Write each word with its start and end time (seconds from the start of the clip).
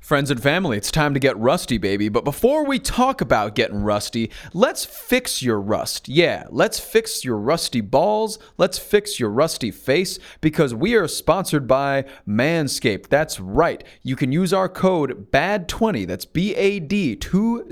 Friends 0.00 0.30
and 0.30 0.42
family, 0.42 0.76
it's 0.76 0.90
time 0.90 1.14
to 1.14 1.20
get 1.20 1.38
rusty, 1.38 1.78
baby. 1.78 2.08
But 2.08 2.24
before 2.24 2.64
we 2.64 2.80
talk 2.80 3.20
about 3.20 3.54
getting 3.54 3.82
rusty, 3.82 4.30
let's 4.52 4.84
fix 4.84 5.40
your 5.40 5.60
rust. 5.60 6.08
Yeah, 6.08 6.46
let's 6.48 6.80
fix 6.80 7.24
your 7.24 7.36
rusty 7.36 7.80
balls. 7.80 8.38
Let's 8.56 8.78
fix 8.78 9.20
your 9.20 9.30
rusty 9.30 9.70
face 9.70 10.18
because 10.40 10.74
we 10.74 10.94
are 10.94 11.06
sponsored 11.06 11.68
by 11.68 12.06
Manscaped. 12.26 13.08
That's 13.08 13.38
right. 13.38 13.84
You 14.02 14.16
can 14.16 14.32
use 14.32 14.52
our 14.52 14.68
code 14.68 15.30
BAD20, 15.30 16.08
that's 16.08 16.24
B 16.24 16.56
A 16.56 16.80
D 16.80 17.14
20 17.14 17.68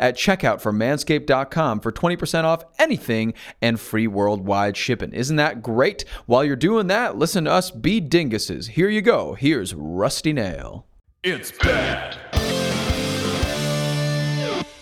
at 0.00 0.16
checkout 0.16 0.60
for 0.60 0.72
manscaped.com 0.72 1.80
for 1.80 1.92
20% 1.92 2.44
off 2.44 2.64
anything 2.78 3.34
and 3.62 3.78
free 3.78 4.08
worldwide 4.08 4.76
shipping. 4.76 5.12
Isn't 5.12 5.36
that 5.36 5.62
great? 5.62 6.04
While 6.26 6.42
you're 6.42 6.56
doing 6.56 6.88
that, 6.88 7.16
listen 7.16 7.44
to 7.44 7.52
us 7.52 7.70
be 7.70 8.00
dinguses. 8.00 8.70
Here 8.70 8.88
you 8.88 9.02
go. 9.02 9.34
Here's 9.34 9.74
Rusty 9.74 10.32
Nail. 10.32 10.86
It's 11.26 11.52
bad. 11.52 12.18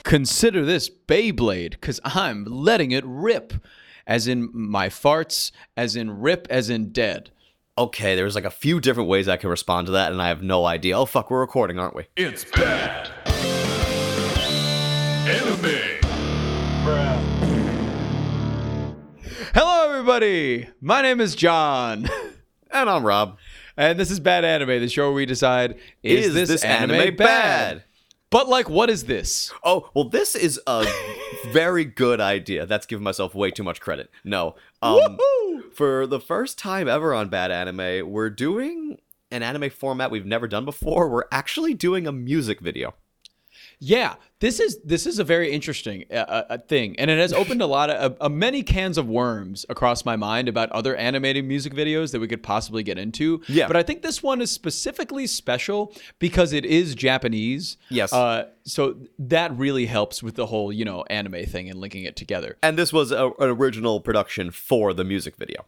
Consider 0.02 0.64
this 0.64 0.90
Beyblade, 0.90 1.70
because 1.70 2.00
I'm 2.02 2.44
letting 2.46 2.90
it 2.90 3.04
rip. 3.06 3.52
As 4.08 4.26
in 4.26 4.50
my 4.52 4.88
farts, 4.88 5.52
as 5.76 5.94
in 5.94 6.20
rip, 6.20 6.48
as 6.50 6.68
in 6.68 6.90
dead. 6.90 7.30
Okay, 7.78 8.16
there's 8.16 8.34
like 8.34 8.44
a 8.44 8.50
few 8.50 8.80
different 8.80 9.08
ways 9.08 9.28
I 9.28 9.36
can 9.36 9.50
respond 9.50 9.86
to 9.86 9.92
that, 9.92 10.10
and 10.10 10.20
I 10.20 10.26
have 10.26 10.42
no 10.42 10.64
idea. 10.64 10.98
Oh, 10.98 11.04
fuck, 11.06 11.30
we're 11.30 11.38
recording, 11.38 11.78
aren't 11.78 11.94
we? 11.94 12.06
It's 12.16 12.44
bad. 12.44 13.08
Anime. 15.28 16.00
Hello, 19.54 19.88
everybody. 19.90 20.66
My 20.80 21.02
name 21.02 21.20
is 21.20 21.36
John. 21.36 22.10
And 22.74 22.88
I'm 22.88 23.04
Rob. 23.04 23.36
And 23.76 23.98
this 23.98 24.10
is 24.10 24.20
Bad 24.20 24.44
Anime, 24.44 24.80
the 24.80 24.88
show 24.88 25.06
where 25.06 25.14
we 25.14 25.26
decide 25.26 25.76
is, 26.02 26.34
this, 26.34 26.62
anime, 26.62 27.16
bad? 27.16 27.84
But 28.30 28.48
like, 28.48 28.68
what 28.68 28.90
is 28.90 29.04
this? 29.04 29.52
Oh, 29.62 29.90
well, 29.94 30.08
this 30.08 30.34
is 30.34 30.60
a 30.66 30.86
very 31.50 31.84
good 31.84 32.20
idea. 32.20 32.66
That's 32.66 32.86
giving 32.86 33.04
myself 33.04 33.34
way 33.34 33.50
too 33.50 33.62
much 33.62 33.80
credit. 33.80 34.10
No. 34.24 34.56
Um, 34.80 35.18
for 35.72 36.06
the 36.06 36.20
first 36.20 36.58
time 36.58 36.88
ever 36.88 37.14
on 37.14 37.28
Bad 37.28 37.50
Anime, 37.50 38.10
we're 38.10 38.30
doing 38.30 38.98
an 39.30 39.42
anime 39.42 39.70
format 39.70 40.10
we've 40.10 40.26
never 40.26 40.48
done 40.48 40.64
before. 40.64 41.08
We're 41.08 41.24
actually 41.30 41.74
doing 41.74 42.06
a 42.06 42.12
music 42.12 42.60
video. 42.60 42.94
Yeah, 43.84 44.14
this 44.38 44.60
is 44.60 44.78
this 44.84 45.06
is 45.08 45.18
a 45.18 45.24
very 45.24 45.50
interesting 45.50 46.04
uh, 46.08 46.14
uh, 46.14 46.58
thing, 46.68 46.94
and 47.00 47.10
it 47.10 47.18
has 47.18 47.32
opened 47.32 47.62
a 47.62 47.66
lot 47.66 47.90
of 47.90 48.12
uh, 48.12 48.26
uh, 48.26 48.28
many 48.28 48.62
cans 48.62 48.96
of 48.96 49.08
worms 49.08 49.66
across 49.68 50.04
my 50.04 50.14
mind 50.14 50.48
about 50.48 50.70
other 50.70 50.94
animated 50.94 51.44
music 51.44 51.74
videos 51.74 52.12
that 52.12 52.20
we 52.20 52.28
could 52.28 52.44
possibly 52.44 52.84
get 52.84 52.96
into. 52.96 53.42
Yeah. 53.48 53.66
but 53.66 53.74
I 53.76 53.82
think 53.82 54.02
this 54.02 54.22
one 54.22 54.40
is 54.40 54.52
specifically 54.52 55.26
special 55.26 55.92
because 56.20 56.52
it 56.52 56.64
is 56.64 56.94
Japanese. 56.94 57.76
Yes. 57.88 58.12
uh, 58.12 58.50
so 58.62 58.98
that 59.18 59.50
really 59.58 59.86
helps 59.86 60.22
with 60.22 60.36
the 60.36 60.46
whole 60.46 60.72
you 60.72 60.84
know 60.84 61.02
anime 61.10 61.44
thing 61.46 61.68
and 61.68 61.80
linking 61.80 62.04
it 62.04 62.14
together, 62.14 62.56
And 62.62 62.78
this 62.78 62.92
was 62.92 63.10
a, 63.10 63.26
an 63.40 63.50
original 63.50 64.00
production 64.00 64.52
for 64.52 64.94
the 64.94 65.02
music 65.02 65.34
video. 65.36 65.66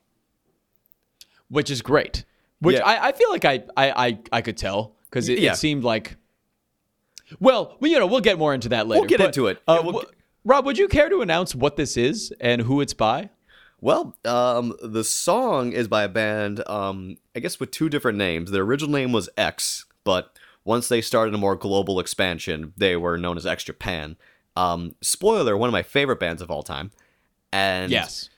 which 1.48 1.68
is 1.68 1.82
great. 1.82 2.24
Which 2.60 2.76
Yeah. 2.76 2.84
I, 2.86 3.08
I 3.08 3.12
feel 3.12 3.30
like 3.30 3.44
I 3.44 3.64
I 3.76 4.06
I, 4.06 4.18
I 4.38 4.40
could 4.40 4.56
tell 4.56 4.94
because 5.10 5.28
it, 5.28 5.40
Yeah. 5.40 5.52
it 5.52 5.56
seemed 5.56 5.82
like. 5.82 6.16
Well, 7.40 7.76
we 7.80 7.90
you 7.90 7.98
know 7.98 8.06
we'll 8.06 8.20
get 8.20 8.38
more 8.38 8.54
into 8.54 8.68
that 8.70 8.86
later. 8.86 9.00
We'll 9.00 9.08
get 9.08 9.18
but, 9.18 9.26
into 9.26 9.46
it. 9.48 9.62
Uh, 9.68 9.74
Yeah, 9.78 9.80
we'll 9.80 9.92
w- 9.92 10.06
get- 10.06 10.14
Rob, 10.44 10.66
would 10.66 10.76
you 10.78 10.88
care 10.88 11.08
to 11.08 11.22
announce 11.22 11.54
what 11.54 11.76
this 11.76 11.96
is 11.96 12.32
and 12.40 12.62
who 12.62 12.80
it's 12.82 12.92
by? 12.94 13.30
Well, 13.80 14.16
um, 14.24 14.74
the 14.82 15.04
song 15.04 15.72
is 15.72 15.88
by 15.88 16.04
a 16.04 16.08
band, 16.08 16.66
um, 16.68 17.16
I 17.34 17.40
guess 17.40 17.58
with 17.60 17.70
two 17.70 17.88
different 17.88 18.18
names. 18.18 18.50
Their 18.50 18.62
original 18.62 18.90
name 18.92 19.12
was 19.12 19.28
X, 19.38 19.84
but 20.04 20.38
once 20.64 20.88
they 20.88 21.00
started 21.02 21.34
a 21.34 21.38
more 21.38 21.56
global 21.56 21.98
expansion, 22.00 22.72
they 22.76 22.96
were 22.96 23.16
known 23.18 23.36
as 23.36 23.46
X 23.46 23.64
Japan. 23.64 24.16
Um, 24.56 24.94
spoiler, 25.02 25.56
one 25.56 25.68
of 25.68 25.72
my 25.72 25.82
favorite 25.82 26.20
bands 26.20 26.40
of 26.42 26.50
all 26.50 26.62
time. 26.62 26.90
And 27.52 27.90
Yes. 27.92 28.30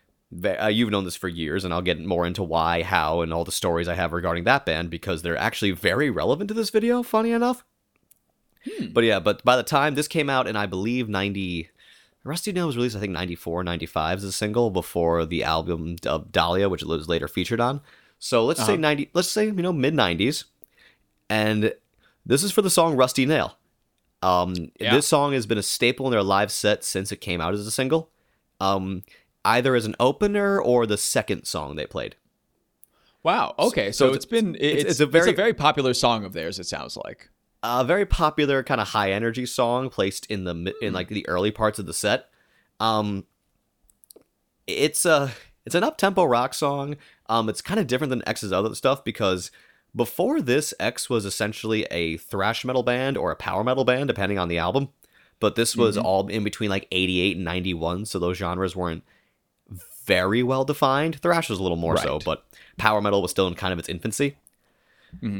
uh, 0.45 0.67
you've 0.67 0.91
known 0.91 1.05
this 1.05 1.17
for 1.17 1.29
years, 1.29 1.65
and 1.65 1.73
I'll 1.73 1.83
get 1.83 2.01
more 2.01 2.27
into 2.27 2.43
why, 2.43 2.83
how, 2.83 3.21
and 3.21 3.33
all 3.33 3.45
the 3.45 3.53
stories 3.53 3.87
I 3.89 3.95
have 3.95 4.13
regarding 4.13 4.45
that 4.45 4.65
band 4.67 4.91
because 4.91 5.23
they're 5.23 5.37
actually 5.37 5.71
very 5.73 6.11
relevant 6.11 6.49
to 6.49 6.55
this 6.55 6.71
video, 6.71 7.03
funny 7.03 7.31
enough. 7.33 7.65
But 8.93 9.05
yeah, 9.05 9.21
but 9.21 9.45
by 9.45 9.57
the 9.57 9.63
time 9.63 9.95
this 9.95 10.09
came 10.09 10.29
out 10.31 10.47
in, 10.47 10.57
I 10.57 10.67
believe, 10.67 11.09
90. 11.09 11.71
Rusty 12.25 12.51
Nail 12.53 12.67
was 12.67 12.77
released, 12.77 12.97
I 12.97 13.01
think, 13.01 13.13
94, 13.13 13.63
95 13.63 14.19
as 14.19 14.25
a 14.25 14.33
single 14.33 14.71
before 14.71 15.25
the 15.25 15.45
album 15.45 15.97
of 16.05 16.33
Dahlia, 16.33 16.69
which 16.69 16.83
it 16.83 16.89
was 16.89 17.09
later 17.09 17.29
featured 17.29 17.61
on. 17.61 17.81
So 18.19 18.45
let's 18.45 18.65
say 18.67 18.77
90, 18.77 19.11
let's 19.15 19.31
say, 19.31 19.45
you 19.47 19.53
know, 19.53 19.73
mid 19.73 19.95
90s. 19.95 20.45
And 21.31 21.73
this 22.25 22.43
is 22.43 22.51
for 22.51 22.63
the 22.63 22.71
song 22.71 22.97
Rusty 22.97 23.27
Nail. 23.27 23.57
Um, 24.23 24.73
Yeah. 24.81 24.95
This 24.95 25.07
song 25.07 25.35
has 25.35 25.47
been 25.47 25.59
a 25.59 25.63
staple 25.63 26.07
in 26.07 26.11
their 26.13 26.23
live 26.23 26.51
set 26.51 26.83
since 26.83 27.13
it 27.13 27.21
came 27.21 27.41
out 27.41 27.55
as 27.55 27.65
a 27.67 27.71
single, 27.71 28.11
um, 28.61 29.03
either 29.45 29.77
as 29.77 29.85
an 29.87 29.95
opener 30.01 30.61
or 30.61 30.87
the 30.87 30.97
second 30.99 31.45
song 31.45 31.77
they 31.77 31.87
played. 31.87 32.17
Wow. 33.23 33.55
Okay. 33.59 33.93
so 33.93 33.99
So, 33.99 34.05
it's- 34.07 34.17
it's 34.17 34.27
been 34.27 34.55
it's- 34.57 34.83
it's, 34.83 34.91
it's 34.93 35.01
a 35.01 35.07
very- 35.07 35.33
very 35.33 35.55
popular 35.55 35.95
song 35.95 36.25
of 36.25 36.33
theirs. 36.33 36.59
It 36.59 36.67
sounds 36.67 36.97
like. 36.97 37.29
A 37.67 37.85
very 37.85 38.07
popular 38.07 38.63
kind 38.63 38.81
of 38.81 38.89
high 38.89 39.13
energy 39.13 39.45
song 39.47 39.91
placed 39.91 40.27
in 40.27 40.45
the 40.45 40.75
in 40.81 40.93
like 40.93 41.09
the 41.09 41.29
early 41.29 41.51
parts 41.51 41.79
of 41.79 41.87
the 41.87 41.93
set. 41.93 42.29
Um, 42.81 43.25
it's 44.67 45.05
a 45.05 45.33
it's 45.65 45.75
an 45.75 45.83
up 45.83 45.99
tempo 45.99 46.25
rock 46.25 46.55
song. 46.55 46.97
Um, 47.29 47.49
it's 47.49 47.61
kind 47.61 47.81
of 47.81 47.87
different 47.87 48.11
than 48.11 48.27
X's 48.27 48.53
other 48.53 48.75
stuff 48.75 49.03
because 49.05 49.51
before 49.95 50.41
this, 50.41 50.73
X 50.79 51.11
was 51.11 51.25
essentially 51.25 51.85
a 51.91 52.19
thrash 52.19 52.65
metal 52.65 52.83
band 52.83 53.17
or 53.17 53.31
a 53.31 53.37
power 53.37 53.65
metal 53.65 53.85
band, 53.85 54.09
depending 54.09 54.39
on 54.39 54.49
the 54.49 54.59
album. 54.59 54.91
But 55.41 55.55
this 55.55 55.77
was 55.77 55.99
all 55.99 56.29
in 56.29 56.45
between 56.45 56.71
like 56.71 56.87
88 56.93 57.37
and 57.37 57.45
91, 57.45 58.07
so 58.07 58.19
those 58.19 58.39
genres 58.39 58.75
weren't 58.75 59.03
very 60.05 60.43
well 60.43 60.65
defined. 60.65 61.21
Thrash 61.21 61.51
was 61.51 61.59
a 61.59 61.63
little 61.63 61.77
more 61.77 61.97
so, 61.99 62.19
but 62.25 62.45
power 62.79 63.03
metal 63.03 63.21
was 63.21 63.33
still 63.33 63.49
in 63.49 63.55
kind 63.55 63.73
of 63.73 63.79
its 63.79 63.89
infancy. 63.89 64.37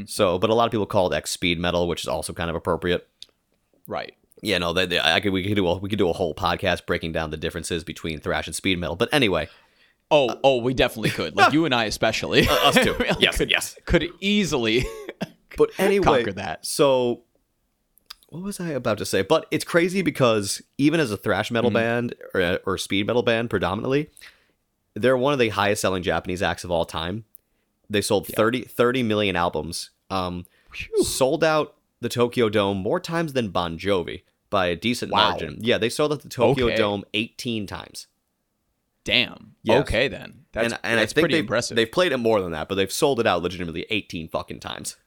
So, 0.05 0.39
but 0.39 0.49
a 0.49 0.53
lot 0.53 0.65
of 0.65 0.71
people 0.71 0.85
call 0.85 1.11
it 1.11 1.15
X 1.15 1.31
speed 1.31 1.59
metal, 1.59 1.87
which 1.87 2.01
is 2.01 2.07
also 2.07 2.33
kind 2.33 2.49
of 2.49 2.55
appropriate. 2.55 3.07
Right. 3.87 4.13
Yeah, 4.41 4.59
no, 4.59 4.71
they, 4.73 4.85
they, 4.85 4.99
I 4.99 5.19
could 5.19 5.33
we 5.33 5.43
could 5.43 5.55
do 5.55 5.67
a 5.67 5.77
we 5.77 5.89
could 5.89 5.97
do 5.97 6.09
a 6.09 6.13
whole 6.13 6.35
podcast 6.35 6.85
breaking 6.85 7.11
down 7.11 7.31
the 7.31 7.37
differences 7.37 7.83
between 7.83 8.19
thrash 8.19 8.47
and 8.47 8.55
speed 8.55 8.77
metal. 8.79 8.95
But 8.95 9.09
anyway, 9.11 9.49
Oh, 10.09 10.39
oh, 10.43 10.57
we 10.61 10.73
definitely 10.73 11.09
could. 11.09 11.35
Like 11.35 11.53
you 11.53 11.65
and 11.65 11.75
I, 11.75 11.85
especially. 11.85 12.47
Uh, 12.47 12.53
us 12.63 12.75
too. 12.75 12.95
Yes, 13.19 13.37
could, 13.37 13.49
yes. 13.49 13.77
Could 13.85 14.09
easily. 14.21 14.85
but 15.57 15.69
anyway, 15.77 16.05
Conquer 16.05 16.33
that. 16.33 16.65
So, 16.65 17.23
what 18.29 18.43
was 18.43 18.59
I 18.59 18.69
about 18.69 18.99
to 18.99 19.05
say? 19.05 19.21
But 19.21 19.47
it's 19.51 19.65
crazy 19.65 20.01
because 20.01 20.61
even 20.77 20.99
as 20.99 21.11
a 21.11 21.17
thrash 21.17 21.51
metal 21.51 21.71
band 21.71 22.15
or, 22.33 22.59
or 22.65 22.77
speed 22.77 23.07
metal 23.07 23.23
band, 23.23 23.49
predominantly, 23.49 24.09
they're 24.93 25.17
one 25.17 25.33
of 25.33 25.39
the 25.39 25.49
highest 25.49 25.81
selling 25.81 26.03
Japanese 26.03 26.41
acts 26.41 26.63
of 26.63 26.71
all 26.71 26.85
time. 26.85 27.25
They 27.89 28.01
sold 28.01 28.27
30, 28.27 28.63
30 28.63 29.03
million 29.03 29.35
albums. 29.35 29.91
Um, 30.09 30.45
sold 31.01 31.43
out 31.43 31.75
the 32.01 32.09
Tokyo 32.09 32.49
Dome 32.49 32.77
more 32.77 32.99
times 32.99 33.33
than 33.33 33.49
Bon 33.49 33.77
Jovi 33.77 34.23
by 34.49 34.67
a 34.67 34.75
decent 34.75 35.11
Wow. 35.11 35.29
margin. 35.31 35.57
Yeah, 35.61 35.77
they 35.77 35.89
sold 35.89 36.11
out 36.13 36.21
the 36.21 36.29
Tokyo 36.29 36.67
Okay. 36.67 36.75
Dome 36.75 37.03
18 37.13 37.65
times. 37.67 38.07
Damn. 39.03 39.55
Yes. 39.63 39.81
Okay 39.81 40.07
then. 40.07 40.45
That's 40.51 40.73
and 40.73 40.79
and 40.83 40.99
that's 40.99 41.13
I 41.13 41.15
think 41.15 41.23
pretty 41.23 41.35
they've, 41.35 41.43
impressive. 41.43 41.75
they've 41.75 41.91
played 41.91 42.11
it 42.11 42.17
more 42.17 42.41
than 42.41 42.51
that, 42.51 42.67
but 42.67 42.75
they've 42.75 42.91
sold 42.91 43.19
it 43.19 43.27
out 43.27 43.41
legitimately 43.41 43.85
18 43.89 44.27
fucking 44.27 44.59
times. 44.59 44.97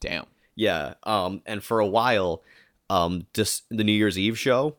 Damn. 0.00 0.26
Yeah. 0.54 0.94
Um, 1.04 1.42
and 1.46 1.62
for 1.62 1.80
a 1.80 1.86
while, 1.86 2.42
um, 2.90 3.26
just 3.34 3.64
the 3.70 3.84
New 3.84 3.92
Year's 3.92 4.18
Eve 4.18 4.38
show, 4.38 4.76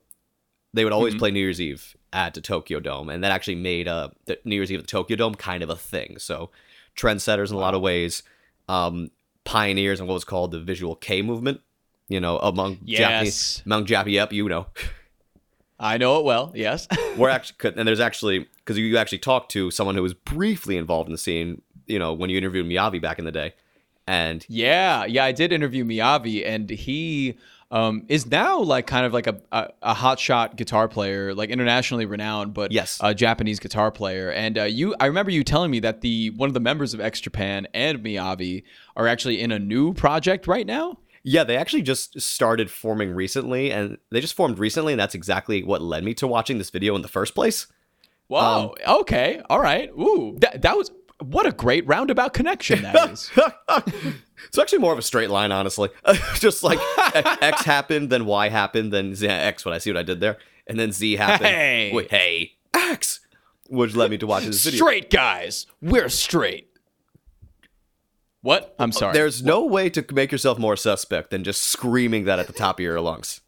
they 0.74 0.84
would 0.84 0.94
always 0.94 1.16
play 1.16 1.32
New 1.32 1.40
Year's 1.40 1.62
Eve 1.62 1.96
at 2.14 2.34
the 2.34 2.42
Tokyo 2.42 2.80
Dome, 2.80 3.10
and 3.10 3.24
that 3.24 3.32
actually 3.32 3.56
made 3.56 3.88
uh 3.88 4.10
the 4.26 4.40
New 4.44 4.56
Year's 4.56 4.72
Eve 4.72 4.80
at 4.80 4.86
the 4.86 4.92
Tokyo 4.92 5.16
Dome 5.18 5.36
kind 5.36 5.64
of 5.64 5.70
a 5.70 5.76
thing. 5.76 6.18
So, 6.20 6.50
trendsetters 6.96 7.50
in 7.50 7.56
a 7.56 7.60
lot 7.60 7.74
of 7.74 7.82
ways, 7.82 8.24
um, 8.68 9.12
pioneers 9.44 10.00
in 10.00 10.08
what 10.08 10.14
was 10.14 10.26
called 10.26 10.52
the 10.52 10.60
Visual 10.60 10.96
Kei 10.96 11.22
movement. 11.22 11.62
You 12.08 12.20
know, 12.20 12.40
among 12.40 12.80
Yes. 12.84 13.00
Japanese, 13.00 13.62
among 13.66 13.86
Japanese, 13.86 14.16
yep, 14.16 14.34
you 14.34 14.50
know, 14.50 14.68
I 15.80 15.98
know 15.98 16.20
it 16.20 16.26
well. 16.26 16.52
Yes. 16.54 16.88
we're 17.18 17.30
actually, 17.38 17.74
and 17.76 17.88
there's 17.88 18.00
actually 18.00 18.48
because 18.58 18.78
you 18.78 18.98
actually 18.98 19.20
talked 19.20 19.52
to 19.52 19.72
someone 19.72 19.96
who 19.96 20.04
was 20.04 20.14
briefly 20.14 20.78
involved 20.78 21.08
in 21.08 21.12
the 21.14 21.18
scene. 21.18 21.62
You 21.88 22.00
know, 22.00 22.14
when 22.14 22.30
you 22.30 22.38
interviewed 22.38 22.66
Miyavi 22.66 23.02
back 23.02 23.18
in 23.20 23.26
the 23.26 23.32
day, 23.32 23.54
and 24.08 24.46
Yeah, 24.50 25.06
yeah, 25.06 25.24
I 25.26 25.32
did 25.32 25.52
interview 25.52 25.84
Miyavi, 25.86 26.46
and 26.46 26.70
he 26.70 27.38
um, 27.72 28.04
is 28.10 28.26
now 28.26 28.60
like 28.60 28.86
kind 28.86 29.06
of 29.06 29.14
like 29.14 29.28
a, 29.28 29.40
a, 29.52 29.70
a 29.82 29.94
hotshot 29.96 30.56
guitar 30.58 30.88
player, 30.88 31.34
like 31.34 31.50
internationally 31.50 32.06
renowned, 32.06 32.54
but 32.54 32.72
Yes. 32.72 33.00
a 33.02 33.16
Japanese 33.16 33.60
guitar 33.60 33.92
player. 33.92 34.30
And 34.32 34.58
uh, 34.58 34.64
you, 34.64 34.94
I 35.00 35.06
remember 35.06 35.32
you 35.32 35.44
telling 35.44 35.72
me 35.72 35.80
that 35.80 36.02
the 36.02 36.32
one 36.32 36.50
of 36.50 36.54
the 36.54 36.60
members 36.60 36.94
of 36.94 37.00
X 37.00 37.22
Japan 37.22 37.68
and 37.74 38.00
Miyavi 38.00 38.64
are 38.96 39.08
actually 39.08 39.42
in 39.42 39.52
a 39.52 39.60
new 39.60 39.94
project 39.94 40.48
right 40.48 40.68
now. 40.68 41.00
Yeah, 41.24 41.44
they 41.44 41.56
actually 41.56 41.84
just 41.84 42.20
started 42.20 42.72
forming 42.72 43.14
recently, 43.14 43.72
and 43.72 43.98
they 44.10 44.22
just 44.22 44.34
formed 44.34 44.58
recently, 44.58 44.92
and 44.94 45.00
that's 45.00 45.14
exactly 45.16 45.64
what 45.64 45.80
led 45.82 46.04
me 46.04 46.14
to 46.16 46.28
watching 46.28 46.58
this 46.58 46.72
video 46.72 46.96
in 46.96 47.04
the 47.04 47.08
first 47.08 47.36
place. 47.36 47.68
Wow. 48.28 48.74
okay. 48.88 49.42
All 49.50 49.60
right. 49.60 49.90
Ooh, 49.92 50.38
that, 50.40 50.62
that 50.64 50.76
was 50.78 50.90
what 51.20 51.46
a 51.46 51.52
great 51.52 51.86
roundabout 51.86 52.34
connection 52.34 52.82
that 52.82 53.12
is. 53.12 53.30
It's 54.48 54.58
actually 54.58 54.80
more 54.80 54.94
of 54.94 55.00
a 55.00 55.04
straight 55.04 55.30
line, 55.30 55.52
honestly. 55.52 55.90
Just 56.36 56.64
like 56.64 56.80
X 57.42 57.64
happened, 57.64 58.10
then 58.10 58.26
Y 58.26 58.50
happened, 58.50 58.92
then 58.92 59.16
Z- 59.16 59.28
X. 59.28 59.66
What 59.66 59.74
I 59.74 59.78
see 59.78 59.92
what 59.92 59.98
I 59.98 60.04
did 60.04 60.20
there, 60.20 60.38
and 60.68 60.80
then 60.80 60.92
Z 60.92 61.16
happened. 61.16 61.50
Hey! 61.50 61.92
Wait, 61.94 62.12
hey, 62.12 62.54
X, 62.74 63.22
which 63.70 63.96
led 63.96 64.12
me 64.12 64.18
to 64.18 64.28
watch 64.28 64.46
this 64.46 64.64
video. 64.64 64.78
Straight 64.78 65.10
guys, 65.10 65.68
we're 65.82 66.10
straight. 66.10 66.68
What? 68.42 68.76
I'm 68.80 68.90
uh, 68.90 68.94
sorry. 68.94 69.14
There's 69.14 69.44
no 69.44 69.66
way 69.66 69.90
to 69.92 70.06
make 70.14 70.32
yourself 70.32 70.58
more 70.58 70.76
suspect 70.76 71.30
than 71.30 71.44
just 71.44 71.64
screaming 71.64 72.26
that 72.26 72.40
at 72.40 72.48
the 72.48 72.54
top 72.54 72.80
of 72.80 72.84
your 72.84 73.00
lungs. 73.00 73.42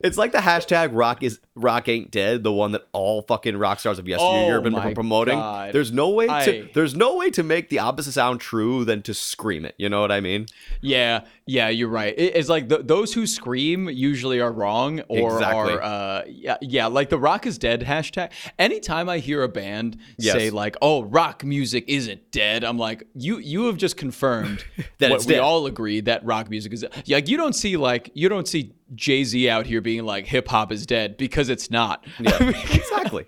It's 0.00 0.16
like 0.18 0.32
the 0.32 0.38
hashtag 0.38 0.90
rock 0.92 1.22
is 1.22 1.40
rock 1.54 1.88
ain't 1.88 2.10
dead, 2.10 2.42
the 2.42 2.52
one 2.52 2.72
that 2.72 2.82
all 2.92 3.22
fucking 3.22 3.56
rock 3.56 3.78
stars 3.80 3.98
of 3.98 4.08
yesteryear 4.08 4.52
Oh 4.58 4.62
have 4.62 4.64
been 4.64 4.94
promoting. 4.94 5.38
God. 5.38 5.72
There's 5.72 5.92
no 5.92 6.10
way 6.10 6.26
to 6.26 6.68
there's 6.74 6.94
no 6.94 7.16
way 7.16 7.30
to 7.30 7.42
make 7.42 7.68
the 7.68 7.78
opposite 7.78 8.12
sound 8.12 8.40
true 8.40 8.84
than 8.84 9.02
to 9.02 9.14
scream 9.14 9.64
it. 9.64 9.74
You 9.78 9.88
know 9.88 10.00
what 10.00 10.10
I 10.12 10.20
mean? 10.20 10.46
Yeah, 10.80 11.20
yeah, 11.46 11.68
you're 11.68 11.88
right. 11.88 12.14
It's 12.16 12.48
like 12.48 12.68
th 12.68 12.82
those 12.84 13.14
who 13.14 13.26
scream 13.26 13.88
usually 13.88 14.40
are 14.40 14.52
wrong, 14.52 15.00
or 15.08 15.34
Exactly. 15.34 15.74
are 15.74 15.82
uh, 15.82 16.22
yeah, 16.26 16.56
yeah, 16.60 16.86
like 16.86 17.08
the 17.10 17.18
rock 17.18 17.46
is 17.46 17.58
dead 17.58 17.82
hashtag. 17.82 18.30
Anytime 18.58 19.08
I 19.08 19.18
hear 19.18 19.42
a 19.42 19.48
band 19.48 19.98
Yes. 20.18 20.34
say 20.34 20.50
like, 20.50 20.76
"Oh, 20.82 21.04
rock 21.04 21.44
music 21.44 21.84
isn't 21.86 22.30
dead," 22.32 22.64
I'm 22.64 22.78
like, 22.78 23.04
you 23.14 23.38
you 23.38 23.66
have 23.66 23.76
just 23.76 23.96
confirmed 23.96 24.64
That 24.98 25.10
we 25.20 25.26
dead. 25.26 25.40
all 25.40 25.66
agree 25.66 26.00
that 26.02 26.24
rock 26.24 26.50
music 26.50 26.72
is. 26.72 26.84
Yeah, 27.04 27.16
like 27.18 27.28
you 27.28 27.36
don't 27.36 27.54
see 27.54 27.76
like 27.76 28.10
you 28.14 28.28
don't 28.28 28.48
see 28.48 28.72
Jay 28.94 29.24
Z 29.24 29.48
out 29.48 29.66
here 29.66 29.80
being 29.84 30.04
like 30.04 30.26
hip 30.26 30.48
hop 30.48 30.72
is 30.72 30.84
dead 30.86 31.16
because 31.16 31.48
it's 31.48 31.70
not. 31.70 32.04
Yeah, 32.18 32.36
exactly. 32.72 33.26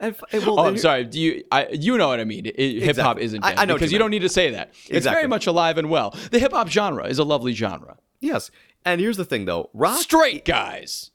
And, 0.00 0.16
and 0.32 0.44
well, 0.44 0.58
Oh, 0.60 0.66
I'm 0.66 0.76
sorry. 0.76 1.04
Do 1.04 1.20
you? 1.20 1.44
I, 1.52 1.68
you 1.68 1.96
know 1.96 2.08
what 2.08 2.18
I 2.18 2.24
mean? 2.24 2.44
Hip 2.56 2.96
hop 2.96 3.18
isn't 3.18 3.44
I- 3.44 3.50
dead 3.50 3.58
I 3.60 3.64
know 3.66 3.74
because 3.74 3.92
you 3.92 3.98
don't 4.00 4.10
need 4.10 4.22
to 4.22 4.28
say 4.28 4.50
that. 4.50 4.74
It's 4.88 5.06
very 5.06 5.28
much 5.28 5.46
alive 5.46 5.78
and 5.78 5.88
well. 5.88 6.10
The 6.32 6.40
hip 6.40 6.52
hop 6.52 6.68
genre 6.68 7.06
is 7.06 7.18
a 7.20 7.24
lovely 7.24 7.52
genre. 7.52 7.96
Yes, 8.20 8.50
and 8.84 9.00
here's 9.00 9.16
the 9.16 9.24
thing 9.24 9.44
though, 9.44 9.70
rock 9.72 9.98
Straight 10.00 10.44
guys. 10.44 11.12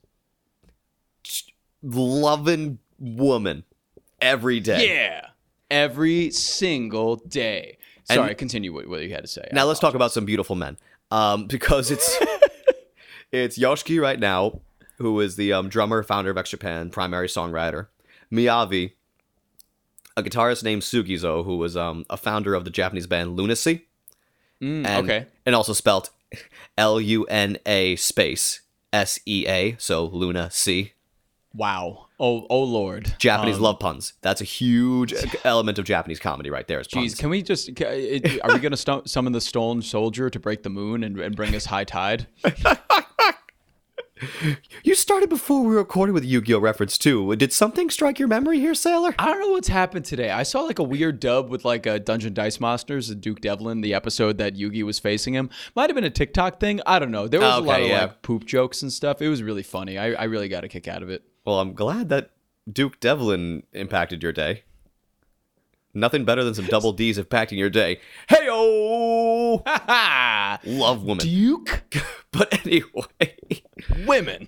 loving 1.83 2.79
woman 2.99 3.63
every 4.21 4.59
day. 4.59 4.87
Yeah. 4.87 5.27
Every 5.69 6.31
single 6.31 7.15
day. 7.17 7.77
Sorry, 8.05 8.35
continue 8.35 8.73
what, 8.73 8.87
what 8.87 9.01
you 9.01 9.09
had 9.13 9.21
to 9.21 9.27
say. 9.27 9.47
Now 9.53 9.65
let's 9.65 9.79
talk 9.79 9.93
about 9.93 10.11
some 10.11 10.25
beautiful 10.25 10.55
men, 10.55 10.77
um, 11.11 11.47
because 11.47 11.91
it's 11.91 12.17
it's 13.31 13.57
Yoshiki 13.57 14.01
right 14.01 14.19
now, 14.19 14.59
who 14.97 15.19
is 15.19 15.35
the 15.35 15.53
um, 15.53 15.69
drummer, 15.69 16.03
founder 16.03 16.31
of 16.31 16.37
X 16.37 16.49
Japan, 16.51 16.89
primary 16.89 17.27
songwriter. 17.27 17.87
Miyavi, 18.31 18.93
a 20.17 20.23
guitarist 20.23 20.63
named 20.63 20.81
Sugizo, 20.83 21.43
who 21.45 21.57
was 21.57 21.75
um, 21.75 22.05
a 22.09 22.17
founder 22.17 22.53
of 22.53 22.63
the 22.65 22.71
Japanese 22.71 23.07
band 23.07 23.35
Lunacy, 23.35 23.87
Mm, 24.61 24.85
and, 24.85 25.09
okay. 25.09 25.25
and 25.45 25.55
also 25.55 25.73
spelt 25.73 26.11
L 26.77 27.01
U 27.01 27.23
N 27.25 27.57
A 27.65 27.95
space 27.95 28.61
S 28.93 29.19
E 29.25 29.45
A, 29.47 29.75
so 29.79 30.05
Luna 30.05 30.51
C. 30.51 30.93
Wow. 31.55 32.05
Oh, 32.19 32.45
oh 32.49 32.63
Lord. 32.63 33.15
Japanese 33.17 33.55
Um, 33.57 33.63
love 33.63 33.79
puns. 33.79 34.13
That's 34.21 34.39
a 34.39 34.43
huge 34.43 35.15
element 35.43 35.79
of 35.79 35.85
Japanese 35.85 36.19
comedy 36.19 36.51
right 36.51 36.67
there. 36.67 36.79
Is 36.79 36.87
puns. 36.87 37.03
Geez, 37.13 37.15
can 37.19 37.31
we 37.31 37.41
just? 37.41 37.75
ca- 37.75 37.87
it- 37.89 38.39
Are 38.43 38.53
we 38.53 38.59
going 38.59 38.71
to 38.71 38.77
st- 38.77 39.09
summon 39.09 39.33
the 39.33 39.41
Stone 39.41 39.81
Soldier 39.81 40.29
to 40.29 40.39
break 40.39 40.61
the 40.61 40.69
moon 40.69 41.03
and, 41.03 41.19
and 41.19 41.35
bring 41.35 41.55
us 41.55 41.65
high 41.65 41.83
tide? 41.83 42.27
You 44.83 44.95
started 44.95 45.29
before 45.29 45.63
we 45.63 45.75
recorded 45.75 46.13
with 46.13 46.25
Yu-Gi-Oh 46.25 46.59
reference 46.59 46.97
too. 46.97 47.35
Did 47.35 47.53
something 47.53 47.89
strike 47.89 48.19
your 48.19 48.27
memory 48.27 48.59
here, 48.59 48.73
Sailor? 48.73 49.15
I 49.17 49.25
don't 49.25 49.39
know 49.39 49.49
what's 49.49 49.67
happened 49.67 50.05
today. 50.05 50.29
I 50.29 50.43
saw 50.43 50.61
like 50.61 50.79
a 50.79 50.83
weird 50.83 51.19
dub 51.19 51.49
with 51.49 51.65
like 51.65 51.85
a 51.85 51.99
Dungeon 51.99 52.33
Dice 52.33 52.59
Monsters 52.59 53.09
and 53.09 53.21
Duke 53.21 53.41
Devlin, 53.41 53.81
the 53.81 53.93
episode 53.93 54.37
that 54.37 54.55
Yugi 54.55 54.83
was 54.83 54.99
facing 54.99 55.33
him. 55.33 55.49
Might 55.75 55.89
have 55.89 55.95
been 55.95 56.03
a 56.03 56.09
TikTok 56.09 56.59
thing. 56.59 56.81
I 56.85 56.99
don't 56.99 57.11
know. 57.11 57.27
There 57.27 57.39
was 57.39 57.57
a 57.57 57.61
lot 57.61 57.81
of 57.81 57.87
yeah. 57.87 58.01
like 58.01 58.21
poop 58.21 58.45
jokes 58.45 58.81
and 58.81 58.91
stuff. 58.91 59.21
It 59.21 59.29
was 59.29 59.41
really 59.41 59.63
funny. 59.63 59.97
I, 59.97 60.13
I 60.13 60.23
really 60.25 60.49
got 60.49 60.63
a 60.63 60.67
kick 60.67 60.87
out 60.87 61.03
of 61.03 61.09
it. 61.09 61.23
Well, 61.45 61.59
I'm 61.59 61.73
glad 61.73 62.09
that 62.09 62.31
Duke 62.71 62.99
Devlin 62.99 63.63
impacted 63.73 64.21
your 64.21 64.33
day. 64.33 64.63
Nothing 65.93 66.25
better 66.25 66.43
than 66.43 66.53
some 66.53 66.65
double 66.67 66.93
D's 66.93 67.17
impacting 67.17 67.57
your 67.57 67.69
day. 67.69 67.99
Hey 68.29 68.47
oh, 68.49 69.63
love 70.65 71.03
woman. 71.03 71.25
Duke 71.25 71.83
But 72.31 72.65
anyway, 72.65 73.63
women. 74.05 74.47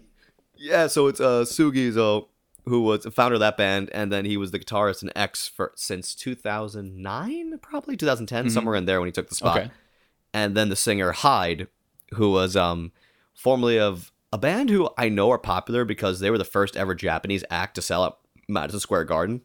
yeah. 0.56 0.88
So 0.88 1.08
it's 1.08 1.20
uh 1.20 1.44
Sugizo, 1.44 2.28
who 2.66 2.82
was 2.82 3.04
the 3.04 3.12
founder 3.12 3.36
of 3.36 3.40
that 3.42 3.58
band, 3.58 3.90
and 3.94 4.12
then 4.12 4.26
he 4.26 4.38
was 4.38 4.52
the 4.52 4.60
guitarist 4.60 5.04
in 5.04 5.12
X 5.16 5.48
for 5.48 5.72
since 5.76 6.16
2009, 6.16 7.58
probably 7.60 7.96
2010, 7.98 8.50
somewhere 8.50 8.76
in 8.76 8.86
there 8.86 9.00
when 9.00 9.08
he 9.08 9.12
took 9.12 9.30
the 9.30 9.36
spot. 9.36 9.58
Okay. 9.58 9.72
and 10.34 10.56
then 10.56 10.70
the 10.70 10.76
singer 10.76 11.12
Hyde, 11.12 11.68
who 12.14 12.32
was 12.32 12.56
um 12.56 12.92
formerly 13.34 13.80
of 13.80 14.12
a 14.32 14.38
band 14.38 14.70
who 14.70 14.90
I 14.98 15.10
know 15.10 15.30
are 15.32 15.38
popular 15.38 15.86
because 15.86 16.20
they 16.20 16.32
were 16.32 16.38
the 16.38 16.44
first 16.46 16.76
ever 16.76 16.96
Japanese 16.96 17.44
act 17.52 17.76
to 17.76 17.82
sell 17.82 18.06
at 18.06 18.18
Madison 18.48 18.80
Square 18.80 19.06
Garden. 19.06 19.42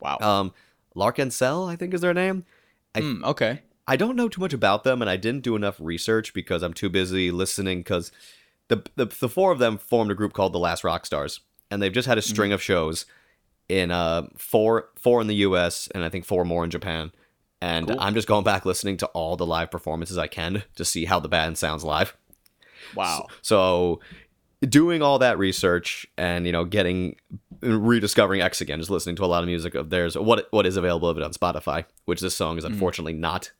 Wow. 0.00 0.18
Um, 0.20 0.52
L'Arc-en-Ciel, 0.94 1.64
I 1.64 1.76
think 1.76 1.92
is 1.92 2.00
their 2.00 2.14
name. 2.14 2.44
Hmm, 2.96 3.22
okay. 3.24 3.60
I 3.86 3.96
don't 3.96 4.16
know 4.16 4.28
too 4.28 4.40
much 4.40 4.54
about 4.54 4.84
them, 4.84 5.02
and 5.02 5.10
I 5.10 5.16
didn't 5.16 5.42
do 5.44 5.54
enough 5.54 5.76
research 5.78 6.32
because 6.32 6.62
I'm 6.62 6.72
too 6.72 6.88
busy 6.88 7.30
listening. 7.30 7.80
Because 7.80 8.10
the, 8.68 8.82
the 8.96 9.06
the 9.06 9.28
four 9.28 9.52
of 9.52 9.58
them 9.58 9.78
formed 9.78 10.10
a 10.10 10.14
group 10.14 10.32
called 10.32 10.52
the 10.52 10.58
Last 10.58 10.84
Rock 10.84 11.06
Stars, 11.06 11.40
and 11.70 11.80
they've 11.82 11.92
just 11.92 12.08
had 12.08 12.18
a 12.18 12.20
Mm-hmm. 12.20 12.30
string 12.30 12.52
of 12.52 12.62
shows 12.62 13.06
in 13.68 13.90
uh 13.90 14.26
four 14.36 14.88
four 14.96 15.20
in 15.20 15.26
the 15.26 15.36
U.S. 15.36 15.88
and 15.94 16.04
I 16.04 16.08
think 16.08 16.24
four 16.24 16.44
more 16.44 16.64
in 16.64 16.70
Japan. 16.70 17.12
And 17.62 17.88
Cool. 17.88 17.96
I'm 17.98 18.14
just 18.14 18.28
going 18.28 18.44
back 18.44 18.64
listening 18.66 18.96
to 18.98 19.06
all 19.08 19.36
the 19.36 19.46
live 19.46 19.70
performances 19.70 20.18
I 20.18 20.26
can 20.26 20.62
to 20.76 20.84
see 20.84 21.06
how 21.06 21.18
the 21.20 21.28
band 21.28 21.56
sounds 21.58 21.84
live. 21.84 22.16
Wow. 22.94 23.26
So 23.42 24.00
doing 24.60 25.02
all 25.02 25.18
that 25.18 25.38
research 25.38 26.06
and 26.16 26.46
you 26.46 26.52
know 26.52 26.64
getting 26.64 27.16
rediscovering 27.62 28.40
X 28.42 28.60
again, 28.60 28.78
just 28.78 28.90
listening 28.90 29.16
to 29.16 29.24
a 29.24 29.26
lot 29.26 29.42
of 29.42 29.46
music 29.48 29.74
of 29.74 29.90
theirs. 29.90 30.16
What 30.16 30.48
what 30.50 30.66
is 30.66 30.76
available 30.76 31.08
of 31.08 31.16
it 31.16 31.22
on 31.24 31.32
Spotify, 31.32 31.84
which 32.04 32.20
this 32.20 32.34
song 32.36 32.58
is 32.58 32.64
unfortunately 32.64 33.14
not, 33.14 33.50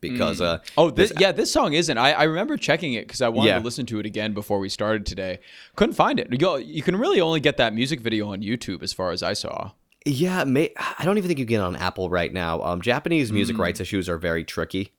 because 0.00 0.40
uh 0.40 0.58
Oh, 0.78 0.90
this, 0.90 1.12
yeah, 1.18 1.32
this 1.32 1.52
song 1.52 1.72
isn't. 1.74 1.96
I, 1.98 2.12
I 2.12 2.22
remember 2.24 2.56
checking 2.56 2.94
it 2.94 3.06
because 3.06 3.20
I 3.22 3.28
wanted 3.28 3.48
Yeah. 3.50 3.58
to 3.58 3.64
listen 3.64 3.86
to 3.86 3.98
it 4.00 4.06
again 4.06 4.32
before 4.34 4.58
we 4.58 4.68
started 4.68 5.04
today. 5.06 5.40
Couldn't 5.76 5.94
find 5.94 6.18
it. 6.18 6.28
You, 6.40 6.58
you 6.58 6.82
can 6.82 6.96
really 6.96 7.20
only 7.20 7.40
get 7.40 7.56
that 7.58 7.74
music 7.74 8.00
video 8.00 8.32
on 8.32 8.40
YouTube, 8.42 8.82
as 8.82 8.92
far 8.92 9.10
as 9.10 9.22
I 9.22 9.32
saw. 9.34 9.72
yeah, 10.06 10.44
may, 10.44 10.72
I 10.78 11.04
don't 11.04 11.18
even 11.18 11.28
think 11.28 11.38
you 11.38 11.44
can 11.44 11.50
get 11.50 11.60
it 11.60 11.64
on 11.64 11.76
Apple 11.76 12.08
right 12.08 12.32
now. 12.32 12.62
Um, 12.62 12.80
Japanese 12.80 13.30
music 13.32 13.58
rights 13.58 13.80
issues 13.80 14.08
are 14.08 14.16
very 14.18 14.44
tricky. 14.44 14.92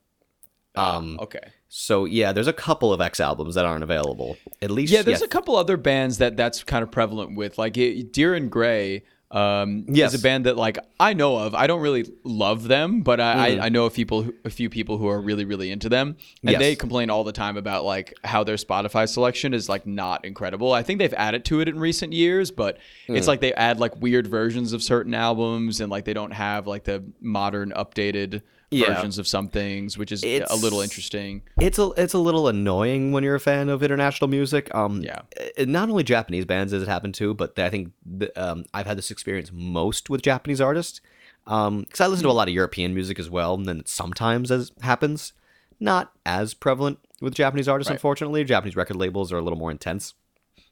Um, 0.75 1.17
Okay. 1.21 1.51
so 1.67 2.05
yeah, 2.05 2.31
there's 2.31 2.47
a 2.47 2.53
couple 2.53 2.93
of 2.93 3.01
X 3.01 3.19
albums 3.19 3.55
that 3.55 3.65
aren't 3.65 3.83
available. 3.83 4.37
At 4.61 4.71
least 4.71 4.93
Yeah, 4.93 5.01
there's 5.01 5.21
a 5.21 5.27
couple 5.27 5.55
other 5.57 5.75
bands 5.75 6.17
that 6.19 6.37
that's 6.37 6.63
kind 6.63 6.83
of 6.83 6.91
prevalent 6.91 7.35
with, 7.35 7.57
like 7.57 7.77
it, 7.77 8.13
Dir 8.13 8.35
En 8.35 8.47
Grey. 8.47 9.03
Um, 9.31 9.85
Yes. 9.87 10.13
is 10.13 10.19
a 10.19 10.23
band 10.23 10.45
that 10.45 10.57
like 10.57 10.77
I 10.99 11.13
know 11.13 11.37
of. 11.37 11.55
I 11.55 11.65
don't 11.67 11.81
really 11.81 12.05
love 12.23 12.67
them, 12.67 13.01
but 13.01 13.19
I, 13.21 13.51
Mm. 13.51 13.61
I, 13.61 13.65
I 13.65 13.69
know 13.69 13.85
a 13.85 13.89
people, 13.89 14.29
a 14.43 14.49
few 14.49 14.69
people 14.69 14.97
who 14.97 15.07
are 15.07 15.21
really, 15.21 15.45
really 15.45 15.71
into 15.71 15.87
them, 15.89 16.17
and 16.43 16.51
Yes. 16.51 16.59
they 16.59 16.75
complain 16.75 17.09
all 17.09 17.23
the 17.23 17.31
time 17.31 17.55
about 17.55 17.85
like 17.85 18.13
how 18.23 18.43
their 18.43 18.57
Spotify 18.57 19.07
selection 19.07 19.53
is 19.53 19.69
like 19.69 19.87
not 19.87 20.25
incredible. 20.25 20.73
I 20.73 20.83
think 20.83 20.99
they've 20.99 21.13
added 21.13 21.45
to 21.45 21.61
it 21.61 21.69
in 21.69 21.79
recent 21.79 22.11
years, 22.13 22.51
but 22.51 22.77
Mm. 23.07 23.17
it's 23.17 23.27
like 23.27 23.39
they 23.39 23.53
add 23.53 23.79
like 23.79 23.99
weird 24.01 24.27
versions 24.27 24.73
of 24.73 24.83
certain 24.83 25.13
albums, 25.13 25.79
and 25.79 25.89
like 25.89 26.03
they 26.05 26.13
don't 26.13 26.31
have 26.33 26.67
like 26.67 26.83
the 26.83 27.03
modern, 27.21 27.71
updated 27.71 28.41
Yeah. 28.73 28.93
versions 28.93 29.17
of 29.17 29.27
some 29.27 29.49
things, 29.49 29.97
which 29.97 30.11
is 30.13 30.23
a 30.23 30.55
little 30.55 30.79
interesting. 30.79 31.41
it's 31.59 31.77
a 31.77 31.91
it's 31.97 32.13
a 32.13 32.17
little 32.17 32.47
annoying 32.47 33.11
when 33.11 33.21
you're 33.23 33.35
a 33.35 33.39
fan 33.39 33.67
of 33.67 33.83
international 33.83 34.29
music. 34.29 34.73
Um, 34.73 35.01
Yeah. 35.01 35.21
Not 35.59 35.89
only 35.89 36.03
Japanese 36.03 36.45
bands 36.45 36.71
as 36.71 36.81
it 36.81 36.87
happened 36.87 37.13
to, 37.15 37.33
but 37.33 37.59
I 37.59 37.69
think 37.69 37.91
the, 38.05 38.31
um, 38.41 38.63
I've 38.73 38.85
had 38.85 38.97
this 38.97 39.11
experience 39.11 39.51
most 39.53 40.09
with 40.09 40.21
Japanese 40.21 40.61
artists. 40.61 41.01
Um, 41.47 41.81
because 41.81 41.99
I 42.01 42.07
listen 42.07 42.23
to 42.23 42.29
a 42.29 42.33
lot 42.33 42.47
of 42.47 42.53
European 42.53 42.93
music 42.93 43.19
as 43.19 43.29
well, 43.29 43.55
and 43.55 43.65
then 43.65 43.83
sometimes 43.85 44.51
as 44.51 44.71
happens, 44.81 45.33
not 45.79 46.13
as 46.25 46.53
prevalent 46.53 46.99
with 47.19 47.33
Japanese 47.33 47.67
artists. 47.67 47.89
Right. 47.89 47.95
Unfortunately, 47.95 48.43
Japanese 48.43 48.75
record 48.75 48.95
labels 48.95 49.33
are 49.33 49.37
a 49.37 49.41
little 49.41 49.57
more 49.59 49.71
intense. 49.71 50.13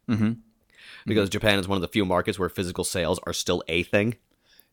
Mm-hmm. 0.08 0.34
Because 1.06 1.30
Japan 1.30 1.60
is 1.60 1.68
one 1.68 1.76
of 1.78 1.82
the 1.82 1.88
few 1.88 2.06
markets 2.06 2.38
where 2.38 2.50
physical 2.50 2.84
sales 2.84 3.20
are 3.26 3.34
still 3.34 3.64
a 3.68 3.84
thing. 3.84 4.16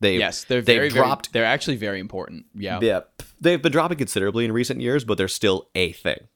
They 0.00 0.19
Yes, 0.19 0.45
they're 0.45 0.61
they've 0.61 0.76
very, 0.76 0.91
dropped 0.91 1.29
Very, 1.29 1.33
they're 1.33 1.50
actually 1.50 1.76
very 1.76 2.00
important. 2.00 2.47
Yeah. 2.55 2.81
yeah, 2.83 3.00
they've 3.41 3.61
been 3.61 3.73
dropping 3.73 3.99
considerably 3.99 4.45
in 4.45 4.53
recent 4.53 4.81
years, 4.81 5.05
but 5.05 5.19
they're 5.19 5.29
still 5.29 5.69
a 5.75 5.93
thing. 5.93 6.29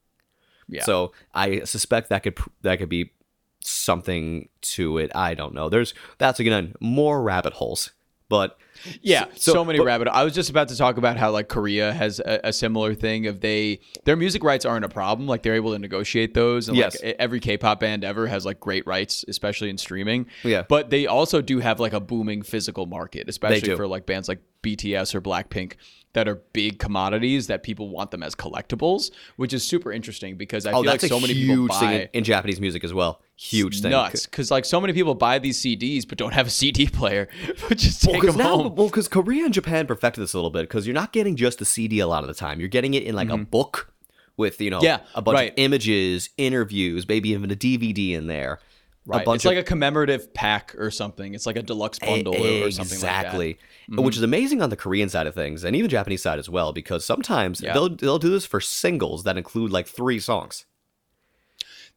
Yeah. 0.69 0.85
So 0.85 1.13
I 1.35 1.65
suspect 1.65 2.09
that 2.09 2.23
could 2.23 2.39
that 2.63 2.79
could 2.79 2.89
be 2.89 3.13
something 3.61 4.49
to 4.63 4.99
it. 4.99 5.11
I 5.15 5.35
don't 5.35 5.55
know. 5.55 5.69
There's 5.69 5.95
that's 6.19 6.41
again 6.41 6.75
more 6.81 7.23
rabbit 7.23 7.55
holes, 7.55 7.91
but 8.31 8.57
Yeah, 9.03 9.27
so, 9.35 9.53
so- 9.53 9.65
many 9.67 9.79
but- 9.79 9.85
rabbit. 9.85 10.09
I 10.09 10.25
was 10.25 10.33
just 10.35 10.49
about 10.49 10.69
to 10.69 10.77
talk 10.79 10.97
about 10.97 11.19
how 11.19 11.31
like 11.33 11.49
Korea 11.49 11.93
has 11.93 12.19
a, 12.21 12.41
a 12.45 12.53
similar 12.55 12.95
thing 12.95 13.27
of 13.27 13.41
they 13.41 13.81
their 14.05 14.17
music 14.17 14.43
rights 14.43 14.65
aren't 14.65 14.87
a 14.87 14.89
problem. 14.89 15.29
Like 15.29 15.43
they're 15.43 15.57
able 15.57 15.73
to 15.73 15.79
negotiate 15.79 16.33
those, 16.33 16.69
and 16.69 16.79
Yes. 16.79 16.97
like 17.03 17.17
every 17.19 17.41
K-pop 17.41 17.81
band 17.81 18.05
ever 18.05 18.27
has 18.27 18.47
like 18.47 18.59
great 18.59 18.87
rights, 18.87 19.23
especially 19.29 19.69
in 19.69 19.77
streaming. 19.77 20.25
Yeah. 20.45 20.63
but 20.67 20.89
they 20.89 21.07
also 21.07 21.43
do 21.43 21.59
have 21.61 21.79
like 21.79 21.93
a 21.93 22.01
booming 22.01 22.41
physical 22.41 22.87
market, 22.87 23.29
especially 23.29 23.77
for 23.77 23.87
like 23.87 24.07
bands 24.07 24.29
like 24.29 24.41
BTS 24.63 25.15
or 25.15 25.21
Blackpink, 25.21 25.75
that 26.13 26.27
are 26.29 26.37
big 26.53 26.79
commodities 26.79 27.47
that 27.47 27.63
people 27.63 27.89
want 27.89 28.11
them 28.11 28.23
as 28.23 28.35
collectibles, 28.35 29.11
which 29.37 29.53
is 29.53 29.63
super 29.63 29.93
interesting 29.93 30.37
because 30.37 30.67
I 30.67 30.73
Oh, 30.73 30.83
feel 30.83 30.91
like 30.91 31.01
so 31.01 31.21
many 31.21 31.35
people 31.35 31.69
buy 31.69 31.93
in, 31.93 32.09
in 32.13 32.25
Japanese 32.25 32.61
music 32.61 32.83
as 32.85 32.93
well. 32.93 33.21
Huge 33.37 33.81
thing. 33.81 33.93
nuts 33.93 34.27
because 34.27 34.51
like 34.51 34.65
so 34.65 34.81
many 34.81 34.93
people 34.93 35.15
buy 35.15 35.39
these 35.39 35.61
CDs 35.63 36.07
but 36.07 36.19
don't 36.19 36.35
have 36.35 36.47
a 36.49 36.51
CD 36.51 36.87
player, 36.89 37.29
but 37.69 37.79
just 37.79 38.03
take 38.03 38.15
Because 38.21 38.37
them 38.37 38.45
now, 38.45 38.57
home. 38.57 38.75
well, 38.75 38.89
because 38.89 39.09
Korea 39.09 39.45
and 39.45 39.55
Japan 39.55 39.87
perfected 39.87 40.23
this 40.23 40.35
a 40.35 40.37
little 40.37 40.51
bit 40.51 40.63
because 40.63 40.87
you're 40.87 40.95
not 40.95 41.13
getting 41.13 41.37
just 41.37 41.59
the 41.59 41.65
CD 41.65 42.01
a 42.01 42.07
lot 42.07 42.23
of 42.23 42.29
the 42.29 42.35
time. 42.35 42.61
You're 42.61 42.69
getting 42.69 42.95
it 42.95 43.05
in 43.05 43.15
like 43.15 43.31
a 43.31 43.39
book 43.39 43.93
with 44.37 44.61
you 44.61 44.71
know 44.71 44.79
Mm-hmm. 44.79 44.85
Yeah, 44.85 45.01
a 45.15 45.23
bunch 45.23 45.37
right. 45.37 45.51
of 45.53 45.59
images, 45.59 46.31
interviews, 46.39 47.07
maybe 47.09 47.31
even 47.31 47.51
a 47.51 47.55
DVD 47.57 48.13
in 48.13 48.27
there. 48.27 48.59
Right. 49.07 49.27
A 49.27 49.31
it's 49.33 49.45
of 49.45 49.51
like 49.51 49.59
a 49.59 49.63
commemorative 49.63 50.33
pack 50.35 50.75
or 50.79 50.91
something. 50.91 51.35
It's 51.35 51.47
like 51.47 51.57
a 51.57 51.63
deluxe 51.63 51.99
bundle 51.99 52.35
or, 52.35 52.67
or 52.67 52.71
something 52.71 52.99
like 52.99 53.01
that. 53.03 53.27
Mm-hmm. 53.27 53.41
exactly, 53.41 53.59
which 53.89 54.17
is 54.17 54.23
amazing 54.23 54.63
on 54.63 54.71
the 54.71 54.77
Korean 54.77 55.09
side 55.09 55.27
of 55.27 55.35
things 55.35 55.65
and 55.65 55.75
even 55.75 55.89
Japanese 55.91 56.23
side 56.23 56.39
as 56.39 56.49
well 56.49 56.73
because 56.73 57.05
sometimes 57.05 57.61
Yeah. 57.61 57.73
they'll 57.73 57.89
they'll 57.89 58.19
do 58.19 58.31
this 58.31 58.47
for 58.47 58.61
singles 58.61 59.25
that 59.25 59.37
include 59.37 59.73
like 59.73 59.87
three 59.89 60.21
songs. 60.21 60.67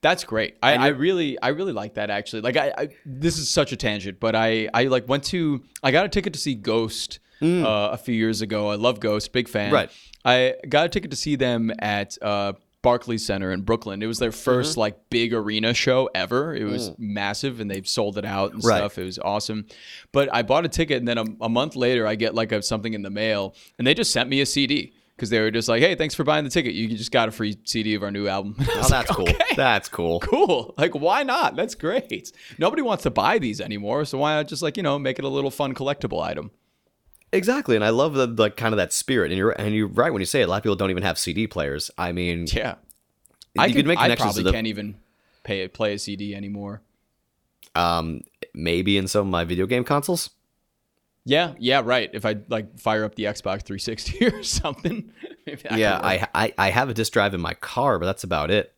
That's 0.01 0.25
great. 0.25 0.57
I, 0.61 0.73
I 0.75 0.87
really, 0.87 1.39
I 1.41 1.49
really 1.49 1.71
like 1.71 1.93
that 1.93 2.09
actually. 2.09 2.41
Like, 2.41 2.57
I, 2.57 2.73
I, 2.77 2.89
this 3.05 3.37
is 3.37 3.49
such 3.49 3.71
a 3.71 3.77
tangent, 3.77 4.19
but 4.19 4.35
I, 4.35 4.67
I 4.73 4.83
like 4.85 5.07
went 5.07 5.23
to, 5.25 5.63
I 5.81 5.91
got 5.91 6.05
a 6.05 6.09
ticket 6.09 6.33
to 6.33 6.39
see 6.39 6.55
Ghost 6.55 7.19
uh, 7.41 7.89
a 7.91 7.97
few 7.97 8.13
years 8.13 8.41
ago. 8.41 8.69
I 8.69 8.75
love 8.75 8.99
Ghost, 8.99 9.31
big 9.31 9.47
fan. 9.47 9.71
Mm. 9.71 9.73
Right. 9.73 9.91
I 10.25 10.55
got 10.67 10.85
a 10.87 10.89
ticket 10.89 11.11
to 11.11 11.17
see 11.17 11.37
them 11.37 11.71
at 11.79 12.17
uh, 12.21 12.53
Barclays 12.83 13.25
Center 13.25 13.51
in 13.51 13.61
Brooklyn. 13.61 14.03
It 14.03 14.05
was 14.05 14.19
their 14.19 14.29
1st 14.29 14.71
Mm-hmm. 14.73 14.79
like 14.79 15.09
big 15.09 15.33
arena 15.33 15.73
show 15.73 16.07
ever. 16.13 16.53
It 16.55 16.65
was 16.65 16.91
massive, 16.99 17.59
and 17.59 17.71
they've 17.71 17.87
sold 17.87 18.19
it 18.19 18.25
out 18.25 18.53
and 18.53 18.61
Mm. 18.61 18.67
Right. 18.67 18.77
stuff. 18.77 18.99
It 18.99 19.05
was 19.05 19.17
awesome. 19.17 19.65
But 20.11 20.29
I 20.31 20.43
bought 20.43 20.65
a 20.65 20.69
ticket, 20.69 20.97
and 20.97 21.07
then 21.07 21.17
a, 21.17 21.25
a 21.41 21.49
month 21.49 21.75
later, 21.75 22.05
I 22.05 22.13
get 22.13 22.35
like 22.35 22.51
a, 22.51 22.61
something 22.61 22.93
in 22.93 23.01
the 23.01 23.09
mail, 23.09 23.55
and 23.79 23.87
they 23.87 23.95
just 23.95 24.11
sent 24.11 24.29
me 24.29 24.41
a 24.41 24.45
CD. 24.45 24.93
Because 25.15 25.29
they 25.29 25.39
were 25.39 25.51
just 25.51 25.69
like, 25.69 25.79
"Hey, 25.83 25.93
thanks 25.93 26.15
for 26.15 26.23
buying 26.23 26.43
the 26.43 26.49
ticket. 26.49 26.73
You 26.73 26.87
just 26.87 27.11
got 27.11 27.29
a 27.29 27.31
free 27.31 27.55
CD 27.65 27.93
of 27.93 28.01
our 28.01 28.09
new 28.09 28.27
album." 28.27 28.55
Oh, 28.61 28.65
that's 28.75 28.89
like, 28.91 29.05
cool. 29.07 29.29
"Okay." 29.29 29.43
That's 29.55 29.87
cool. 29.87 30.19
cool. 30.19 30.73
Like, 30.75 30.95
why 30.95 31.21
not? 31.21 31.55
That's 31.55 31.75
great. 31.75 32.31
Nobody 32.57 32.81
wants 32.81 33.03
to 33.03 33.11
buy 33.11 33.37
these 33.37 33.61
anymore, 33.61 34.05
so 34.05 34.17
why 34.17 34.33
not 34.33 34.47
just 34.47 34.63
like 34.63 34.75
you 34.75 34.81
know 34.81 34.97
make 34.97 35.19
it 35.19 35.25
a 35.25 35.29
little 35.29 35.51
fun 35.51 35.75
collectible 35.75 36.19
item? 36.23 36.49
Exactly, 37.33 37.75
and 37.75 37.83
I 37.83 37.89
love 37.89 38.13
the 38.13 38.27
like 38.27 38.55
kind 38.57 38.73
of 38.73 38.77
that 38.77 38.93
spirit. 38.93 39.31
And 39.31 39.37
you're 39.37 39.51
and 39.51 39.73
you're 39.75 39.87
right 39.87 40.13
when 40.13 40.21
you 40.21 40.25
say 40.25 40.41
it. 40.41 40.45
A 40.45 40.47
lot 40.47 40.57
of 40.57 40.63
people 40.63 40.75
don't 40.75 40.91
even 40.91 41.03
have 41.03 41.17
CD 41.17 41.47
players. 41.47 41.89
I 41.97 42.11
mean, 42.11 42.45
Yeah, 42.51 42.75
you 43.55 43.61
I 43.61 43.67
could 43.67 43.75
could 43.77 43.87
make 43.87 43.97
I 43.99 44.03
connections 44.03 44.25
probably 44.27 44.43
to 44.43 44.49
the 44.49 44.51
can't 44.53 44.67
even 44.67 44.95
pay 45.43 45.67
play 45.67 45.93
a 45.95 45.99
CD 45.99 46.35
anymore. 46.35 46.81
um 47.75 48.21
maybe 48.53 48.97
in 48.97 49.07
some 49.07 49.27
of 49.27 49.31
my 49.31 49.43
video 49.43 49.65
game 49.65 49.83
consoles. 49.83 50.29
Yeah, 51.25 51.53
yeah, 51.57 51.81
right. 51.83 52.09
If 52.13 52.25
I 52.25 52.35
like 52.49 52.77
fire 52.79 53.03
up 53.05 53.15
the 53.15 53.23
Xbox 53.23 53.63
360 53.63 54.25
or 54.27 54.43
something, 54.43 55.11
maybe 55.47 55.61
yeah. 55.71 55.99
I, 56.03 56.27
I 56.35 56.53
I 56.57 56.69
have 56.69 56.89
a 56.89 56.93
disk 56.93 57.13
drive 57.13 57.33
in 57.33 57.41
my 57.41 57.53
car, 57.55 57.97
but 57.97 58.05
that's 58.05 58.23
about 58.23 58.51
it. 58.51 58.73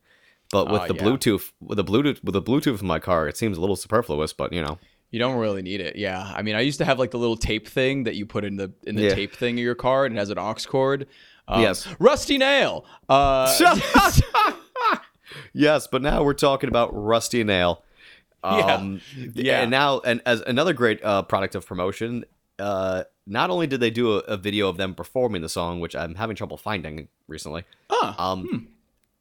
But 0.51 0.69
with 0.71 0.83
Oh, 0.83 0.87
the 0.87 0.93
yeah. 0.93 1.01
Bluetooth, 1.03 1.51
with 1.59 1.77
the 1.77 1.83
Bluetooth, 1.83 2.23
with 2.23 2.33
the 2.33 2.41
Bluetooth 2.41 2.79
in 2.79 2.87
my 2.87 2.99
car, 2.99 3.27
it 3.27 3.35
seems 3.35 3.57
a 3.57 3.61
little 3.61 3.75
superfluous. 3.75 4.31
But 4.31 4.53
you 4.53 4.61
know, 4.61 4.77
you 5.11 5.19
don't 5.19 5.37
really 5.37 5.61
need 5.61 5.81
it. 5.81 5.95
Yeah, 5.95 6.31
I 6.35 6.41
mean, 6.41 6.55
I 6.55 6.61
used 6.61 6.79
to 6.79 6.85
have 6.85 6.99
like 6.99 7.11
the 7.11 7.19
little 7.19 7.37
tape 7.37 7.67
thing 7.67 8.03
that 8.03 8.15
you 8.15 8.25
put 8.25 8.43
in 8.45 8.55
the 8.57 8.71
in 8.83 8.95
the 8.95 9.03
Yeah. 9.03 9.15
tape 9.15 9.35
thing 9.35 9.57
of 9.57 9.63
your 9.63 9.75
car, 9.75 10.05
and 10.05 10.15
it 10.15 10.19
has 10.19 10.29
an 10.29 10.37
aux 10.37 10.55
cord. 10.67 11.07
Um, 11.47 11.61
Yes. 11.61 11.87
Rusty 11.99 12.37
Nail. 12.37 12.85
Uh, 13.07 13.47
yes. 15.53 15.87
But 15.87 16.01
now 16.01 16.23
we're 16.23 16.33
talking 16.33 16.69
about 16.69 16.89
Rusty 16.93 17.43
Nail. 17.43 17.83
Yeah. 18.43 18.75
Um, 18.75 19.01
Yeah. 19.33 19.61
And 19.61 19.71
now, 19.71 19.99
and 20.01 20.21
as 20.25 20.41
another 20.41 20.73
great 20.73 21.03
uh, 21.03 21.23
product 21.23 21.55
of 21.55 21.65
promotion, 21.65 22.25
uh, 22.59 23.03
not 23.27 23.49
only 23.49 23.67
did 23.67 23.79
they 23.79 23.89
do 23.89 24.15
a, 24.15 24.19
a 24.19 24.37
video 24.37 24.69
of 24.69 24.77
them 24.77 24.93
performing 24.93 25.41
the 25.41 25.49
song, 25.49 25.79
which 25.79 25.95
I'm 25.95 26.15
having 26.15 26.35
trouble 26.35 26.57
finding 26.57 27.07
recently, 27.27 27.63
Huh. 27.89 28.13
um, 28.17 28.67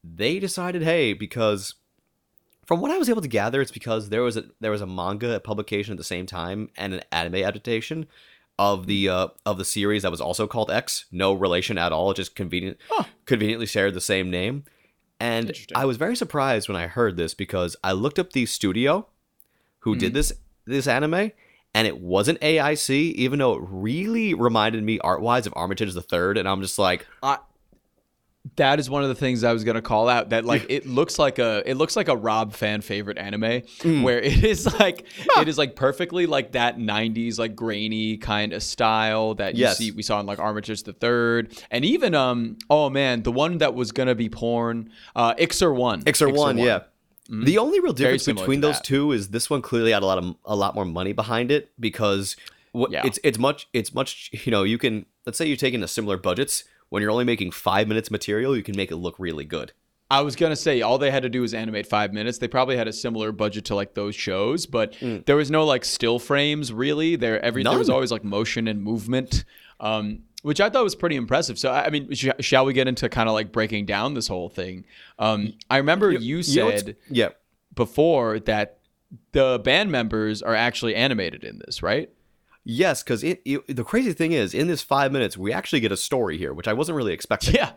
they 0.02 0.38
decided, 0.38 0.82
hey, 0.82 1.14
because 1.14 1.74
from 2.66 2.80
what 2.80 2.90
I 2.90 2.98
was 2.98 3.08
able 3.08 3.22
to 3.22 3.28
gather, 3.28 3.60
it's 3.60 3.70
because 3.70 4.08
there 4.08 4.22
was 4.22 4.36
a 4.36 4.44
there 4.60 4.70
was 4.70 4.80
a 4.80 4.86
manga 4.86 5.38
publication 5.40 5.92
at 5.92 5.98
the 5.98 6.04
same 6.04 6.26
time 6.26 6.70
and 6.76 6.94
an 6.94 7.02
anime 7.12 7.36
adaptation 7.36 8.06
of 8.58 8.86
the 8.86 9.08
uh, 9.08 9.28
of 9.44 9.58
the 9.58 9.64
series 9.64 10.02
that 10.02 10.10
was 10.10 10.20
also 10.20 10.46
called 10.46 10.70
X. 10.70 11.06
No 11.10 11.32
relation 11.32 11.78
at 11.78 11.92
all, 11.92 12.12
just 12.14 12.34
convenient 12.34 12.78
Huh. 12.88 13.04
conveniently 13.26 13.66
shared 13.66 13.94
the 13.94 14.00
same 14.00 14.30
name. 14.30 14.64
And 15.20 15.52
I 15.74 15.84
was 15.84 15.96
very 15.96 16.16
surprised 16.16 16.68
when 16.68 16.76
I 16.76 16.86
heard 16.86 17.16
this 17.16 17.34
because 17.34 17.76
I 17.84 17.92
looked 17.92 18.18
up 18.18 18.32
the 18.32 18.46
studio 18.46 19.06
who 19.80 19.96
did 19.96 20.12
this 20.14 20.32
this 20.66 20.86
anime, 20.86 21.30
and 21.74 21.86
it 21.86 21.98
wasn't 22.00 22.40
AIC, 22.40 22.90
even 22.90 23.38
though 23.38 23.54
it 23.54 23.62
really 23.68 24.34
reminded 24.34 24.82
me 24.82 24.98
art 25.00 25.20
wise 25.20 25.46
of 25.46 25.52
Armitage 25.56 25.92
the 25.94 26.02
Third, 26.02 26.38
and 26.38 26.48
I'm 26.48 26.62
just 26.62 26.78
like, 26.78 27.06
I, 27.22 27.38
that 28.56 28.78
is 28.78 28.90
one 28.90 29.02
of 29.02 29.08
the 29.08 29.14
things 29.14 29.42
I 29.42 29.52
was 29.52 29.64
gonna 29.64 29.80
call 29.82 30.08
out. 30.08 30.28
That 30.30 30.44
like 30.44 30.66
it 30.68 30.86
looks 30.86 31.18
like 31.18 31.38
a 31.38 31.62
it 31.68 31.74
looks 31.74 31.96
like 31.96 32.08
a 32.08 32.16
Rob 32.16 32.52
fan 32.52 32.82
favorite 32.82 33.16
anime 33.18 33.62
where 34.02 34.20
it 34.20 34.44
is 34.44 34.66
like 34.78 35.06
it 35.38 35.48
is 35.48 35.56
like 35.58 35.74
perfectly 35.76 36.26
like 36.26 36.52
that 36.52 36.76
'90s 36.78 37.38
like 37.38 37.56
grainy 37.56 38.16
kind 38.18 38.52
of 38.52 38.62
style 38.62 39.34
that 39.36 39.54
you 39.54 39.62
Yes. 39.62 39.78
see 39.78 39.90
we 39.90 40.02
saw 40.02 40.20
in 40.20 40.26
like 40.26 40.38
Armitage 40.38 40.82
the 40.82 40.92
Third 40.92 41.58
and 41.70 41.84
even 41.84 42.14
um 42.14 42.58
oh 42.68 42.90
man 42.90 43.22
the 43.22 43.32
one 43.32 43.58
that 43.58 43.74
was 43.74 43.92
gonna 43.92 44.14
be 44.14 44.28
porn 44.28 44.90
uh 45.16 45.34
Iczer 45.34 45.74
One 45.74 46.02
Iczer 46.02 46.32
one, 46.34 46.58
yeah. 46.58 46.80
The 47.30 47.56
only 47.56 47.80
real 47.80 47.94
difference 47.94 48.26
between 48.26 48.60
those 48.60 48.76
that. 48.76 48.84
two 48.84 49.12
is 49.12 49.28
this 49.30 49.48
one 49.48 49.62
clearly 49.62 49.92
had 49.92 50.02
a 50.02 50.06
lot 50.06 50.18
of 50.18 50.36
a 50.44 50.54
lot 50.54 50.74
more 50.74 50.84
money 50.84 51.14
behind 51.14 51.50
it 51.50 51.70
because 51.80 52.36
what 52.72 52.90
Yeah. 52.92 53.00
it's 53.06 53.18
it's 53.24 53.38
much 53.38 53.66
it's 53.72 53.94
much 53.94 54.30
you 54.44 54.52
know 54.52 54.62
you 54.64 54.76
can 54.76 55.06
let's 55.24 55.38
say 55.38 55.46
you're 55.46 55.56
taking 55.56 55.82
a 55.82 55.88
similar 55.88 56.18
budgets 56.18 56.64
when 56.94 57.02
you're 57.02 57.10
only 57.10 57.24
making 57.24 57.50
five 57.50 57.88
minutes 57.88 58.08
material 58.08 58.56
you 58.56 58.62
can 58.62 58.76
make 58.76 58.92
it 58.92 58.96
look 58.96 59.16
really 59.18 59.44
good. 59.44 59.72
I 60.08 60.20
was 60.20 60.36
gonna 60.36 60.54
say 60.54 60.80
all 60.80 60.96
they 60.96 61.10
had 61.10 61.24
to 61.24 61.28
do 61.28 61.40
was 61.40 61.52
animate 61.52 61.88
five 61.88 62.12
minutes. 62.12 62.38
They 62.38 62.46
probably 62.46 62.76
had 62.76 62.86
a 62.86 62.92
similar 62.92 63.32
budget 63.32 63.64
to 63.64 63.74
like 63.74 63.94
those 63.94 64.14
shows, 64.14 64.64
but 64.64 64.94
there 65.26 65.34
was 65.34 65.50
no 65.50 65.64
like 65.64 65.84
still 65.84 66.20
frames 66.20 66.72
really. 66.72 67.16
There 67.16 67.44
every 67.44 67.64
there 67.64 67.76
was 67.76 67.90
always 67.90 68.12
like 68.12 68.22
motion 68.22 68.68
and 68.68 68.80
movement, 68.80 69.44
um, 69.80 70.20
which 70.42 70.60
I 70.60 70.70
thought 70.70 70.84
was 70.84 70.94
pretty 70.94 71.16
impressive. 71.16 71.58
So 71.58 71.72
I 71.72 71.90
mean, 71.90 72.12
sh- 72.14 72.28
shall 72.38 72.64
we 72.64 72.72
get 72.74 72.86
into 72.86 73.08
kind 73.08 73.28
of 73.28 73.32
like 73.32 73.50
breaking 73.50 73.86
down 73.86 74.14
this 74.14 74.28
whole 74.28 74.48
thing? 74.48 74.84
Um, 75.18 75.54
I 75.68 75.78
remember 75.78 76.12
you, 76.12 76.18
You 76.20 76.42
said 76.44 76.94
yeah. 77.10 77.30
before 77.74 78.38
that 78.40 78.78
the 79.32 79.60
band 79.64 79.90
members 79.90 80.42
are 80.42 80.54
actually 80.54 80.94
animated 80.94 81.42
in 81.42 81.60
this, 81.66 81.82
right? 81.82 82.08
Yes, 82.64 83.02
because 83.02 83.20
the 83.20 83.84
crazy 83.84 84.12
thing 84.14 84.32
is 84.32 84.54
in 84.54 84.66
this 84.68 84.80
five 84.82 85.12
minutes 85.12 85.36
we 85.36 85.52
actually 85.52 85.80
get 85.80 85.92
a 85.92 85.96
story 85.96 86.38
here, 86.38 86.52
which 86.54 86.66
I 86.66 86.72
wasn't 86.72 86.96
really 86.96 87.12
expecting. 87.12 87.54
Yeah. 87.54 87.72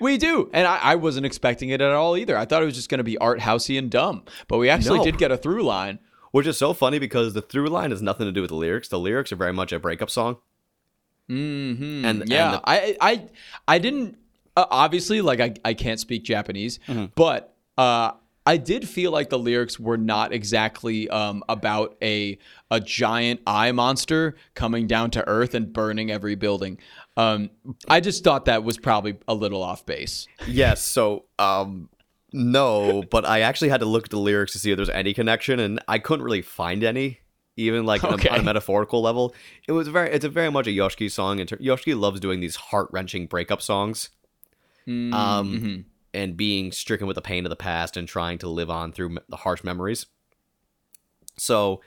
We 0.00 0.18
do, 0.18 0.50
and 0.52 0.66
I, 0.66 0.78
I 0.78 0.94
wasn't 0.96 1.26
expecting 1.26 1.68
it 1.68 1.80
at 1.80 1.92
all 1.92 2.16
either. 2.16 2.36
I 2.36 2.44
thought 2.44 2.62
it 2.62 2.66
was 2.66 2.74
just 2.74 2.88
going 2.88 2.98
to 2.98 3.04
be 3.04 3.16
art 3.18 3.38
housey 3.38 3.78
and 3.78 3.88
dumb, 3.90 4.24
but 4.48 4.58
we 4.58 4.68
actually 4.68 4.98
No. 4.98 5.04
did 5.04 5.16
get 5.18 5.30
a 5.30 5.36
through 5.36 5.62
line. 5.62 5.98
Which 6.32 6.46
is 6.46 6.56
so 6.56 6.72
funny 6.72 6.98
because 6.98 7.34
the 7.34 7.42
through 7.42 7.68
line 7.68 7.90
has 7.90 8.00
nothing 8.00 8.24
to 8.26 8.32
do 8.32 8.40
with 8.40 8.48
the 8.48 8.56
lyrics. 8.56 8.88
The 8.88 8.98
lyrics 8.98 9.30
are 9.32 9.36
very 9.36 9.52
much 9.52 9.70
a 9.70 9.78
breakup 9.78 10.08
song. 10.08 10.38
Mm-hmm. 11.30 12.04
And- 12.04 12.20
and 12.22 12.30
yeah, 12.30 12.52
the- 12.52 12.60
I 12.64 12.96
I 13.00 13.28
I 13.68 13.78
didn't 13.78 14.16
uh, 14.56 14.64
obviously 14.70 15.20
like 15.20 15.40
I 15.40 15.54
I 15.64 15.74
can't 15.74 16.00
speak 16.00 16.24
Japanese, 16.24 16.78
Mm-hmm. 16.88 17.06
but 17.14 17.54
uh 17.78 18.12
I 18.44 18.56
did 18.56 18.88
feel 18.88 19.12
like 19.12 19.30
the 19.30 19.38
lyrics 19.38 19.78
were 19.78 19.96
not 19.96 20.32
exactly 20.32 21.08
um, 21.08 21.44
about 21.48 21.96
a 22.02 22.38
a 22.70 22.80
giant 22.80 23.40
eye 23.46 23.70
monster 23.72 24.34
coming 24.54 24.86
down 24.86 25.10
to 25.12 25.26
Earth 25.28 25.54
and 25.54 25.72
burning 25.72 26.10
every 26.10 26.34
building. 26.34 26.78
Um, 27.16 27.50
I 27.88 28.00
just 28.00 28.24
thought 28.24 28.46
that 28.46 28.64
was 28.64 28.78
probably 28.78 29.16
a 29.28 29.34
little 29.34 29.62
off 29.62 29.86
base. 29.86 30.26
Yes, 30.48 30.82
so 30.82 31.26
um 31.38 31.88
no, 32.32 33.02
but 33.10 33.26
I 33.26 33.40
actually 33.42 33.68
had 33.68 33.80
to 33.80 33.86
look 33.86 34.04
at 34.04 34.10
the 34.10 34.18
lyrics 34.18 34.52
to 34.52 34.58
see 34.58 34.70
if 34.70 34.76
there's 34.76 34.88
any 34.88 35.12
connection, 35.12 35.60
and 35.60 35.80
I 35.86 35.98
couldn't 35.98 36.24
really 36.24 36.40
find 36.40 36.82
any, 36.82 37.20
even 37.58 37.84
like 37.84 38.02
on 38.04 38.18
a- 38.18 38.28
on 38.30 38.40
a 38.40 38.42
metaphorical 38.42 39.02
level. 39.02 39.34
It 39.68 39.72
was 39.72 39.86
very, 39.88 40.10
it's 40.10 40.24
a 40.24 40.30
very 40.30 40.50
much 40.50 40.66
a 40.66 40.70
Yoshiki 40.70 41.10
song. 41.10 41.40
And 41.40 41.50
Yoshiki 41.50 41.98
loves 41.98 42.20
doing 42.20 42.40
these 42.40 42.56
heart 42.56 42.88
wrenching 42.90 43.26
breakup 43.26 43.60
songs, 43.62 44.08
Mm, 44.88 45.12
um, 45.14 45.52
mhm. 45.52 45.84
And 46.14 46.36
being 46.36 46.72
stricken 46.72 47.06
with 47.06 47.14
the 47.14 47.22
pain 47.22 47.46
of 47.46 47.50
the 47.50 47.56
past 47.56 47.96
and 47.96 48.06
trying 48.06 48.38
to 48.38 48.48
live 48.48 48.70
on 48.70 48.92
through 48.92 49.16
the 49.28 49.36
harsh 49.36 49.64
memories. 49.64 50.06
So 51.38 51.80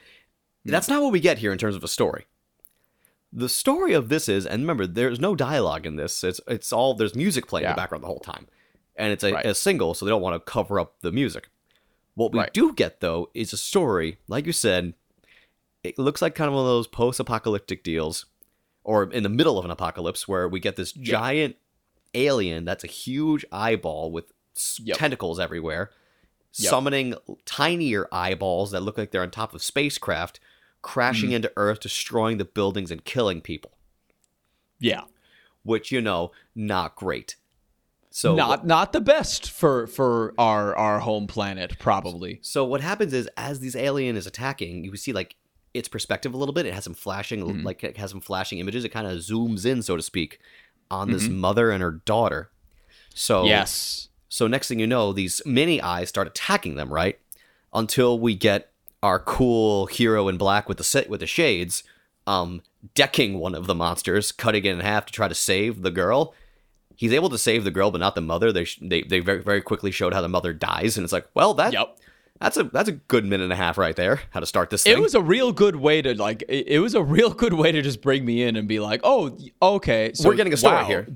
hmm. 0.64 0.72
that's 0.72 0.88
not 0.88 1.02
what 1.02 1.12
we 1.12 1.20
get 1.20 1.38
here 1.40 1.52
in 1.52 1.58
terms 1.58 1.76
of 1.76 1.84
a 1.84 1.88
story. 1.88 2.26
The 3.32 3.50
story 3.50 3.94
of 3.94 4.10
this 4.10 4.30
is, 4.30 4.46
and 4.46 4.64
remember, 4.64 4.88
there's 4.88 5.20
no 5.20 5.36
dialogue 5.36 5.86
in 5.86 5.98
this. 5.98 6.24
It's 6.24 6.40
it's 6.48 6.72
all 6.72 6.94
there's 6.94 7.16
music 7.16 7.48
playing 7.48 7.66
in 7.66 7.72
the 7.72 7.76
background 7.76 8.04
the 8.04 8.08
whole 8.08 8.20
time, 8.20 8.48
and 8.96 9.12
it's 9.12 9.24
a, 9.26 9.34
Right. 9.34 9.46
a 9.46 9.54
single, 9.54 9.94
so 9.94 10.06
they 10.06 10.10
don't 10.10 10.22
want 10.22 10.36
to 10.36 10.52
cover 10.52 10.80
up 10.80 11.02
the 11.02 11.12
music. 11.12 11.50
What 12.14 12.32
we 12.32 12.40
Right. 12.40 12.54
do 12.54 12.72
get 12.74 13.02
though 13.02 13.30
is 13.34 13.52
a 13.52 13.58
story, 13.58 14.20
like 14.28 14.46
you 14.46 14.54
said. 14.54 14.94
It 15.84 16.00
looks 16.00 16.22
like 16.22 16.34
kind 16.34 16.48
of 16.48 16.56
one 16.56 16.64
of 16.64 16.70
those 16.70 16.88
post-apocalyptic 16.88 17.84
deals, 17.84 18.26
or 18.84 19.04
in 19.12 19.22
the 19.22 19.30
middle 19.30 19.60
of 19.60 19.66
an 19.66 19.72
apocalypse, 19.72 20.28
where 20.28 20.48
we 20.48 20.60
get 20.60 20.78
this 20.78 20.94
giant 20.94 21.58
alien 22.16 22.66
that's 22.66 22.84
a 22.84 22.88
huge 22.88 23.46
eyeball 23.52 24.12
with 24.12 24.26
Yep. 24.82 24.98
tentacles 24.98 25.40
everywhere, 25.40 25.92
Yep. 26.58 26.70
summoning 26.70 27.16
tinier 27.46 28.08
eyeballs 28.12 28.72
that 28.72 28.82
look 28.82 28.98
like 28.98 29.12
they're 29.12 29.22
on 29.22 29.32
top 29.32 29.54
of 29.54 29.62
spacecraft, 29.62 30.40
crashing 30.82 31.30
Mm-hmm. 31.30 31.36
into 31.36 31.52
Earth, 31.58 31.80
destroying 31.82 32.38
the 32.38 32.46
buildings 32.46 32.90
and 32.92 33.04
killing 33.04 33.42
people. 33.42 33.72
Yeah. 34.80 35.02
which 35.64 35.92
you 35.92 36.00
know, 36.00 36.32
not 36.54 36.96
great. 36.96 37.38
So 38.12 38.36
not 38.36 38.66
not 38.68 38.94
the 38.94 39.02
best 39.02 39.50
for 39.50 39.88
for 39.88 40.34
our 40.38 40.76
our 40.76 41.00
home 41.00 41.26
planet, 41.28 41.78
probably. 41.80 42.40
So 42.44 42.64
what 42.64 42.82
happens 42.82 43.14
is, 43.14 43.28
as 43.36 43.60
these 43.60 43.76
alien 43.76 44.16
is 44.16 44.28
attacking, 44.28 44.86
you 44.86 44.96
see 44.96 45.12
like 45.12 45.36
its 45.74 45.88
perspective 45.90 46.34
a 46.34 46.38
little 46.38 46.54
bit. 46.54 46.66
It 46.68 46.74
has 46.74 46.84
some 46.86 46.94
flashing, 46.94 47.42
Mm-hmm. 47.42 47.66
like 47.66 47.84
it 47.84 47.98
has 47.98 48.12
some 48.12 48.22
flashing 48.22 48.60
images. 48.60 48.86
It 48.86 48.90
kind 48.90 49.08
of 49.08 49.18
zooms 49.18 49.66
in, 49.66 49.82
so 49.82 49.96
to 49.98 50.02
speak, 50.04 50.40
on 50.92 51.12
this 51.12 51.24
Mm-hmm. 51.24 51.38
mother 51.38 51.72
and 51.72 51.82
her 51.82 51.92
daughter. 51.92 52.50
So 53.14 53.46
Yes. 53.46 54.10
So 54.30 54.48
next 54.48 54.68
thing 54.68 54.80
you 54.80 54.88
know, 54.88 55.14
these 55.14 55.42
mini 55.46 55.82
eyes 55.82 56.10
start 56.10 56.28
attacking 56.28 56.76
them, 56.76 56.92
right? 56.94 57.18
Until 57.74 58.20
we 58.20 58.36
get 58.36 58.72
our 59.02 59.20
cool 59.20 59.86
hero 59.86 60.28
in 60.28 60.38
black 60.38 60.68
with 60.68 60.78
the 60.78 60.84
set 60.84 61.10
with 61.10 61.20
the 61.22 61.28
shades, 61.28 61.84
um, 62.28 62.62
decking 62.96 63.40
one 63.40 63.56
of 63.56 63.68
the 63.68 63.76
monsters, 63.76 64.32
cutting 64.32 64.66
it 64.66 64.72
in 64.74 64.80
half 64.80 65.06
to 65.06 65.14
try 65.14 65.28
to 65.28 65.36
save 65.36 65.82
the 65.84 65.92
girl. 65.92 66.34
He's 66.96 67.14
able 67.14 67.30
to 67.30 67.38
save 67.38 67.64
the 67.64 67.72
girl, 67.72 67.92
but 67.92 68.00
not 68.00 68.16
the 68.16 68.22
mother. 68.22 68.52
They 68.52 68.64
sh- 68.66 68.80
they 68.82 69.04
they 69.04 69.20
very 69.20 69.42
very 69.44 69.62
quickly 69.62 69.92
showed 69.92 70.14
how 70.14 70.22
the 70.22 70.30
mother 70.30 70.54
dies, 70.54 70.98
and 70.98 71.04
it's 71.04 71.14
like, 71.14 71.28
well, 71.34 71.54
that 71.56 71.74
Yep. 71.74 71.98
That's 72.40 72.58
a 72.58 72.64
that's 72.64 72.90
a 72.90 72.94
good 72.94 73.26
minute 73.26 73.46
and 73.46 73.54
a 73.54 73.56
half 73.56 73.78
right 73.78 73.96
there. 73.96 74.22
How 74.32 74.40
to 74.40 74.46
start 74.46 74.70
this 74.70 74.84
thing? 74.84 74.98
It 74.98 75.00
was 75.02 75.16
a 75.16 75.22
real 75.22 75.52
good 75.52 75.78
way 75.78 76.02
to 76.02 76.14
like. 76.16 76.44
It, 76.48 76.68
it 76.68 76.80
was 76.80 76.94
a 76.94 77.04
real 77.04 77.30
good 77.34 77.54
way 77.54 77.72
to 77.72 77.82
just 77.82 78.02
bring 78.02 78.26
me 78.26 78.44
in 78.44 78.56
and 78.56 78.68
be 78.68 78.80
like, 78.80 79.02
"Oh, 79.04 79.38
okay, 79.62 80.12
so 80.14 80.30
We're 80.30 80.36
getting 80.36 80.54
a 80.54 80.58
story 80.58 80.76
wow, 80.76 80.86
here. 80.86 81.08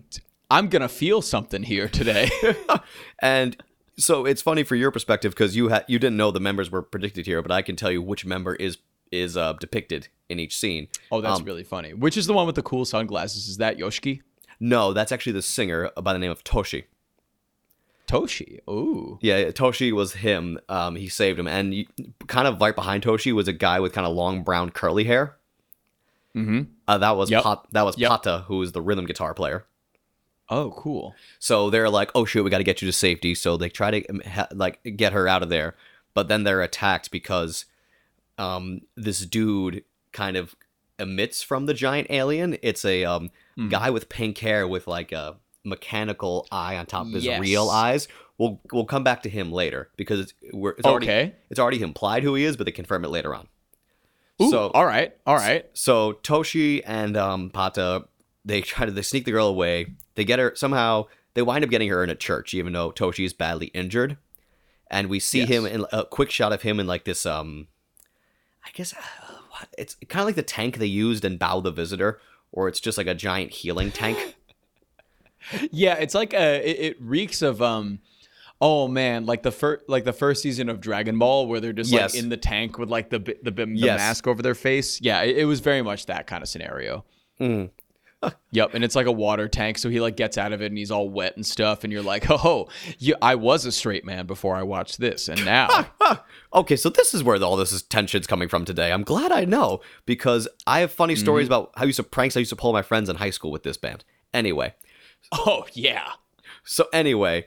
I'm 0.49 0.67
gonna 0.69 0.89
feel 0.89 1.21
something 1.21 1.63
here 1.63 1.87
today." 1.87 2.29
and 3.21 3.61
so 3.97 4.25
it's 4.25 4.41
funny 4.41 4.63
for 4.63 4.75
your 4.75 4.91
perspective 4.91 5.33
because 5.33 5.55
you 5.55 5.67
had 5.67 5.85
you 5.87 5.99
didn't 5.99 6.17
know 6.17 6.31
the 6.31 6.39
members 6.39 6.71
were 6.71 6.81
predicted 6.81 7.25
here, 7.25 7.41
but 7.41 7.51
I 7.51 7.61
can 7.61 7.75
tell 7.75 7.91
you 7.91 8.01
which 8.01 8.25
member 8.25 8.55
is 8.55 8.77
is 9.11 9.35
uh, 9.35 9.53
depicted 9.53 10.07
in 10.29 10.39
each 10.39 10.55
scene. 10.57 10.87
oh, 11.11 11.19
that's 11.19 11.39
Um, 11.39 11.45
really 11.45 11.63
funny. 11.63 11.93
Which 11.93 12.15
is 12.15 12.27
the 12.27 12.33
one 12.33 12.45
with 12.45 12.55
the 12.55 12.61
cool 12.61 12.85
sunglasses? 12.85 13.47
Is 13.47 13.57
that 13.57 13.77
Yoshiki? 13.77 14.21
No, 14.59 14.93
that's 14.93 15.11
actually 15.11 15.33
the 15.33 15.41
singer 15.41 15.89
by 16.01 16.13
the 16.13 16.19
name 16.19 16.31
of 16.31 16.43
Toshi. 16.43 16.85
Toshi. 18.09 18.59
Ooh. 18.69 19.19
Yeah, 19.21 19.51
Toshi 19.51 19.91
was 19.91 20.13
him. 20.13 20.59
Um, 20.67 20.95
he 20.95 21.07
saved 21.07 21.37
him, 21.39 21.47
and 21.47 21.73
you, 21.73 21.85
kind 22.27 22.47
of 22.47 22.59
right 22.59 22.75
behind 22.75 23.03
Toshi 23.03 23.31
was 23.33 23.47
a 23.47 23.53
guy 23.53 23.79
with 23.79 23.93
kind 23.93 24.07
of 24.07 24.15
long 24.15 24.43
brown 24.43 24.71
curly 24.71 25.03
hair. 25.03 25.35
Mm-hmm. 26.35 26.61
Uh, 26.87 26.97
that 26.97 27.15
was 27.17 27.29
Yep. 27.31 27.43
Pat, 27.43 27.59
that 27.71 27.83
was 27.85 27.97
Yep. 27.97 28.09
Pata, 28.09 28.43
who 28.47 28.57
was 28.57 28.71
the 28.71 28.81
rhythm 28.81 29.05
guitar 29.05 29.33
player. 29.33 29.65
Oh, 30.49 30.71
cool. 30.71 31.13
So 31.37 31.69
they're 31.69 31.89
like, 31.89 32.09
"Oh 32.15 32.25
shoot, 32.25 32.43
we 32.43 32.49
got 32.49 32.57
to 32.57 32.63
get 32.63 32.81
you 32.81 32.87
to 32.87 32.91
safety." 32.91 33.35
So 33.35 33.55
they 33.57 33.69
try 33.69 33.99
to 34.01 34.19
ha- 34.27 34.47
like 34.53 34.79
get 34.95 35.13
her 35.13 35.27
out 35.27 35.43
of 35.43 35.49
there, 35.49 35.75
but 36.15 36.27
then 36.27 36.43
they're 36.43 36.61
attacked 36.63 37.11
because 37.11 37.65
um, 38.39 38.81
this 38.95 39.25
dude 39.25 39.83
kind 40.11 40.35
of 40.37 40.55
emits 40.97 41.43
from 41.43 41.67
the 41.67 41.73
giant 41.75 42.07
alien. 42.09 42.57
It's 42.63 42.83
a 42.83 43.05
um, 43.05 43.29
Hmm. 43.55 43.69
guy 43.69 43.89
with 43.91 44.09
pink 44.09 44.37
hair 44.39 44.67
with 44.67 44.87
like 44.87 45.11
a 45.11 45.35
mechanical 45.69 46.47
eye 46.51 46.75
on 46.77 46.85
top 46.85 47.07
of 47.07 47.13
his 47.13 47.23
Yes. 47.25 47.39
real 47.39 47.69
eyes. 47.69 48.07
We'll 48.37 48.61
we'll 48.71 48.85
come 48.85 49.03
back 49.03 49.23
to 49.23 49.29
him 49.29 49.51
later 49.51 49.89
because 49.97 50.19
it's, 50.21 50.33
we're, 50.53 50.71
it's 50.71 50.85
already 50.85 51.07
Okay. 51.07 51.35
it's 51.49 51.59
already 51.59 51.81
implied 51.81 52.23
who 52.23 52.35
he 52.35 52.43
is, 52.43 52.57
but 52.57 52.65
they 52.65 52.71
confirm 52.71 53.03
it 53.05 53.09
later 53.09 53.33
on. 53.35 53.47
Ooh, 54.41 54.49
so 54.49 54.67
all 54.69 54.85
right, 54.85 55.13
all 55.27 55.35
right. 55.35 55.65
so 55.73 56.13
Toshi 56.13 56.81
and 56.85 57.17
um, 57.17 57.49
Pata, 57.49 58.05
they 58.45 58.61
try 58.71 58.85
to 58.85 58.91
they 58.91 59.01
sneak 59.01 59.25
the 59.25 59.31
girl 59.31 59.47
away. 59.47 59.87
They 60.15 60.23
get 60.23 60.39
her 60.39 60.53
somehow. 60.55 61.05
They 61.33 61.41
wind 61.41 61.63
up 61.63 61.69
getting 61.69 61.89
her 61.89 62.03
in 62.03 62.09
a 62.09 62.15
church, 62.15 62.53
even 62.53 62.73
though 62.73 62.91
Toshi 62.91 63.23
is 63.25 63.33
badly 63.33 63.67
injured. 63.67 64.17
And 64.91 65.07
we 65.09 65.19
see 65.19 65.41
Yes. 65.41 65.49
him 65.49 65.65
in 65.67 65.85
a 65.93 66.03
quick 66.05 66.31
shot 66.31 66.51
of 66.51 66.63
him 66.63 66.79
in 66.79 66.87
like 66.87 67.03
this. 67.05 67.25
Um, 67.25 67.67
I 68.65 68.69
guess 68.73 68.93
uh, 68.93 68.97
what 69.49 69.67
it's 69.77 69.95
kind 70.07 70.21
of 70.21 70.25
like 70.25 70.35
the 70.35 70.41
tank 70.43 70.77
they 70.77 70.85
used 70.87 71.23
in 71.25 71.37
Bow 71.37 71.59
the 71.59 71.71
Visitor, 71.71 72.19
or 72.51 72.67
it's 72.67 72.79
just 72.79 72.97
like 72.97 73.07
a 73.07 73.13
giant 73.13 73.51
healing 73.51 73.91
tank. 73.91 74.35
Yeah, 75.71 75.95
it's 75.95 76.13
like 76.15 76.33
a. 76.33 76.67
It, 76.69 76.91
it 76.91 77.01
reeks 77.01 77.41
of 77.41 77.61
um. 77.61 77.99
Oh 78.61 78.89
man, 78.89 79.25
like 79.25 79.41
the 79.43 79.51
first 79.51 79.85
like 79.87 80.03
the 80.03 80.11
first 80.13 80.41
season 80.43 80.67
of 80.67 80.81
Dragon 80.81 81.17
Ball, 81.17 81.47
where 81.47 81.59
they're 81.61 81.71
just 81.73 81.91
Yes. 81.91 82.13
like 82.13 82.21
in 82.23 82.27
the 82.29 82.35
tank 82.37 82.77
with 82.77 82.89
like 82.89 83.09
the 83.09 83.19
the, 83.19 83.37
the, 83.43 83.51
the 83.51 83.67
Yes. 83.73 83.97
mask 83.97 84.27
over 84.27 84.41
their 84.41 84.55
face. 84.55 84.99
Yeah, 85.01 85.21
it, 85.21 85.37
it 85.37 85.45
was 85.45 85.61
very 85.61 85.81
much 85.81 86.07
that 86.07 86.27
kind 86.27 86.43
of 86.43 86.49
scenario. 86.49 87.05
Mm. 87.39 87.69
Yep, 88.51 88.73
and 88.73 88.83
it's 88.83 88.97
like 88.97 89.05
a 89.05 89.13
water 89.13 89.47
tank, 89.47 89.77
so 89.77 89.87
he 89.89 90.01
like 90.01 90.17
gets 90.17 90.37
out 90.37 90.51
of 90.51 90.61
it 90.61 90.65
and 90.65 90.77
he's 90.77 90.91
all 90.91 91.09
wet 91.09 91.37
and 91.37 91.45
stuff, 91.45 91.85
and 91.85 91.93
you're 91.93 92.01
like, 92.03 92.25
oh, 92.29 92.67
you, 92.97 93.15
I 93.21 93.35
was 93.35 93.65
a 93.65 93.71
straight 93.71 94.03
man 94.03 94.25
before 94.25 94.57
I 94.57 94.63
watched 94.63 94.99
this, 94.99 95.29
and 95.29 95.45
now, 95.45 95.87
Okay, 96.53 96.75
so 96.75 96.89
this 96.89 97.13
is 97.13 97.23
where 97.23 97.41
all 97.41 97.55
this 97.55 97.71
is 97.71 97.81
tension's 97.83 98.27
coming 98.27 98.49
from 98.49 98.65
today. 98.65 98.91
I'm 98.91 99.03
glad 99.03 99.31
I 99.31 99.45
know 99.45 99.79
because 100.05 100.49
I 100.67 100.81
have 100.81 100.91
funny 100.91 101.15
stories 101.15 101.47
about 101.47 101.71
how 101.77 101.83
I 101.83 101.85
used 101.85 101.95
to 101.95 102.03
pranks 102.03 102.35
I 102.35 102.41
used 102.41 102.49
to 102.49 102.57
pull 102.57 102.73
my 102.73 102.81
friends 102.81 103.07
in 103.07 103.15
high 103.15 103.29
school 103.29 103.51
with 103.51 103.63
this 103.63 103.77
band. 103.77 104.03
Anyway, 104.33 104.73
oh 105.31 105.65
yeah, 105.73 106.11
So 106.63 106.87
anyway, 106.93 107.45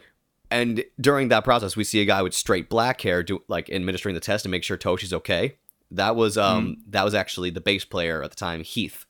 and 0.50 0.84
during 1.00 1.28
that 1.28 1.44
process, 1.44 1.76
we 1.76 1.84
see 1.84 2.00
a 2.00 2.04
guy 2.04 2.22
with 2.22 2.34
straight 2.34 2.68
black 2.68 3.00
hair 3.00 3.22
do 3.22 3.42
like 3.48 3.70
administering 3.70 4.14
the 4.14 4.20
test 4.20 4.42
to 4.44 4.48
make 4.48 4.62
sure 4.64 4.76
Toshi's 4.76 5.12
okay. 5.12 5.56
That 5.90 6.16
was 6.16 6.38
um 6.38 6.78
that 6.88 7.04
was 7.04 7.14
actually 7.14 7.50
the 7.50 7.60
bass 7.60 7.84
player 7.84 8.22
at 8.22 8.30
the 8.30 8.36
time, 8.36 8.62
Heath. 8.62 9.04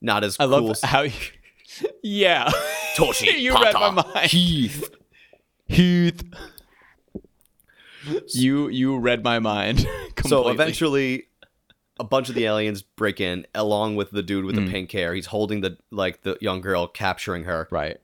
Not 0.00 0.24
as 0.24 0.36
I 0.40 0.44
cool. 0.46 0.60
love 0.60 0.70
as- 0.70 0.82
how 0.82 1.02
you, 1.02 1.12
yeah, 2.02 2.50
Toshi. 2.96 3.38
you 3.40 3.52
read 3.54 3.74
my 3.74 3.90
mind. 3.90 4.30
Heath. 4.30 4.88
Heath. 5.66 6.22
You 8.32 8.68
you 8.68 8.98
read 8.98 9.22
my 9.22 9.38
mind. 9.38 9.78
Completely. 10.14 10.28
So 10.28 10.48
eventually, 10.48 11.24
a 12.00 12.04
bunch 12.04 12.28
of 12.28 12.34
the 12.34 12.44
aliens 12.46 12.82
break 12.82 13.20
in, 13.20 13.46
along 13.54 13.94
with 13.96 14.10
the 14.10 14.22
dude 14.22 14.44
with 14.44 14.56
Mm. 14.56 14.64
the 14.66 14.70
pink 14.72 14.90
hair. 14.92 15.14
He's 15.14 15.26
holding 15.26 15.60
the 15.60 15.76
like 15.90 16.22
the 16.22 16.36
young 16.40 16.60
girl, 16.60 16.86
capturing 16.88 17.44
her. 17.44 17.68
right. 17.70 17.98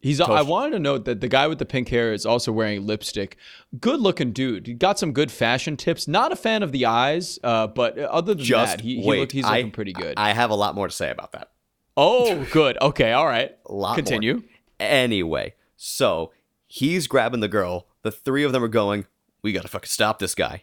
He's. 0.00 0.20
I 0.20 0.42
wanted 0.42 0.70
to 0.72 0.78
note 0.78 1.06
that 1.06 1.20
the 1.20 1.26
guy 1.26 1.48
with 1.48 1.58
the 1.58 1.64
pink 1.64 1.88
hair 1.88 2.12
is 2.12 2.24
also 2.24 2.52
wearing 2.52 2.86
lipstick. 2.86 3.36
Good 3.80 3.98
looking 4.00 4.30
dude. 4.32 4.68
He 4.68 4.74
got 4.74 4.96
some 4.96 5.12
good 5.12 5.32
fashion 5.32 5.76
tips. 5.76 6.06
Not 6.06 6.30
a 6.30 6.36
fan 6.36 6.62
of 6.62 6.70
the 6.70 6.86
eyes, 6.86 7.38
uh, 7.42 7.66
but 7.66 7.98
other 7.98 8.34
than 8.34 8.44
Just 8.44 8.76
that, 8.76 8.80
he, 8.82 9.00
he 9.02 9.18
looked. 9.18 9.32
He's 9.32 9.44
I- 9.44 9.56
looking 9.56 9.72
pretty 9.72 9.92
good. 9.92 10.14
I 10.16 10.32
have 10.34 10.50
a 10.50 10.54
lot 10.54 10.76
more 10.76 10.86
to 10.86 10.94
say 10.94 11.10
about 11.10 11.32
that. 11.32 11.50
oh, 11.96 12.46
good. 12.52 12.78
Okay. 12.80 13.10
All 13.12 13.26
right. 13.26 13.56
A 13.66 13.72
lot 13.72 13.88
more. 13.88 13.96
Continue. 13.96 14.42
Anyway, 14.78 15.54
so 15.76 16.32
he's 16.68 17.06
grabbing 17.08 17.40
the 17.40 17.48
girl. 17.48 17.88
The 18.02 18.12
three 18.12 18.44
of 18.44 18.52
them 18.52 18.62
are 18.62 18.68
going, 18.68 19.06
we 19.42 19.52
gotta 19.52 19.66
fucking 19.68 19.88
stop 19.88 20.20
this 20.20 20.34
guy. 20.36 20.62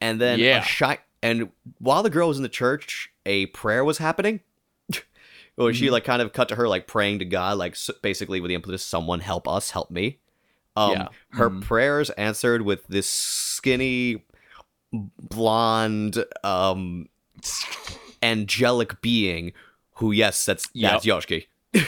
And 0.00 0.18
then 0.18 0.38
Yeah. 0.38 0.60
a 0.60 0.64
shi- 0.64 0.96
and 1.22 1.50
while 1.78 2.02
the 2.02 2.10
girl 2.10 2.28
was 2.28 2.36
in 2.36 2.42
the 2.42 2.48
church, 2.48 3.10
a 3.24 3.46
prayer 3.46 3.84
was 3.84 3.98
happening. 3.98 4.40
She 4.92 5.04
Mm-hmm. 5.86 5.92
like 5.92 6.04
kind 6.04 6.22
of 6.22 6.32
cut 6.32 6.48
to 6.48 6.56
her 6.56 6.66
like 6.66 6.86
praying 6.86 7.18
to 7.18 7.24
God, 7.26 7.58
like 7.58 7.72
s- 7.72 7.90
basically 8.02 8.40
with 8.40 8.48
the 8.48 8.54
impetus, 8.54 8.82
"Someone 8.82 9.20
help 9.20 9.46
us, 9.46 9.70
help 9.70 9.90
me." 9.90 10.18
Um, 10.76 10.92
Yeah. 10.92 11.08
her 11.32 11.50
Mhm. 11.50 11.60
prayers 11.62 12.08
answered 12.10 12.62
with 12.62 12.86
this 12.88 13.06
skinny, 13.08 14.24
blonde, 14.92 16.24
um, 16.42 17.08
angelic 18.22 19.00
being, 19.02 19.52
who 19.96 20.12
yes, 20.12 20.44
that's 20.44 20.68
that's 20.74 21.04
Yoshiki. 21.04 21.46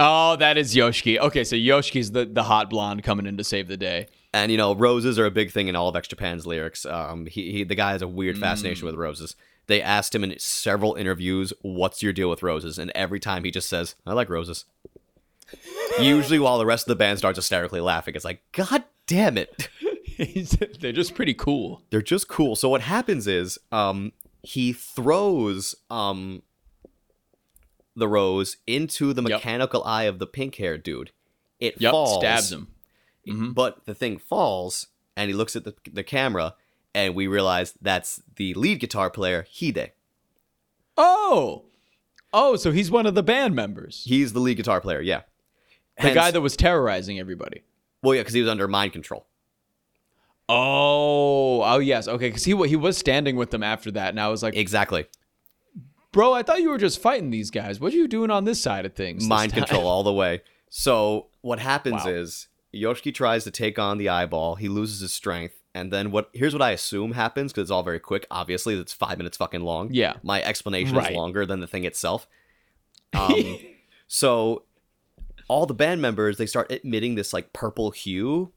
Oh, 0.00 0.36
that 0.36 0.56
is 0.56 0.76
Yoshiki. 0.76 1.18
Okay, 1.18 1.42
so 1.42 1.56
Yoshiki's 1.56 2.12
the, 2.12 2.24
the 2.24 2.44
hot 2.44 2.70
blonde 2.70 3.02
coming 3.02 3.26
in 3.26 3.36
to 3.36 3.42
save 3.42 3.66
the 3.66 3.76
day. 3.76 4.06
And 4.32 4.50
you 4.52 4.58
know, 4.58 4.74
roses 4.74 5.18
are 5.18 5.24
a 5.26 5.30
big 5.30 5.50
thing 5.50 5.68
in 5.68 5.76
all 5.76 5.88
of 5.88 5.96
X 5.96 6.08
Japan's 6.08 6.46
lyrics. 6.46 6.84
Um, 6.84 7.26
he, 7.26 7.52
he 7.52 7.64
the 7.64 7.74
guy 7.74 7.92
has 7.92 8.02
a 8.02 8.08
weird 8.08 8.36
fascination 8.38 8.84
with 8.86 8.94
roses. 8.94 9.34
They 9.68 9.80
asked 9.82 10.14
him 10.14 10.22
in 10.24 10.38
several 10.38 10.94
interviews, 10.94 11.52
"What's 11.62 12.02
your 12.02 12.12
deal 12.12 12.28
with 12.30 12.42
roses?" 12.42 12.78
And 12.78 12.90
every 12.94 13.20
time 13.20 13.44
he 13.44 13.50
just 13.50 13.68
says, 13.68 13.94
"I 14.06 14.12
like 14.12 14.28
roses." 14.28 14.64
Usually, 16.00 16.38
while 16.38 16.58
the 16.58 16.66
rest 16.66 16.84
of 16.86 16.88
the 16.88 16.96
band 16.96 17.18
starts 17.18 17.38
hysterically 17.38 17.80
laughing, 17.80 18.14
it's 18.14 18.24
like, 18.24 18.42
"God 18.52 18.84
damn 19.06 19.38
it!" 19.38 19.68
They're 20.80 20.92
just 20.92 21.14
pretty 21.14 21.34
cool. 21.34 21.82
They're 21.90 22.02
just 22.02 22.28
cool. 22.28 22.54
So 22.56 22.68
what 22.68 22.82
happens 22.82 23.26
is, 23.26 23.58
um, 23.72 24.12
he 24.42 24.72
throws 24.72 25.74
um 25.90 26.42
the 27.96 28.08
rose 28.08 28.56
into 28.66 29.12
the 29.12 29.22
Yep. 29.22 29.30
mechanical 29.30 29.82
eye 29.84 30.04
of 30.04 30.18
the 30.18 30.26
pink 30.26 30.56
haired 30.56 30.82
dude. 30.82 31.10
It 31.60 31.80
Yep, 31.80 31.90
falls. 31.90 32.18
stabs 32.20 32.52
him. 32.52 32.68
Mhm. 33.28 33.54
But 33.54 33.84
the 33.84 33.94
thing 33.94 34.18
falls, 34.18 34.88
and 35.16 35.28
he 35.28 35.34
looks 35.34 35.54
at 35.56 35.64
the, 35.64 35.74
the 35.92 36.02
camera, 36.04 36.54
and 36.94 37.14
we 37.14 37.26
realize 37.26 37.74
that's 37.80 38.22
the 38.36 38.54
lead 38.54 38.80
guitar 38.80 39.10
player, 39.10 39.46
Hide. 39.60 39.92
Oh, 40.96 41.64
oh, 42.32 42.56
so 42.56 42.72
he's 42.72 42.90
one 42.90 43.06
of 43.06 43.14
the 43.14 43.22
band 43.22 43.54
members, 43.54 44.04
He's 44.06 44.32
the 44.32 44.40
lead 44.40 44.56
guitar 44.56 44.80
player, 44.80 45.00
yeah. 45.00 45.22
the 46.00 46.12
guy 46.12 46.30
that 46.30 46.40
was 46.40 46.56
terrorizing 46.56 47.18
everybody. 47.18 47.62
Well, 48.02 48.14
yeah, 48.14 48.20
because 48.22 48.34
he 48.34 48.40
was 48.40 48.50
under 48.50 48.68
mind 48.68 48.92
control. 48.92 49.26
Oh, 50.48 51.62
oh 51.62 51.78
yes, 51.78 52.08
okay, 52.08 52.28
because 52.28 52.44
he 52.44 52.56
he 52.68 52.76
was 52.76 52.96
standing 52.96 53.36
with 53.36 53.50
them 53.50 53.62
after 53.62 53.90
that, 53.92 54.10
and 54.10 54.20
I 54.20 54.28
was 54.28 54.42
like, 54.42 54.56
Exactly. 54.56 55.06
bro, 56.12 56.32
I 56.32 56.42
thought 56.42 56.62
you 56.62 56.70
were 56.70 56.78
just 56.78 57.00
fighting 57.02 57.30
these 57.30 57.50
guys. 57.50 57.80
What 57.80 57.92
are 57.92 57.96
you 57.96 58.08
doing 58.08 58.30
on 58.30 58.44
this 58.44 58.60
side 58.60 58.86
of 58.86 58.94
things? 58.94 59.26
Mind 59.28 59.52
control 59.52 59.86
all 59.86 60.02
the 60.02 60.12
way. 60.12 60.42
So 60.70 61.26
what 61.42 61.58
happens 61.58 62.02
Wow. 62.04 62.10
is 62.10 62.48
Yoshiki 62.74 63.14
tries 63.14 63.44
to 63.44 63.50
take 63.50 63.78
on 63.78 63.98
the 63.98 64.08
eyeball. 64.08 64.56
He 64.56 64.68
loses 64.68 65.00
his 65.00 65.12
strength, 65.12 65.54
and 65.74 65.92
then 65.92 66.10
what? 66.10 66.28
Here's 66.32 66.52
what 66.52 66.62
I 66.62 66.72
assume 66.72 67.12
happens 67.12 67.52
because 67.52 67.62
it's 67.62 67.70
all 67.70 67.82
very 67.82 68.00
quick. 68.00 68.26
Obviously, 68.30 68.74
it's 68.78 68.92
five 68.92 69.16
minutes 69.18 69.36
fucking 69.36 69.62
long. 69.62 69.88
Yeah. 69.92 70.14
My 70.22 70.42
explanation 70.42 70.96
Right. 70.96 71.10
is 71.10 71.16
longer 71.16 71.46
than 71.46 71.60
the 71.60 71.66
thing 71.66 71.84
itself. 71.84 72.26
Um, 73.14 73.58
so 74.06 74.64
all 75.48 75.64
the 75.64 75.72
band 75.72 76.02
members 76.02 76.36
they 76.36 76.44
start 76.44 76.70
emitting 76.70 77.14
this 77.14 77.32
like 77.32 77.54
purple 77.54 77.90
hue, 77.90 78.52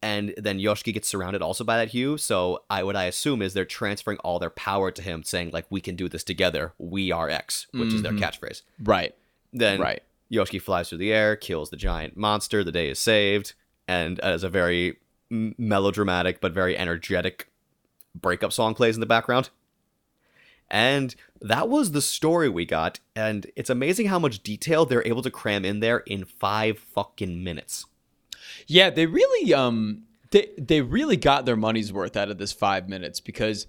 and 0.00 0.32
then 0.38 0.58
Yoshiki 0.58 0.94
gets 0.94 1.06
surrounded 1.06 1.42
also 1.42 1.64
by 1.64 1.76
that 1.76 1.88
hue. 1.88 2.16
So 2.16 2.62
I 2.70 2.82
what 2.82 2.96
I 2.96 3.04
assume 3.04 3.42
is 3.42 3.52
they're 3.52 3.66
transferring 3.66 4.16
all 4.20 4.38
their 4.38 4.48
power 4.48 4.90
to 4.90 5.02
him, 5.02 5.22
saying 5.22 5.50
like 5.52 5.66
we 5.68 5.82
can 5.82 5.96
do 5.96 6.08
this 6.08 6.24
together. 6.24 6.72
We 6.78 7.12
are 7.12 7.28
X, 7.28 7.66
which 7.74 7.92
is 7.92 8.00
their 8.00 8.12
catchphrase. 8.12 8.62
Right. 8.82 9.14
Then 9.52 9.78
Right. 9.80 10.02
Yoshiki 10.32 10.60
flies 10.60 10.88
through 10.88 10.98
the 10.98 11.12
air, 11.12 11.36
kills 11.36 11.70
the 11.70 11.76
giant 11.76 12.16
monster. 12.16 12.64
The 12.64 12.72
day 12.72 12.88
is 12.88 12.98
saved, 12.98 13.54
and 13.86 14.18
as 14.20 14.42
a 14.42 14.48
very 14.48 14.98
melodramatic 15.30 16.40
but 16.40 16.52
very 16.52 16.76
energetic 16.76 17.50
breakup 18.14 18.52
song 18.52 18.74
plays 18.74 18.96
in 18.96 19.00
the 19.00 19.06
background. 19.06 19.50
And 20.70 21.14
that 21.40 21.68
was 21.68 21.92
the 21.92 22.00
story 22.00 22.48
we 22.48 22.64
got, 22.64 23.00
and 23.14 23.46
it's 23.54 23.70
amazing 23.70 24.06
how 24.06 24.18
much 24.18 24.42
detail 24.42 24.86
they're 24.86 25.06
able 25.06 25.22
to 25.22 25.30
cram 25.30 25.64
in 25.64 25.80
there 25.80 25.98
in 25.98 26.24
five 26.24 26.78
fucking 26.78 27.44
minutes. 27.44 27.84
Yeah, 28.66 28.90
they 28.90 29.06
really 29.06 29.52
um 29.52 30.04
they 30.30 30.48
they 30.58 30.80
really 30.80 31.16
got 31.16 31.44
their 31.44 31.56
money's 31.56 31.92
worth 31.92 32.16
out 32.16 32.30
of 32.30 32.38
this 32.38 32.52
five 32.52 32.88
minutes 32.88 33.20
because 33.20 33.66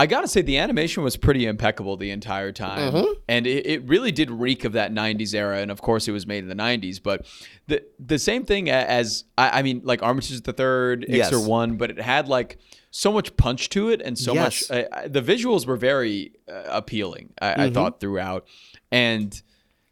I 0.00 0.06
gotta 0.06 0.28
say 0.28 0.40
the 0.40 0.56
animation 0.56 1.02
was 1.02 1.18
pretty 1.18 1.44
impeccable 1.44 1.98
the 1.98 2.10
entire 2.10 2.52
time, 2.52 3.04
and 3.28 3.46
it, 3.46 3.66
it 3.66 3.84
really 3.86 4.10
did 4.12 4.30
reek 4.30 4.64
of 4.64 4.72
that 4.72 4.92
'90s 4.92 5.34
era. 5.34 5.58
And 5.58 5.70
of 5.70 5.82
course, 5.82 6.08
it 6.08 6.12
was 6.12 6.26
made 6.26 6.38
in 6.42 6.48
the 6.48 6.54
'90s. 6.54 7.02
But 7.02 7.26
the 7.66 7.82
the 7.98 8.18
same 8.18 8.46
thing 8.46 8.70
as 8.70 9.24
I, 9.36 9.58
I 9.58 9.62
mean, 9.62 9.82
like 9.84 10.02
Armitage 10.02 10.40
the 10.40 10.54
Third, 10.54 11.04
Yes. 11.06 11.30
Iczer 11.30 11.46
One, 11.46 11.76
but 11.76 11.90
it 11.90 12.00
had 12.00 12.28
like 12.28 12.56
so 12.90 13.12
much 13.12 13.36
punch 13.36 13.68
to 13.70 13.90
it 13.90 14.00
and 14.00 14.18
so 14.18 14.32
Yes. 14.32 14.70
much. 14.70 14.84
Uh, 14.90 15.06
the 15.06 15.20
visuals 15.20 15.66
were 15.66 15.76
very 15.76 16.32
uh, 16.50 16.62
appealing. 16.68 17.34
I, 17.42 17.66
I 17.66 17.70
thought 17.70 18.00
throughout, 18.00 18.46
and 18.90 19.38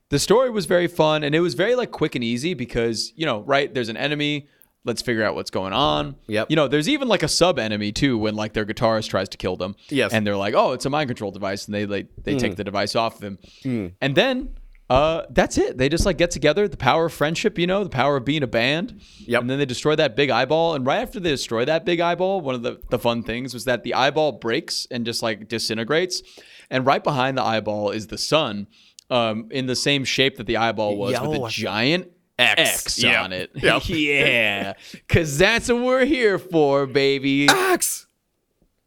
the 0.09 0.19
story 0.19 0.49
was 0.49 0.65
very 0.65 0.87
fun 0.89 1.23
and 1.23 1.35
it 1.35 1.41
was 1.41 1.53
very 1.53 1.75
like 1.75 1.91
quick 1.91 2.15
and 2.15 2.25
easy 2.25 2.55
because 2.55 3.13
you 3.15 3.27
know 3.27 3.41
right 3.43 3.75
there's 3.75 3.91
an 3.91 3.97
enemy 3.99 4.49
let's 4.89 5.03
figure 5.03 5.23
out 5.23 5.37
what's 5.37 5.51
going 5.51 5.73
on. 5.73 6.17
Yep. 6.27 6.51
you 6.51 6.57
know 6.57 6.67
there's 6.67 6.89
even 6.89 7.07
like 7.07 7.23
a 7.23 7.29
sub 7.29 7.59
enemy 7.61 7.93
too 7.93 8.19
when 8.19 8.35
like 8.35 8.55
their 8.55 8.67
guitarist 8.67 9.09
tries 9.11 9.29
to 9.29 9.37
kill 9.39 9.57
them. 9.57 9.77
Yes. 9.91 10.13
and 10.13 10.27
they're 10.27 10.37
like 10.37 10.55
oh 10.55 10.73
it's 10.73 10.85
a 10.87 10.91
mind 10.91 11.09
control 11.09 11.31
device 11.31 11.67
and 11.67 11.75
they 11.75 11.87
like 11.87 12.09
they 12.25 12.35
Mm. 12.35 12.41
take 12.41 12.57
the 12.57 12.65
device 12.65 12.97
off 12.97 13.23
of 13.23 13.23
him 13.23 13.93
and 14.01 14.15
then 14.17 14.57
uh 14.91 15.23
that's 15.31 15.59
it. 15.59 15.77
They 15.77 15.89
just 15.91 16.07
like 16.07 16.17
get 16.17 16.31
together 16.31 16.67
the 16.67 16.77
power 16.79 17.05
of 17.07 17.13
friendship 17.13 17.59
you 17.59 17.67
know 17.67 17.85
the 17.85 17.91
power 17.91 18.17
of 18.17 18.25
being 18.25 18.43
a 18.43 18.47
band. 18.47 19.01
Yep. 19.27 19.43
and 19.43 19.51
then 19.51 19.59
they 19.59 19.67
destroy 19.67 19.95
that 19.97 20.17
big 20.17 20.31
eyeball. 20.31 20.75
And 20.75 20.87
right 20.87 21.01
after 21.03 21.21
they 21.21 21.31
destroy 21.31 21.65
that 21.67 21.85
big 21.85 22.01
eyeball 22.01 22.41
one 22.41 22.55
of 22.55 22.63
the, 22.63 22.81
the 22.91 22.99
fun 22.99 23.23
things 23.23 23.53
was 23.55 23.65
that 23.67 23.83
the 23.85 23.93
eyeball 23.95 24.33
breaks 24.33 24.87
and 24.91 25.05
just 25.05 25.23
like 25.23 25.47
disintegrates. 25.49 26.23
And 26.71 26.87
right 26.87 27.05
behind 27.05 27.37
the 27.37 27.43
eyeball 27.43 27.91
is 27.91 28.07
the 28.07 28.19
sun 28.19 28.67
um, 29.11 29.49
in 29.51 29.67
the 29.67 29.77
same 29.77 30.05
shape 30.05 30.37
that 30.37 30.47
the 30.47 30.57
eyeball 30.59 30.97
was 30.97 31.13
Yo, 31.15 31.29
with 31.31 31.41
a 31.43 31.49
giant 31.49 32.11
X. 32.39 32.87
X, 32.87 33.03
Yep. 33.03 33.21
on 33.25 33.33
it. 33.33 33.51
Yep. 33.55 33.83
yeah, 33.89 34.73
because 34.93 35.39
that's 35.39 35.69
what 35.69 35.83
we're 35.83 36.05
here 36.05 36.39
for, 36.39 36.87
baby. 36.87 37.49
X. 37.49 38.07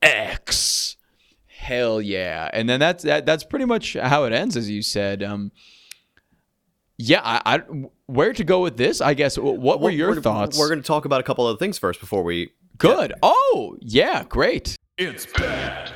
X. 0.02 0.98
Hell 1.48 2.02
yeah! 2.02 2.50
And 2.54 2.68
then 2.68 2.80
that's 2.80 3.04
that, 3.04 3.26
that's 3.26 3.44
pretty 3.44 3.66
much 3.66 3.94
how 3.94 4.24
it 4.24 4.34
ends, 4.34 4.58
as 4.58 4.70
you 4.70 4.82
said. 4.82 5.22
Um, 5.22 5.52
yeah, 6.98 7.22
I, 7.24 7.42
I 7.46 7.58
where 8.08 8.34
to 8.34 8.44
go 8.44 8.62
with 8.62 8.78
this? 8.78 9.00
I 9.00 9.14
guess. 9.14 9.38
What 9.38 9.80
were 9.80 9.92
your 9.92 10.10
we're, 10.10 10.22
thoughts? 10.22 10.58
We're 10.58 10.70
going 10.70 10.82
to 10.82 10.88
talk 10.88 11.06
about 11.06 11.20
a 11.20 11.24
couple 11.24 11.46
other 11.46 11.58
things 11.58 11.78
first 11.78 12.00
before 12.00 12.24
we. 12.24 12.52
Good. 12.78 13.14
Oh, 13.22 13.78
yeah, 13.80 14.24
great. 14.24 14.76
It's 14.98 15.28
bad. 15.28 15.91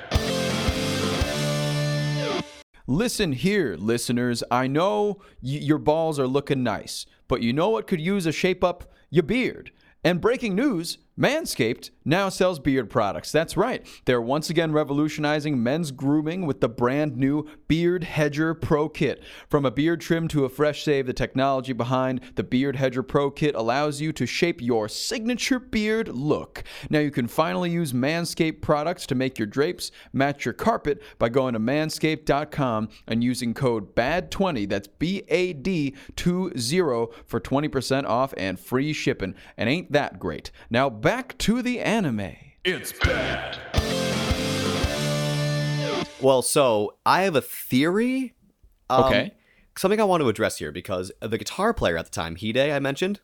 Listen 2.88 3.32
here, 3.32 3.76
listeners. 3.78 4.44
I 4.52 4.68
know 4.68 5.20
y- 5.42 5.60
your 5.62 5.80
balls 5.80 6.20
are 6.20 6.28
looking 6.28 6.62
nice, 6.64 7.06
but 7.28 7.42
you 7.42 7.52
know 7.52 7.70
what 7.70 7.88
could 7.88 8.00
use 8.02 8.26
a 8.26 8.32
shape 8.32 8.64
up? 8.64 8.92
Your 9.10 9.24
beard. 9.24 9.72
And 10.04 10.22
breaking 10.22 10.56
news 10.56 11.00
Manscaped 11.18 11.92
now 12.04 12.28
sells 12.28 12.60
beard 12.60 12.90
products. 12.90 13.32
That's 13.32 13.56
right. 13.56 13.88
They're 14.04 14.22
once 14.22 14.50
again 14.50 14.74
revolutionizing 14.74 15.64
men's 15.64 15.92
grooming 15.92 16.46
with 16.46 16.60
the 16.60 16.68
brand 16.68 17.16
new 17.16 17.48
Beard 17.70 18.04
Hedger 18.04 18.54
Pro 18.54 18.90
Kit. 18.90 19.24
From 19.50 19.66
a 19.66 19.72
beard 19.72 20.02
trim 20.02 20.28
to 20.28 20.44
a 20.44 20.50
fresh 20.50 20.84
shave, 20.84 21.08
the 21.08 21.14
technology 21.14 21.72
behind 21.72 22.20
the 22.36 22.44
Beard 22.44 22.76
Hedger 22.76 23.02
Pro 23.02 23.32
Kit 23.32 23.56
allows 23.56 24.02
you 24.02 24.12
to 24.12 24.26
shape 24.26 24.62
your 24.62 24.90
signature 24.90 25.58
beard 25.58 26.10
look. 26.10 26.66
Now 26.90 27.00
you 27.00 27.12
can 27.12 27.28
finally 27.28 27.72
use 27.72 27.94
Manscaped 27.94 28.62
products 28.62 29.08
to 29.08 29.16
make 29.16 29.40
your 29.40 29.48
drapes 29.48 29.92
match 30.12 30.44
your 30.44 30.54
carpet 30.54 31.02
by 31.18 31.30
going 31.30 31.54
to 31.54 31.60
manscaped.com 31.60 32.90
and 33.08 33.24
using 33.24 33.54
code 33.54 33.96
BAD20, 33.96 34.68
that's 34.68 34.90
B 34.90 35.24
A 35.30 35.54
D 35.54 35.96
20 36.18 36.52
for 37.26 37.40
20% 37.40 38.06
off 38.06 38.34
and 38.36 38.60
free 38.60 38.92
shipping. 38.92 39.34
And 39.56 39.70
ain't 39.70 39.94
that 39.94 40.20
great? 40.20 40.52
Now 40.70 40.90
back 41.06 41.38
to 41.38 41.62
the 41.62 41.80
anime. 41.82 42.32
It's 42.64 42.92
bad. 42.92 43.60
Well, 46.20 46.42
so 46.42 46.96
I 47.06 47.22
have 47.22 47.36
a 47.36 47.42
theory. 47.42 48.34
um, 48.90 49.04
Okay. 49.04 49.32
Something 49.78 50.02
I 50.02 50.06
want 50.06 50.24
to 50.24 50.30
address 50.30 50.58
here 50.58 50.72
because 50.72 51.12
the 51.20 51.38
guitar 51.38 51.76
player 51.76 51.96
at 51.96 52.06
the 52.06 52.12
time, 52.12 52.38
Hide, 52.38 52.58
I 52.58 52.80
mentioned. 52.80 53.20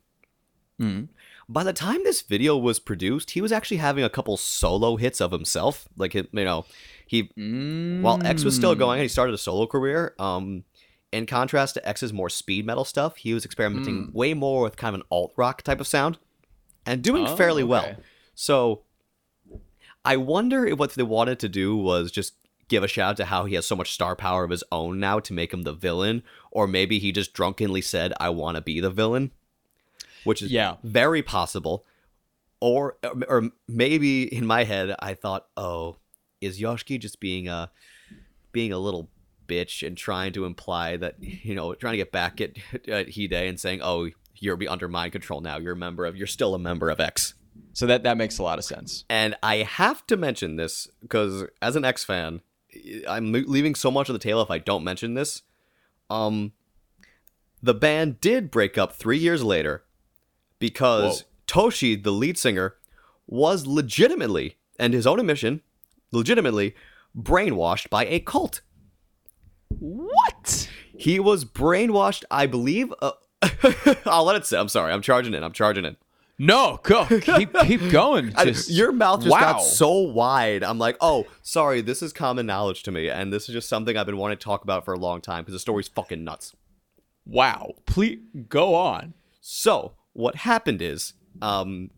By 1.49 1.63
the 1.63 1.73
time 1.73 2.03
this 2.03 2.21
video 2.21 2.55
was 2.55 2.79
produced, 2.79 3.31
he 3.31 3.41
was 3.41 3.51
actually 3.51 3.77
having 3.77 4.03
a 4.03 4.09
couple 4.11 4.37
solo 4.37 4.97
hits 4.97 5.19
of 5.19 5.31
himself. 5.31 5.87
Like, 5.97 6.13
you 6.13 6.27
know, 6.33 6.65
he 7.07 7.31
while 8.03 8.21
X 8.23 8.43
was 8.43 8.55
still 8.55 8.75
going, 8.75 9.01
he 9.01 9.07
started 9.07 9.33
a 9.33 9.37
solo 9.39 9.65
career. 9.65 10.13
Um, 10.19 10.65
in 11.11 11.25
contrast 11.25 11.73
to 11.75 11.87
X's 11.89 12.13
more 12.13 12.29
speed 12.29 12.63
metal 12.67 12.85
stuff, 12.85 13.15
he 13.17 13.33
was 13.33 13.43
experimenting 13.43 14.11
way 14.13 14.35
more 14.35 14.61
with 14.61 14.77
kind 14.77 14.93
of 14.93 15.01
an 15.01 15.07
alt 15.09 15.33
rock 15.35 15.63
type 15.63 15.79
of 15.79 15.87
sound, 15.87 16.19
and 16.91 17.01
doing 17.01 17.25
Oh, 17.27 17.35
fairly 17.35 17.63
okay. 17.63 17.69
well. 17.69 17.95
So, 18.35 18.83
I 20.03 20.17
wonder 20.17 20.65
if 20.65 20.77
what 20.79 20.93
they 20.93 21.03
wanted 21.03 21.39
to 21.39 21.49
do 21.49 21.75
was 21.77 22.11
just 22.11 22.33
give 22.67 22.83
a 22.83 22.87
shout 22.87 23.11
out 23.11 23.17
to 23.17 23.25
how 23.25 23.45
he 23.45 23.55
has 23.55 23.65
so 23.65 23.75
much 23.75 23.91
star 23.91 24.15
power 24.15 24.43
of 24.43 24.49
his 24.49 24.63
own 24.71 24.99
now 24.99 25.19
to 25.19 25.33
make 25.33 25.53
him 25.53 25.63
the 25.63 25.73
villain, 25.73 26.23
or 26.51 26.67
maybe 26.67 26.99
he 26.99 27.11
just 27.11 27.33
drunkenly 27.33 27.81
said, 27.81 28.13
"I 28.19 28.29
want 28.29 28.55
to 28.55 28.61
be 28.61 28.79
the 28.79 28.89
villain," 28.89 29.31
which 30.23 30.41
is 30.41 30.51
Yeah. 30.51 30.77
very 30.83 31.21
possible. 31.21 31.85
Or, 32.59 32.97
or 33.27 33.49
maybe 33.67 34.23
in 34.33 34.45
my 34.45 34.63
head, 34.65 34.95
I 34.99 35.13
thought, 35.15 35.47
"Oh, 35.57 35.97
is 36.41 36.59
Yoshiki 36.59 36.99
just 36.99 37.19
being 37.19 37.47
a 37.47 37.71
being 38.51 38.71
a 38.73 38.77
little 38.79 39.09
bitch 39.47 39.85
and 39.85 39.97
trying 39.97 40.31
to 40.33 40.45
imply 40.45 40.95
that 40.97 41.15
you 41.21 41.53
know 41.55 41.73
trying 41.75 41.93
to 41.93 41.97
get 41.97 42.11
back 42.11 42.39
at, 42.41 42.51
at 42.87 43.15
Hide 43.15 43.33
and 43.33 43.59
saying, 43.59 43.81
"Oh, 43.83 44.09
you're 44.41 44.57
be 44.57 44.67
under 44.67 44.89
my 44.89 45.09
control 45.09 45.39
now. 45.39 45.57
You're 45.57 45.73
a 45.73 45.77
member 45.77 46.05
of. 46.05 46.17
You're 46.17 46.27
still 46.27 46.53
a 46.53 46.59
member 46.59 46.89
of 46.89 46.99
X." 46.99 47.35
So 47.73 47.85
that 47.85 48.03
that 48.03 48.17
makes 48.17 48.37
a 48.37 48.43
lot 48.43 48.59
of 48.59 48.65
sense. 48.65 49.05
And 49.09 49.35
I 49.41 49.57
have 49.57 50.05
to 50.07 50.17
mention 50.17 50.57
this 50.57 50.89
because 51.01 51.45
as 51.61 51.77
an 51.77 51.85
X 51.85 52.03
fan, 52.03 52.41
I'm 53.07 53.31
leaving 53.31 53.75
so 53.75 53.89
much 53.89 54.09
on 54.09 54.13
the 54.13 54.19
table 54.19 54.41
if 54.41 54.51
I 54.51 54.57
don't 54.57 54.83
mention 54.83 55.13
this. 55.13 55.43
Um, 56.09 56.51
the 57.63 57.73
band 57.73 58.19
did 58.19 58.51
break 58.51 58.77
up 58.77 58.93
three 58.93 59.17
years 59.17 59.43
later 59.43 59.83
because 60.59 61.25
Toshi, 61.47 62.01
the 62.01 62.11
lead 62.11 62.37
singer, 62.37 62.75
was 63.27 63.65
legitimately 63.65 64.57
and 64.79 64.93
his 64.93 65.05
own 65.05 65.19
admission, 65.19 65.61
legitimately 66.11 66.75
brainwashed 67.17 67.89
by 67.89 68.05
a 68.05 68.19
cult. 68.19 68.61
What? 69.69 70.69
He 70.97 71.19
was 71.19 71.45
brainwashed, 71.45 72.23
I 72.29 72.45
believe. 72.47 72.93
Uh, 73.01 73.11
I'll 74.05 74.23
let 74.23 74.35
it 74.35 74.45
sit. 74.45 74.59
I'm 74.59 74.69
sorry. 74.69 74.93
I'm 74.93 75.01
charging 75.01 75.33
in. 75.33 75.43
I'm 75.43 75.51
charging 75.53 75.85
in. 75.85 75.97
No, 76.37 76.79
go 76.81 77.05
keep 77.05 77.53
keep 77.53 77.89
going. 77.91 78.33
I- 78.37 78.53
your 78.67 78.91
mouth 78.91 79.19
just 79.21 79.31
wow. 79.31 79.39
got 79.39 79.59
so 79.59 79.91
wide. 79.91 80.63
I'm 80.63 80.79
like, 80.79 80.97
oh, 80.99 81.27
sorry, 81.43 81.81
this 81.81 82.01
is 82.01 82.11
common 82.13 82.47
knowledge 82.47 82.81
to 82.83 82.91
me, 82.91 83.09
and 83.09 83.31
this 83.31 83.47
is 83.47 83.53
just 83.53 83.69
something 83.69 83.95
I've 83.95 84.07
been 84.07 84.17
wanting 84.17 84.39
to 84.39 84.43
talk 84.43 84.63
about 84.63 84.83
for 84.83 84.93
a 84.93 84.97
long 84.99 85.21
time 85.21 85.43
because 85.43 85.53
the 85.53 85.59
story's 85.59 85.87
fucking 85.87 86.23
nuts. 86.23 86.55
wow. 87.25 87.73
Please 87.85 88.19
go 88.49 88.73
on. 88.73 89.13
So 89.39 89.93
what 90.13 90.35
happened 90.35 90.81
is, 90.81 91.13
um, 91.41 91.91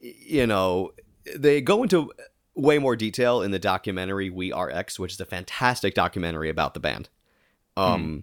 you 0.00 0.46
know, 0.46 0.92
they 1.34 1.60
go 1.60 1.82
into 1.82 2.12
way 2.54 2.78
more 2.78 2.94
detail 2.94 3.42
in 3.42 3.50
the 3.50 3.58
documentary 3.58 4.30
"We 4.30 4.52
Are 4.52 4.70
X," 4.70 4.98
which 5.00 5.12
is 5.12 5.20
a 5.20 5.24
fantastic 5.24 5.94
documentary 5.94 6.48
about 6.48 6.74
the 6.74 6.80
band. 6.80 7.08
Um, 7.76 8.22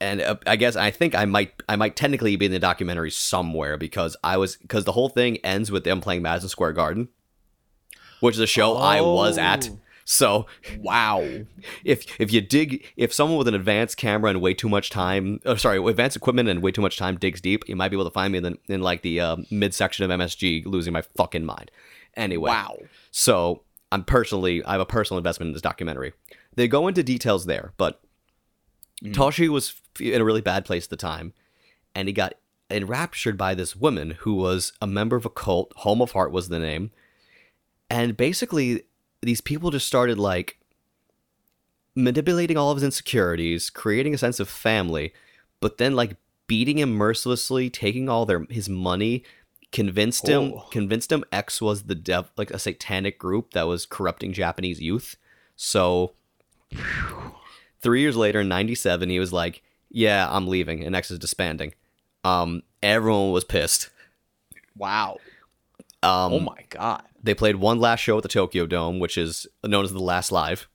and 0.00 0.20
uh, 0.20 0.36
I 0.46 0.56
guess 0.56 0.76
I 0.76 0.90
think 0.90 1.14
I 1.14 1.24
might 1.24 1.52
I 1.68 1.76
might 1.76 1.96
technically 1.96 2.36
be 2.36 2.46
in 2.46 2.52
the 2.52 2.58
documentary 2.58 3.10
somewhere 3.10 3.76
because 3.76 4.16
I 4.22 4.36
was 4.36 4.56
because 4.56 4.84
the 4.84 4.92
whole 4.92 5.08
thing 5.08 5.38
ends 5.38 5.70
with 5.70 5.84
them 5.84 6.00
playing 6.00 6.22
Madison 6.22 6.48
Square 6.48 6.72
Garden, 6.74 7.08
which 8.20 8.34
is 8.34 8.40
a 8.40 8.46
show 8.46 8.76
I 8.76 9.00
was 9.00 9.38
at. 9.38 9.68
Oh. 9.70 9.78
So 10.08 10.46
Wow. 10.78 11.26
if 11.84 12.04
if 12.20 12.32
you 12.32 12.40
dig 12.40 12.86
if 12.96 13.12
someone 13.12 13.38
with 13.38 13.48
an 13.48 13.54
advanced 13.54 13.96
camera 13.96 14.30
and 14.30 14.40
way 14.40 14.54
too 14.54 14.68
much 14.68 14.88
time 14.88 15.40
oh, 15.44 15.56
sorry 15.56 15.78
advanced 15.84 16.16
equipment 16.16 16.48
and 16.48 16.62
way 16.62 16.70
too 16.70 16.80
much 16.80 16.96
time 16.96 17.16
digs 17.18 17.40
deep 17.40 17.68
you 17.68 17.74
might 17.74 17.88
be 17.88 17.96
able 17.96 18.04
to 18.04 18.10
find 18.12 18.30
me 18.32 18.38
in, 18.38 18.44
the, 18.44 18.58
in 18.68 18.82
like 18.82 19.02
the 19.02 19.18
uh, 19.18 19.36
midsection 19.50 20.08
of 20.08 20.20
msg 20.20 20.64
losing 20.64 20.92
my 20.92 21.02
fucking 21.16 21.44
mind 21.44 21.72
anyway 22.16 22.50
Wow. 22.50 22.76
so 23.10 23.62
i'm 23.90 24.04
personally 24.04 24.62
i 24.64 24.70
have 24.72 24.80
a 24.80 24.86
personal 24.86 25.18
investment 25.18 25.48
in 25.48 25.52
this 25.54 25.62
documentary 25.62 26.12
they 26.54 26.68
go 26.68 26.86
into 26.86 27.02
details 27.02 27.46
there 27.46 27.72
but 27.76 28.00
Toshi 29.04 29.48
was 29.48 29.74
in 30.00 30.20
a 30.20 30.24
really 30.24 30.40
bad 30.40 30.64
place 30.64 30.84
at 30.84 30.90
the 30.90 30.96
time, 30.96 31.32
and 31.94 32.08
he 32.08 32.12
got 32.12 32.34
enraptured 32.70 33.36
by 33.38 33.54
this 33.54 33.76
woman 33.76 34.12
who 34.20 34.34
was 34.34 34.72
a 34.80 34.86
member 34.86 35.16
of 35.16 35.24
a 35.24 35.30
cult. 35.30 35.72
Home 35.78 36.02
of 36.02 36.12
Heart 36.12 36.32
was 36.32 36.48
the 36.48 36.58
name, 36.58 36.90
and 37.88 38.16
basically 38.16 38.82
these 39.22 39.40
people 39.40 39.70
just 39.70 39.86
started 39.86 40.18
like 40.18 40.58
manipulating 41.94 42.56
all 42.56 42.70
of 42.70 42.76
his 42.76 42.84
insecurities, 42.84 43.70
creating 43.70 44.14
a 44.14 44.18
sense 44.18 44.38
of 44.40 44.48
family, 44.48 45.12
but 45.60 45.78
then 45.78 45.94
like 45.96 46.16
beating 46.46 46.78
him 46.78 46.92
mercilessly, 46.92 47.70
taking 47.70 48.08
all 48.08 48.26
their 48.26 48.44
his 48.50 48.68
money, 48.68 49.24
convinced 49.72 50.28
him 50.28 50.52
Oh. 50.54 50.68
convinced 50.70 51.10
him 51.10 51.24
X 51.32 51.60
was 51.60 51.84
the 51.84 51.94
dev 51.94 52.30
like 52.36 52.50
a 52.50 52.58
satanic 52.58 53.18
group 53.18 53.52
that 53.52 53.64
was 53.66 53.86
corrupting 53.86 54.32
Japanese 54.32 54.80
youth. 54.80 55.16
So 55.56 56.12
three 57.80 58.00
years 58.00 58.16
later 58.16 58.40
in 58.40 58.48
97 58.48 59.08
he 59.08 59.18
was 59.18 59.32
like 59.32 59.62
yeah 59.90 60.26
i'm 60.30 60.46
leaving 60.48 60.84
and 60.84 60.94
x 60.96 61.10
is 61.10 61.18
disbanding 61.18 61.72
um 62.24 62.62
everyone 62.82 63.32
was 63.32 63.44
pissed 63.44 63.90
Wow. 64.76 65.18
um 66.02 66.32
oh 66.34 66.40
my 66.40 66.64
god. 66.68 67.02
they 67.22 67.34
played 67.34 67.56
one 67.56 67.78
last 67.80 68.00
show 68.00 68.16
at 68.16 68.22
the 68.22 68.28
tokyo 68.28 68.66
dome 68.66 68.98
which 68.98 69.16
is 69.16 69.46
known 69.64 69.84
as 69.84 69.92
the 69.92 69.98
last 70.02 70.30
live 70.32 70.68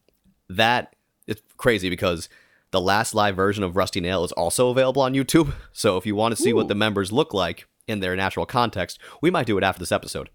that 0.50 0.96
it's 1.28 1.42
crazy 1.58 1.90
because 1.90 2.30
the 2.72 2.82
last 2.82 3.14
live 3.14 3.36
version 3.36 3.64
of 3.64 3.76
rusty 3.76 4.00
nail 4.02 4.24
is 4.24 4.32
also 4.34 4.70
available 4.70 5.02
on 5.02 5.14
youtube 5.14 5.54
so 5.72 5.98
if 5.98 6.06
you 6.06 6.16
want 6.16 6.36
to 6.36 6.42
see 6.42 6.54
what 6.54 6.68
the 6.68 6.76
members 6.76 7.12
look 7.12 7.34
like 7.34 7.68
in 7.88 8.00
their 8.00 8.16
natural 8.16 8.46
context 8.46 8.98
we 9.22 9.30
might 9.30 9.46
do 9.46 9.58
it 9.58 9.64
after 9.64 9.80
this 9.80 9.92
episode 9.92 10.30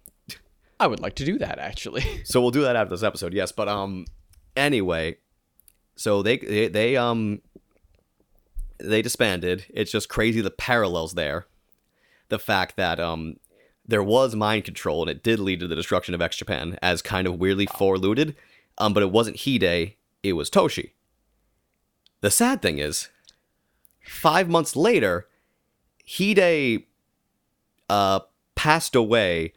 I 0.78 0.86
would 0.88 1.00
like 1.00 1.14
to 1.14 1.24
do 1.24 1.38
that 1.38 1.58
actually. 1.58 2.04
so 2.24 2.38
we'll 2.42 2.50
do 2.50 2.60
that 2.60 2.76
after 2.76 2.90
this 2.90 3.02
episode 3.02 3.32
yes 3.32 3.50
but 3.50 3.66
um 3.66 4.04
anyway 4.54 5.16
so 5.96 6.22
they 6.22 6.36
they, 6.36 6.68
they 6.68 6.96
um 6.98 7.40
they 8.78 9.02
disbanded 9.02 9.66
it's 9.70 9.90
just 9.90 10.08
crazy 10.08 10.40
the 10.40 10.50
parallels 10.50 11.14
there 11.14 11.46
the 12.28 12.38
fact 12.38 12.76
that 12.76 13.00
um 13.00 13.36
there 13.86 14.02
was 14.02 14.34
mind 14.34 14.64
control 14.64 15.02
and 15.02 15.10
it 15.10 15.22
did 15.22 15.38
lead 15.38 15.60
to 15.60 15.68
the 15.68 15.76
destruction 15.76 16.14
of 16.14 16.20
X 16.20 16.36
Japan 16.36 16.78
as 16.82 17.02
kind 17.02 17.26
of 17.26 17.38
weirdly 17.38 17.66
foreluded 17.66 18.34
um 18.78 18.92
but 18.92 19.02
it 19.02 19.10
wasn't 19.10 19.40
Hide 19.44 19.94
it 20.22 20.32
was 20.32 20.50
Toshi 20.50 20.92
the 22.20 22.30
sad 22.30 22.62
thing 22.62 22.78
is 22.78 23.08
5 24.04 24.48
months 24.48 24.76
later 24.76 25.28
Hide 26.18 26.84
uh 27.88 28.20
passed 28.54 28.94
away 28.94 29.52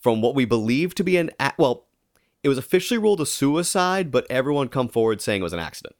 from 0.00 0.20
what 0.22 0.34
we 0.34 0.44
believe 0.44 0.94
to 0.94 1.04
be 1.04 1.16
an 1.16 1.30
a- 1.38 1.52
well 1.58 1.86
it 2.42 2.48
was 2.48 2.58
officially 2.58 2.98
ruled 2.98 3.20
a 3.20 3.26
suicide, 3.26 4.10
but 4.10 4.26
everyone 4.28 4.68
come 4.68 4.88
forward 4.88 5.20
saying 5.20 5.40
it 5.40 5.44
was 5.44 5.52
an 5.52 5.60
accident. 5.60 5.94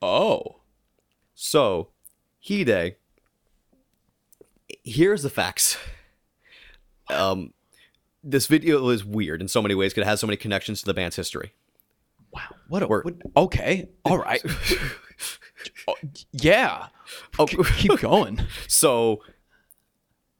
Oh. 0.00 0.59
So, 1.44 1.88
Hide, 2.46 2.96
here's 4.84 5.22
the 5.22 5.30
facts. 5.30 5.78
Um, 7.08 7.54
this 8.22 8.46
video 8.46 8.86
is 8.90 9.06
weird 9.06 9.40
in 9.40 9.48
so 9.48 9.62
many 9.62 9.74
ways 9.74 9.94
because 9.94 10.06
it 10.06 10.10
has 10.10 10.20
so 10.20 10.26
many 10.26 10.36
connections 10.36 10.80
to 10.80 10.86
the 10.86 10.92
band's 10.92 11.16
history. 11.16 11.54
Wow. 12.30 12.42
What 12.68 12.82
a 12.82 12.86
We're- 12.86 13.02
what, 13.04 13.14
okay. 13.36 13.88
All 14.04 14.18
right. 14.18 14.42
Oh, 15.86 15.94
yeah. 16.32 16.86
Oh, 17.38 17.44
Keep 17.46 17.98
going. 18.00 18.40
so, 18.66 19.22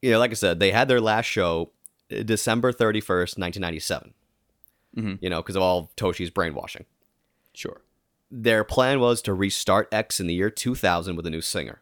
you 0.01 0.11
know, 0.13 0.19
like 0.19 0.31
I 0.31 0.35
said, 0.35 0.61
they 0.61 0.71
had 0.71 0.89
their 0.89 1.01
last 1.01 1.27
show 1.27 1.73
uh, 2.11 2.23
December 2.23 2.73
31st, 2.73 3.37
1997. 3.39 4.15
Mhm. 4.97 5.19
You 5.21 5.29
know, 5.29 5.43
because 5.43 5.57
of 5.57 5.63
all 5.63 5.91
Toshi's 5.99 6.31
brainwashing. 6.31 6.87
Sure. 7.53 7.83
Their 8.31 8.63
plan 8.65 9.01
was 9.01 9.21
to 9.23 9.35
restart 9.35 9.89
X 9.93 10.21
in 10.21 10.27
the 10.27 10.35
year 10.35 10.51
2000 10.51 11.17
with 11.17 11.27
a 11.27 11.31
new 11.31 11.41
singer 11.41 11.81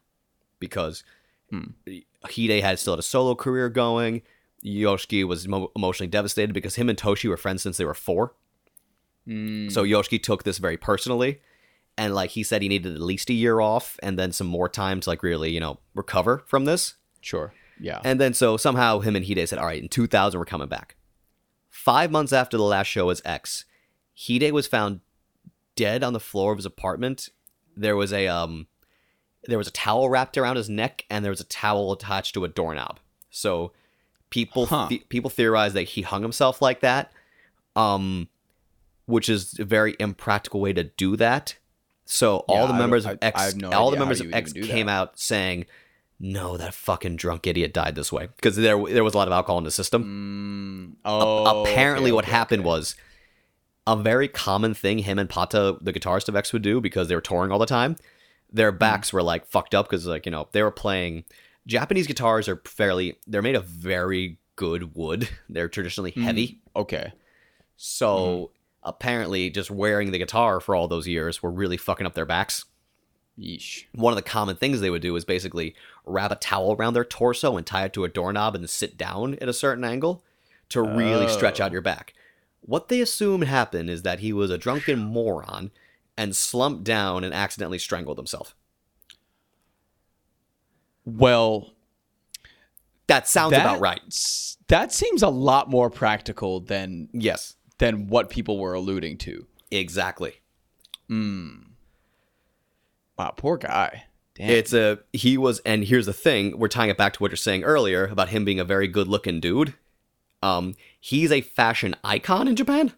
because 0.61 1.05
Hmm. 1.51 1.71
Hide 2.25 2.63
had 2.63 2.79
still 2.79 2.93
had 2.93 2.99
a 2.99 3.03
solo 3.03 3.35
career 3.35 3.69
going. 3.71 4.21
Yoshiki 4.65 5.25
was 5.27 5.47
emo- 5.47 5.71
emotionally 5.75 6.09
devastated 6.11 6.53
because 6.53 6.75
him 6.75 6.89
and 6.91 6.99
Toshi 6.99 7.27
were 7.29 7.37
friends 7.39 7.63
since 7.63 7.79
they 7.79 7.87
were 7.87 7.95
four. 7.95 8.35
Mm, 9.27 9.71
So 9.73 9.83
Yoshiki 9.85 10.23
took 10.23 10.43
this 10.45 10.59
very 10.59 10.77
personally. 10.77 11.41
And 11.97 12.15
like 12.15 12.31
he 12.31 12.43
said, 12.43 12.61
he 12.63 12.69
needed 12.69 12.95
at 12.95 13.01
least 13.01 13.31
a 13.31 13.35
year 13.35 13.61
off 13.61 13.99
and 14.03 14.19
then 14.19 14.31
some 14.31 14.47
more 14.47 14.69
time 14.69 15.01
to 15.01 15.09
like 15.11 15.23
really, 15.23 15.51
you 15.51 15.61
know, 15.61 15.79
recover 15.95 16.43
from 16.47 16.65
this. 16.67 16.95
sure. 17.21 17.53
Yeah. 17.81 18.01
And 18.05 18.21
then 18.21 18.35
so 18.35 18.57
somehow 18.57 18.99
him 18.99 19.15
and 19.17 19.25
Hide 19.27 19.49
said, 19.49 19.59
all 19.61 19.67
right, 19.67 19.81
in 19.83 19.89
2000, 19.89 20.39
we're 20.39 20.45
coming 20.45 20.69
back. 20.69 20.97
Five 21.71 22.11
months 22.11 22.33
after 22.33 22.57
the 22.57 22.63
last 22.65 22.89
show 22.89 23.07
was 23.07 23.23
X, 23.25 23.65
Hide 24.27 24.53
was 24.53 24.67
found 24.67 25.01
dead 25.79 26.03
on 26.05 26.12
the 26.12 26.21
floor 26.21 26.53
of 26.53 26.59
his 26.59 26.67
apartment. 26.67 27.29
There 27.77 27.97
was 27.97 28.12
a 28.12 28.27
um, 28.29 28.67
there 29.45 29.59
was 29.59 29.69
a 29.69 29.73
towel 29.73 30.09
wrapped 30.11 30.37
around 30.37 30.57
his 30.57 30.69
neck, 30.69 31.05
and 31.09 31.25
there 31.25 31.31
was 31.33 31.41
a 31.41 31.45
towel 31.45 31.93
attached 31.93 32.35
to 32.35 32.45
a 32.45 32.49
doorknob. 32.49 32.99
So 33.31 33.73
people 34.31 34.67
Huh. 34.67 34.87
the- 34.91 35.05
people 35.09 35.31
theorize 35.31 35.73
that 35.75 35.85
he 35.85 36.03
hung 36.03 36.23
himself 36.23 36.61
like 36.61 36.81
that, 36.81 37.12
um, 37.77 38.29
which 39.07 39.29
is 39.29 39.59
a 39.59 39.64
very 39.64 39.97
impractical 39.99 40.61
way 40.61 40.73
to 40.73 40.85
do 40.85 41.17
that. 41.17 41.57
So 42.05 42.45
Yeah, 42.49 42.55
all 42.55 42.67
the 42.67 42.75
members 42.75 43.05
don't- 43.05 43.12
of 43.14 43.19
I- 43.23 43.27
X, 43.27 43.41
I 43.41 43.59
no 43.59 43.71
all 43.71 43.91
the 43.91 43.97
members 43.99 44.21
of 44.21 44.33
X 44.35 44.53
came 44.53 44.87
that. 44.87 44.93
out 44.93 45.19
saying, 45.19 45.67
"No, 46.19 46.57
that 46.57 46.75
fucking 46.75 47.17
drunk 47.17 47.47
idiot 47.47 47.73
died 47.73 47.95
this 47.95 48.11
way," 48.12 48.29
because 48.37 48.57
there 48.57 48.83
there 48.88 49.05
was 49.05 49.14
a 49.14 49.19
lot 49.19 49.29
of 49.29 49.33
alcohol 49.33 49.59
in 49.59 49.64
the 49.64 49.71
system. 49.71 50.03
Mm, 50.05 50.97
oh, 51.05 51.62
Apparently, 51.62 52.11
okay, 52.11 52.14
what 52.17 52.25
okay, 52.25 52.33
happened 52.33 52.61
okay. 52.62 52.69
was 52.69 52.97
a 53.92 53.96
very 53.96 54.29
common 54.29 54.74
thing 54.74 54.98
him 54.98 55.18
and 55.18 55.29
Pata, 55.29 55.79
the 55.81 55.92
guitarist 55.92 56.29
of 56.29 56.37
X, 56.37 56.53
would 56.53 56.62
do 56.62 56.81
because 56.81 57.09
they 57.09 57.14
were 57.14 57.20
touring 57.20 57.51
all 57.51 57.59
the 57.59 57.66
time. 57.66 57.96
Their 58.53 58.72
Mm. 58.72 58.79
backs 58.79 59.12
were 59.12 59.22
like 59.22 59.46
fucked 59.46 59.74
up 59.74 59.87
because 59.88 60.07
like 60.07 60.27
you 60.27 60.33
know 60.33 60.48
they 60.53 60.62
were 60.62 60.70
playing. 60.70 61.24
Japanese 61.66 62.07
guitars 62.07 62.48
are 62.48 62.61
fairly 62.64 63.16
they're 63.27 63.42
made 63.42 63.55
of 63.57 63.64
very 63.66 64.38
good 64.57 64.94
wood. 64.96 65.29
They're 65.48 65.68
traditionally 65.68 66.12
Mm. 66.12 66.22
heavy. 66.22 66.59
Okay. 66.74 67.12
So 67.77 68.09
Mm-hmm. 68.16 68.88
apparently, 68.88 69.51
just 69.51 69.70
wearing 69.70 70.11
the 70.11 70.18
guitar 70.18 70.61
for 70.61 70.74
all 70.74 70.88
those 70.88 71.07
years 71.07 71.42
were 71.42 71.51
really 71.51 71.77
fucking 71.77 72.07
up 72.07 72.14
their 72.14 72.27
backs. 72.27 72.64
Yeesh. 73.38 73.85
One 73.94 74.12
of 74.12 74.16
the 74.16 74.22
common 74.22 74.57
things 74.57 74.81
they 74.81 74.90
would 74.90 75.03
do 75.03 75.14
is 75.14 75.24
basically 75.24 75.74
wrap 76.05 76.33
a 76.33 76.37
towel 76.37 76.72
around 76.72 76.94
their 76.94 77.05
torso 77.05 77.57
and 77.57 77.64
tie 77.66 77.85
it 77.85 77.92
to 77.92 78.05
a 78.05 78.09
doorknob 78.09 78.55
and 78.57 78.68
sit 78.68 78.96
down 78.98 79.35
at 79.40 79.48
a 79.48 79.53
certain 79.53 79.85
angle 79.85 80.24
to 80.70 80.83
really 80.83 81.29
stretch 81.29 81.61
out 81.61 81.70
Oh. 81.70 81.74
your 81.74 81.83
back. 81.83 82.14
What 82.61 82.88
they 82.88 83.01
assumed 83.01 83.44
happened 83.44 83.88
is 83.88 84.03
that 84.03 84.21
he 84.21 84.33
was 84.33 84.51
a 84.51 84.59
drunken 84.59 84.99
moron 84.99 85.71
and 86.16 86.35
slumped 86.37 86.85
down 86.85 87.25
and 87.25 87.33
accidentally 87.33 87.79
strangled 87.79 88.18
himself. 88.18 88.55
Well, 91.05 91.73
That 93.07 93.27
sounds 93.27 93.55
about 93.55 93.81
right. 93.81 94.01
That 94.68 94.92
seems 94.92 95.23
a 95.23 95.29
lot 95.31 95.71
more 95.71 95.88
practical 95.88 96.61
than 96.61 97.09
Yes, 97.14 97.57
than 97.79 98.09
what 98.09 98.29
people 98.29 98.59
were 98.59 98.75
alluding 98.75 99.16
to. 99.18 99.47
exactly. 99.71 100.35
Mm. 101.09 101.68
Wow, 103.18 103.31
poor 103.37 103.57
guy. 103.57 104.05
Damn. 104.35 104.51
It's 104.51 104.75
a 104.75 104.99
he 105.14 105.38
was, 105.38 105.61
and 105.61 105.83
here's 105.85 106.05
the 106.05 106.12
thing: 106.12 106.59
we're 106.59 106.68
tying 106.68 106.90
it 106.90 106.99
back 106.99 107.14
to 107.14 107.21
what 107.23 107.31
you're 107.31 107.37
saying 107.37 107.64
earlier 107.64 108.05
about 108.07 108.29
him 108.29 108.44
being 108.44 108.61
a 108.61 108.64
very 108.64 108.87
good-looking 108.88 109.40
dude. 109.40 109.75
Um, 110.42 110.74
he's 111.01 111.33
a 111.33 111.40
fashion 111.40 111.94
icon 112.05 112.46
in 112.48 112.57
Japan. 112.57 112.92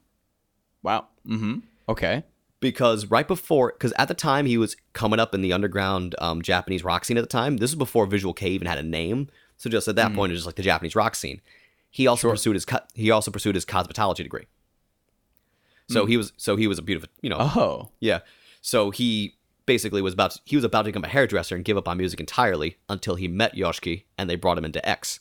wow. 0.83 1.09
Mm-hmm. 1.27 1.59
Okay. 1.89 2.23
because 2.61 3.07
right 3.07 3.27
before 3.29 3.73
because 3.73 3.93
at 3.99 4.09
the 4.09 4.15
time 4.15 4.47
he 4.47 4.57
was 4.59 4.77
coming 4.93 5.19
up 5.21 5.35
in 5.35 5.41
the 5.43 5.53
underground 5.53 6.15
um, 6.19 6.41
japanese 6.43 6.83
rock 6.85 7.05
scene 7.05 7.17
at 7.19 7.23
the 7.23 7.27
time 7.27 7.57
this 7.59 7.71
was 7.71 7.77
before 7.77 8.07
visual 8.07 8.33
kei 8.35 8.51
even 8.51 8.67
had 8.69 8.79
a 8.79 8.83
name 8.83 9.29
so 9.57 9.69
just 9.69 9.89
at 9.89 9.97
that 9.97 10.15
point 10.15 10.31
it 10.31 10.35
was 10.35 10.41
just 10.41 10.47
like 10.47 10.55
the 10.57 10.63
japanese 10.63 10.95
rock 10.97 11.15
scene 11.15 11.41
he 11.91 12.07
also 12.07 12.23
Sure. 12.29 12.31
pursued 12.33 12.55
his 12.57 12.67
he 12.95 13.11
also 13.11 13.31
pursued 13.31 13.55
his 13.55 13.65
cosmetology 13.67 14.23
degree 14.23 14.47
so 15.89 16.07
he 16.07 16.17
was 16.17 16.33
so 16.37 16.57
he 16.57 16.67
was 16.69 16.79
a 16.79 16.83
beautiful 16.83 17.09
you 17.23 17.29
know 17.31 17.39
Oh. 17.41 17.89
yeah 18.01 18.21
so 18.63 18.91
he 18.91 19.37
basically 19.67 20.01
was 20.03 20.15
about 20.15 20.33
to, 20.33 20.41
he 20.45 20.57
was 20.57 20.65
about 20.65 20.83
to 20.83 20.89
become 20.89 21.05
a 21.05 21.09
hairdresser 21.09 21.55
and 21.57 21.65
give 21.65 21.77
up 21.77 21.89
on 21.89 21.97
music 21.99 22.21
entirely 22.21 22.77
until 22.89 23.17
he 23.17 23.27
met 23.29 23.55
yoshiki 23.57 24.05
and 24.17 24.29
they 24.31 24.37
brought 24.37 24.57
him 24.59 24.65
into 24.65 24.87
x 24.89 25.21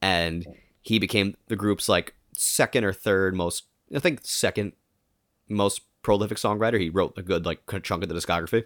and 0.00 0.46
he 0.82 0.98
became 0.98 1.36
the 1.48 1.56
group's 1.56 1.88
like 1.88 2.14
second 2.32 2.84
or 2.84 2.92
third 2.92 3.34
most 3.34 3.64
i 3.94 3.98
think 3.98 4.20
second 4.22 4.72
most 5.48 5.82
prolific 6.02 6.38
songwriter 6.38 6.80
he 6.80 6.90
wrote 6.90 7.14
a 7.16 7.22
good 7.22 7.46
like 7.46 7.60
chunk 7.82 8.02
of 8.02 8.08
the 8.08 8.14
discography 8.14 8.64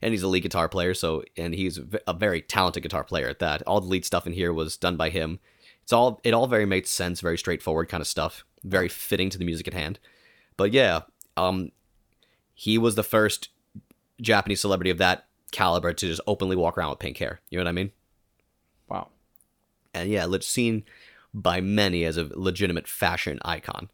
and 0.00 0.12
he's 0.12 0.22
a 0.22 0.28
lead 0.28 0.42
guitar 0.42 0.68
player 0.68 0.94
so 0.94 1.22
and 1.36 1.54
he's 1.54 1.78
a 2.06 2.14
very 2.14 2.40
talented 2.40 2.82
guitar 2.82 3.04
player 3.04 3.28
at 3.28 3.38
that 3.38 3.62
all 3.62 3.80
the 3.80 3.88
lead 3.88 4.04
stuff 4.04 4.26
in 4.26 4.32
here 4.32 4.52
was 4.52 4.76
done 4.76 4.96
by 4.96 5.10
him 5.10 5.38
it's 5.82 5.92
all 5.92 6.20
it 6.24 6.32
all 6.32 6.46
very 6.46 6.66
made 6.66 6.86
sense 6.86 7.20
very 7.20 7.36
straightforward 7.36 7.88
kind 7.88 8.00
of 8.00 8.06
stuff 8.06 8.44
very 8.64 8.88
fitting 8.88 9.28
to 9.28 9.38
the 9.38 9.44
music 9.44 9.66
at 9.68 9.74
hand 9.74 9.98
but 10.56 10.72
yeah 10.72 11.00
um 11.36 11.70
he 12.54 12.78
was 12.78 12.94
the 12.94 13.02
first 13.02 13.48
Japanese 14.20 14.60
celebrity 14.60 14.90
of 14.90 14.98
that 14.98 15.26
caliber 15.50 15.92
to 15.92 16.06
just 16.06 16.20
openly 16.26 16.56
walk 16.56 16.78
around 16.78 16.90
with 16.90 16.98
pink 16.98 17.18
hair. 17.18 17.40
You 17.50 17.58
know 17.58 17.64
what 17.64 17.68
I 17.68 17.72
mean? 17.72 17.90
Wow. 18.88 19.08
And 19.94 20.10
yeah, 20.10 20.26
seen 20.40 20.84
by 21.34 21.60
many 21.60 22.04
as 22.04 22.16
a 22.16 22.28
legitimate 22.34 22.86
fashion 22.88 23.38
icon. 23.44 23.90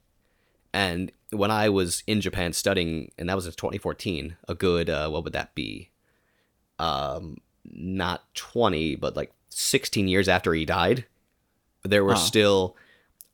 And 0.72 1.12
when 1.30 1.50
I 1.50 1.68
was 1.68 2.02
in 2.06 2.20
Japan 2.20 2.52
studying, 2.52 3.10
and 3.18 3.28
that 3.28 3.36
was 3.36 3.46
in 3.46 3.52
2014, 3.52 4.36
a 4.48 4.54
good 4.54 4.88
uh, 4.90 5.08
what 5.08 5.24
would 5.24 5.32
that 5.32 5.54
be? 5.54 5.90
Um, 6.78 7.38
not 7.64 8.32
20, 8.34 8.96
but 8.96 9.16
like 9.16 9.32
16 9.50 10.08
years 10.08 10.28
after 10.28 10.54
he 10.54 10.64
died, 10.64 11.04
there 11.82 12.04
were 12.04 12.14
Huh. 12.14 12.20
still 12.20 12.76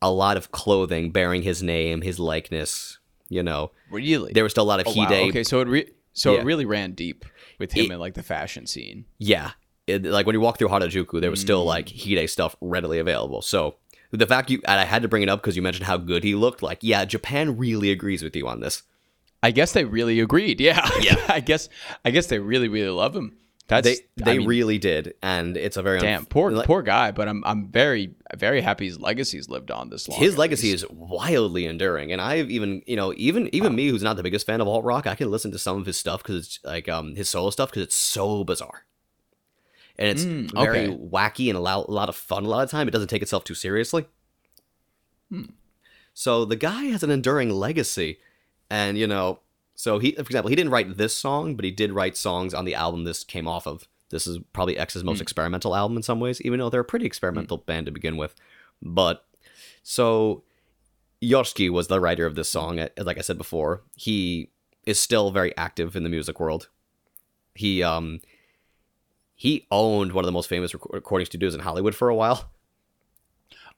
a 0.01 0.11
lot 0.11 0.37
of 0.37 0.51
clothing 0.51 1.11
bearing 1.11 1.43
his 1.43 1.61
name, 1.63 2.01
his 2.01 2.19
likeness. 2.19 2.99
You 3.29 3.41
know, 3.43 3.71
Really? 3.89 4.33
there 4.33 4.43
was 4.43 4.51
still 4.53 4.63
a 4.63 4.65
lot 4.67 4.79
of 4.79 4.87
Oh, 4.87 4.93
wow. 4.95 5.05
Okay, 5.29 5.43
so 5.43 5.61
it 5.61 5.67
re- 5.67 5.89
so 6.13 6.33
Yeah. 6.33 6.41
it 6.41 6.45
really 6.45 6.65
ran 6.65 6.91
deep 6.93 7.25
with 7.59 7.71
him 7.73 7.85
It- 7.85 7.91
in 7.95 7.99
like 7.99 8.13
the 8.13 8.23
fashion 8.23 8.67
scene. 8.67 9.05
Yeah. 9.17 9.51
It, 9.87 10.03
like 10.03 10.25
when 10.25 10.33
you 10.33 10.39
walk 10.39 10.57
through 10.57 10.69
Harajuku, 10.69 11.21
there 11.21 11.29
was 11.31 11.39
still 11.41 11.63
like 11.63 11.89
Hide 11.89 12.29
stuff 12.29 12.55
readily 12.61 12.99
available. 12.99 13.41
So 13.41 13.75
the 14.11 14.25
fact 14.27 14.49
you 14.49 14.61
and 14.67 14.79
I 14.79 14.85
had 14.85 15.01
to 15.03 15.07
bring 15.07 15.23
it 15.23 15.29
up 15.29 15.41
because 15.41 15.55
you 15.55 15.61
mentioned 15.61 15.85
how 15.85 15.97
good 15.97 16.23
he 16.23 16.35
looked. 16.35 16.61
Like, 16.63 16.79
yeah, 16.81 17.05
Japan 17.05 17.57
really 17.57 17.91
agrees 17.91 18.23
with 18.23 18.35
you 18.35 18.47
on 18.47 18.59
this. 18.61 18.83
I 19.43 19.51
guess 19.51 19.73
they 19.73 19.85
really 19.85 20.19
agreed. 20.19 20.59
Yeah. 20.59 20.89
Yeah. 21.01 21.23
I 21.29 21.39
guess 21.39 21.69
I 22.03 22.11
guess 22.11 22.27
they 22.27 22.39
really 22.39 22.67
really 22.67 22.89
love 22.89 23.15
him. 23.15 23.35
That's 23.67 23.87
They 23.87 23.93
I 24.21 24.25
they 24.31 24.37
mean, 24.39 24.47
really 24.47 24.77
did, 24.77 25.15
and 25.23 25.57
it's 25.57 25.75
a 25.75 25.81
very 25.81 25.99
damn 25.99 26.25
unf- 26.25 26.29
poor 26.29 26.51
like, 26.51 26.67
poor 26.67 26.83
guy, 26.83 27.09
but 27.11 27.27
I'm 27.27 27.43
I'm 27.45 27.67
very 27.67 28.13
very 28.37 28.61
happy 28.61 28.85
his 28.85 28.99
legacy's 28.99 29.49
lived 29.49 29.71
on 29.71 29.89
this 29.89 30.07
long. 30.07 30.19
his 30.19 30.37
legacy 30.37 30.71
least. 30.71 30.83
is 30.83 30.89
wildly 30.91 31.65
enduring, 31.65 32.11
and 32.11 32.21
I've 32.21 32.51
even 32.51 32.83
you 32.85 32.95
know 32.95 33.11
even 33.17 33.49
even 33.55 33.73
me 33.75 33.87
who's 33.87 34.03
not 34.03 34.17
the 34.17 34.23
biggest 34.23 34.45
fan 34.45 34.61
of 34.61 34.67
alt 34.67 34.83
rock, 34.83 35.07
I 35.07 35.15
can 35.15 35.31
listen 35.31 35.51
to 35.51 35.57
some 35.57 35.77
of 35.79 35.87
his 35.87 35.97
stuff 35.97 36.21
because 36.21 36.45
it's 36.45 36.59
like 36.63 36.87
um 36.87 37.15
his 37.15 37.27
solo 37.27 37.49
stuff 37.49 37.69
because 37.71 37.81
it's 37.83 37.95
so 37.95 38.43
bizarre, 38.43 38.85
and 39.97 40.09
it's 40.09 40.23
Mm, 40.25 40.51
very 40.53 40.87
wacky 40.89 41.47
and 41.49 41.57
a 41.57 41.61
lot, 41.61 41.87
a 41.87 41.91
lot 41.91 42.09
of 42.09 42.15
fun. 42.15 42.45
A 42.45 42.49
lot 42.49 42.63
of 42.63 42.69
time, 42.71 42.87
it 42.87 42.91
doesn't 42.91 43.07
take 43.09 43.21
itself 43.21 43.43
too 43.43 43.55
seriously. 43.55 44.05
Hmm. 45.29 45.43
So 46.13 46.45
the 46.45 46.55
guy 46.55 46.85
has 46.85 47.03
an 47.03 47.09
enduring 47.11 47.49
legacy, 47.49 48.19
and 48.69 48.97
you 48.97 49.07
know, 49.07 49.39
so 49.75 49.99
he, 49.99 50.13
for 50.13 50.21
example, 50.21 50.49
he 50.49 50.55
didn't 50.55 50.71
write 50.71 50.97
this 50.97 51.13
song, 51.13 51.55
but 51.55 51.65
he 51.65 51.71
did 51.71 51.91
write 51.91 52.15
songs 52.15 52.53
on 52.53 52.65
the 52.65 52.75
album 52.75 53.03
this 53.03 53.23
came 53.23 53.47
off 53.47 53.67
of. 53.67 53.87
This 54.11 54.27
is 54.27 54.37
probably 54.53 54.77
X's 54.77 55.03
most 55.03 55.19
experimental 55.19 55.75
album 55.75 55.97
in 55.97 56.03
some 56.03 56.19
ways, 56.19 56.39
even 56.41 56.59
though 56.59 56.69
they're 56.69 56.81
a 56.81 56.85
pretty 56.85 57.05
experimental 57.05 57.57
band 57.57 57.87
to 57.87 57.91
begin 57.91 58.17
with. 58.17 58.35
But 58.81 59.25
so 59.83 60.43
Yoshiki 61.21 61.69
was 61.69 61.87
the 61.87 61.99
writer 61.99 62.25
of 62.25 62.35
this 62.35 62.49
song. 62.49 62.79
uh, 62.79 62.89
Like 62.97 63.17
I 63.17 63.21
said 63.21 63.37
before, 63.37 63.81
he 63.95 64.51
is 64.85 64.99
still 64.99 65.31
very 65.31 65.57
active 65.57 65.95
in 65.95 66.03
the 66.03 66.09
music 66.09 66.39
world. 66.39 66.69
He 67.55 67.81
um 67.81 68.19
he 69.35 69.67
owned 69.69 70.13
one 70.13 70.23
of 70.23 70.27
the 70.27 70.31
most 70.31 70.47
famous 70.49 70.73
rec- 70.73 70.85
recording 70.91 71.25
studios 71.25 71.53
in 71.53 71.59
Hollywood 71.61 71.93
for 71.95 72.09
a 72.09 72.15
while. 72.15 72.51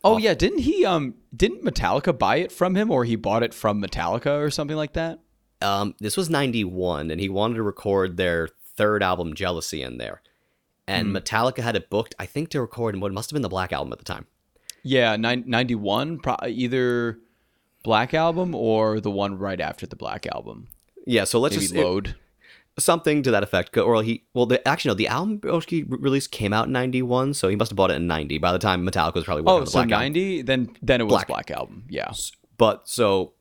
Oh 0.04 0.17
yeah, 0.17 0.34
didn't 0.36 0.60
he 0.60 0.86
um 0.86 1.15
didn't 1.36 1.63
Metallica 1.63 2.17
buy 2.17 2.38
it 2.38 2.52
from 2.52 2.76
him 2.76 2.91
or 2.91 3.04
he 3.04 3.15
bought 3.15 3.43
it 3.43 3.54
from 3.54 3.82
Metallica 3.82 4.39
or 4.39 4.52
something 4.52 4.78
like 4.78 4.93
that? 4.93 5.20
Um, 5.62 5.96
this 6.00 6.15
was 6.15 6.30
'91, 6.30 7.10
and 7.10 7.20
he 7.20 7.30
wanted 7.30 7.56
to 7.56 7.63
record 7.63 8.15
their 8.15 8.48
third 8.76 9.02
album, 9.02 9.34
Jealousy, 9.34 9.82
in 9.82 9.98
there. 9.98 10.22
And 10.89 11.08
Metallica 11.13 11.63
had 11.63 11.76
it 11.76 11.89
booked, 11.89 12.15
I 12.20 12.26
think, 12.28 12.50
to 12.50 12.62
record 12.62 12.93
in 12.96 13.02
what 13.02 13.12
must 13.12 13.30
have 13.30 13.34
been 13.36 13.41
the 13.41 13.50
Black 13.50 13.74
Album 13.74 13.91
at 13.91 13.98
the 14.00 14.06
time. 14.06 14.26
Yeah, 14.84 15.17
nine, 15.17 15.43
91 15.48 16.20
pro- 16.20 16.38
either 16.48 17.20
Black 17.84 18.13
Album 18.13 18.56
or 18.56 19.02
the 19.02 19.12
one 19.12 19.38
right 19.38 19.60
after 19.60 19.86
the 19.86 19.98
Black 19.98 20.26
Album. 20.28 20.70
Yeah, 21.06 21.26
so 21.26 21.39
let's 21.41 21.56
Maybe 21.56 21.65
just 21.65 21.76
it- 21.76 21.84
Load. 21.84 22.15
Something 22.80 23.24
to 23.24 23.32
that 23.32 23.44
effect. 23.44 23.78
Or 23.78 24.02
he, 24.04 24.26
well, 24.34 24.46
the, 24.46 24.66
actually, 24.68 24.90
no, 24.90 24.96
the 24.96 25.08
album 25.08 25.40
Yoshiki 25.40 25.86
re- 25.90 25.98
release 26.00 26.28
came 26.28 26.54
out 26.54 26.68
in 26.68 26.72
'91, 26.74 27.34
so 27.34 27.48
he 27.50 27.56
must 27.56 27.72
have 27.72 27.76
bought 27.76 27.92
it 27.92 27.96
in 27.96 28.08
'90. 28.08 28.38
By 28.38 28.52
the 28.52 28.60
time 28.60 28.86
Metallica 28.86 29.16
was 29.16 29.24
probably 29.26 29.44
working 29.44 29.54
Oh, 29.54 29.58
on 29.58 29.66
the 29.66 29.72
so 29.72 29.80
Black 29.80 29.92
Album. 29.92 30.13
90 30.13 30.42
then 30.44 30.70
then 30.82 31.02
it 31.02 31.06
was 31.06 31.12
Black. 31.12 31.28
Black, 31.28 31.52
Album. 31.52 31.84
Yeah. 31.90 32.12
But 32.58 32.88
so 32.88 33.34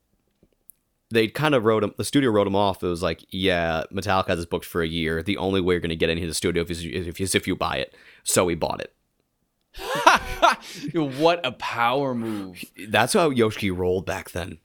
they 1.11 1.29
kind 1.29 1.55
of 1.55 1.64
wrote 1.64 1.85
him. 1.85 1.94
The 1.96 2.05
studio 2.05 2.31
wrote 2.31 2.46
him 2.46 2.57
off. 2.57 2.83
It 2.83 2.88
was 2.88 3.03
like, 3.03 3.25
yeah, 3.31 3.85
Metallica 3.92 4.29
has 4.29 4.38
this 4.38 4.46
booked 4.46 4.64
for 4.64 4.83
a 4.83 4.88
year. 4.88 5.22
The 5.22 5.37
only 5.37 5.61
way 5.61 5.75
you're 5.75 5.81
going 5.81 5.90
to 5.90 5.96
get 5.96 6.11
into 6.11 6.27
the 6.27 6.35
studio 6.35 6.64
is 6.68 6.85
if, 6.85 7.20
is 7.20 7.35
if 7.35 7.46
you 7.46 7.55
buy 7.57 7.77
it. 7.77 7.94
So 8.25 8.49
he 8.49 8.55
bought 8.57 8.81
it. 8.81 8.92
what 10.92 11.44
a 11.44 11.53
power 11.53 12.14
move. 12.14 12.64
That's 12.88 13.12
how 13.12 13.31
Yoshiki 13.31 13.77
rolled 13.77 14.07
back 14.07 14.31
then. 14.31 14.59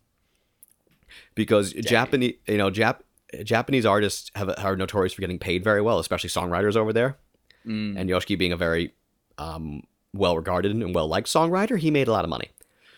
Because 1.36 1.74
Japanese, 1.74 2.36
you 2.48 2.58
know, 2.58 2.72
Jap 2.72 3.00
Japanese 3.44 3.86
artists 3.86 4.32
have 4.36 4.54
are 4.58 4.76
notorious 4.76 5.13
for 5.13 5.22
getting 5.22 5.39
paid 5.39 5.63
very 5.63 5.82
well, 5.82 6.00
especially 6.00 6.30
songwriters 6.30 6.76
over 6.76 6.91
there. 6.94 7.17
Mm. 7.65 7.98
And 8.00 8.10
Yoshiki 8.10 8.38
being 8.38 8.52
a 8.52 8.58
very 8.58 8.94
um, 9.38 9.84
well 10.13 10.36
regarded 10.36 10.72
and 10.72 10.94
well 10.96 11.08
liked 11.08 11.28
songwriter, 11.28 11.78
he 11.78 11.91
made 11.91 12.08
a 12.08 12.12
lot 12.12 12.24
of 12.26 12.30
money. 12.30 12.50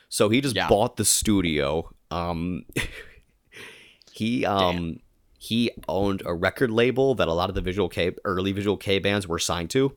So 0.09 0.29
he 0.29 0.41
just 0.41 0.55
Yeah. 0.55 0.67
bought 0.69 0.97
the 0.97 1.05
studio. 1.05 1.89
Um, 2.11 2.65
he 4.11 4.45
um 4.45 4.99
he 5.37 5.71
owned 5.89 6.21
a 6.25 6.33
record 6.33 6.71
label 6.71 7.15
that 7.15 7.27
a 7.27 7.33
lot 7.33 7.49
of 7.49 7.55
the 7.55 7.61
visual 7.61 7.89
kei 7.89 8.13
early 8.23 8.51
visual 8.51 8.77
kei 8.77 8.99
bands 8.99 9.27
were 9.27 9.39
signed 9.39 9.69
to 9.71 9.95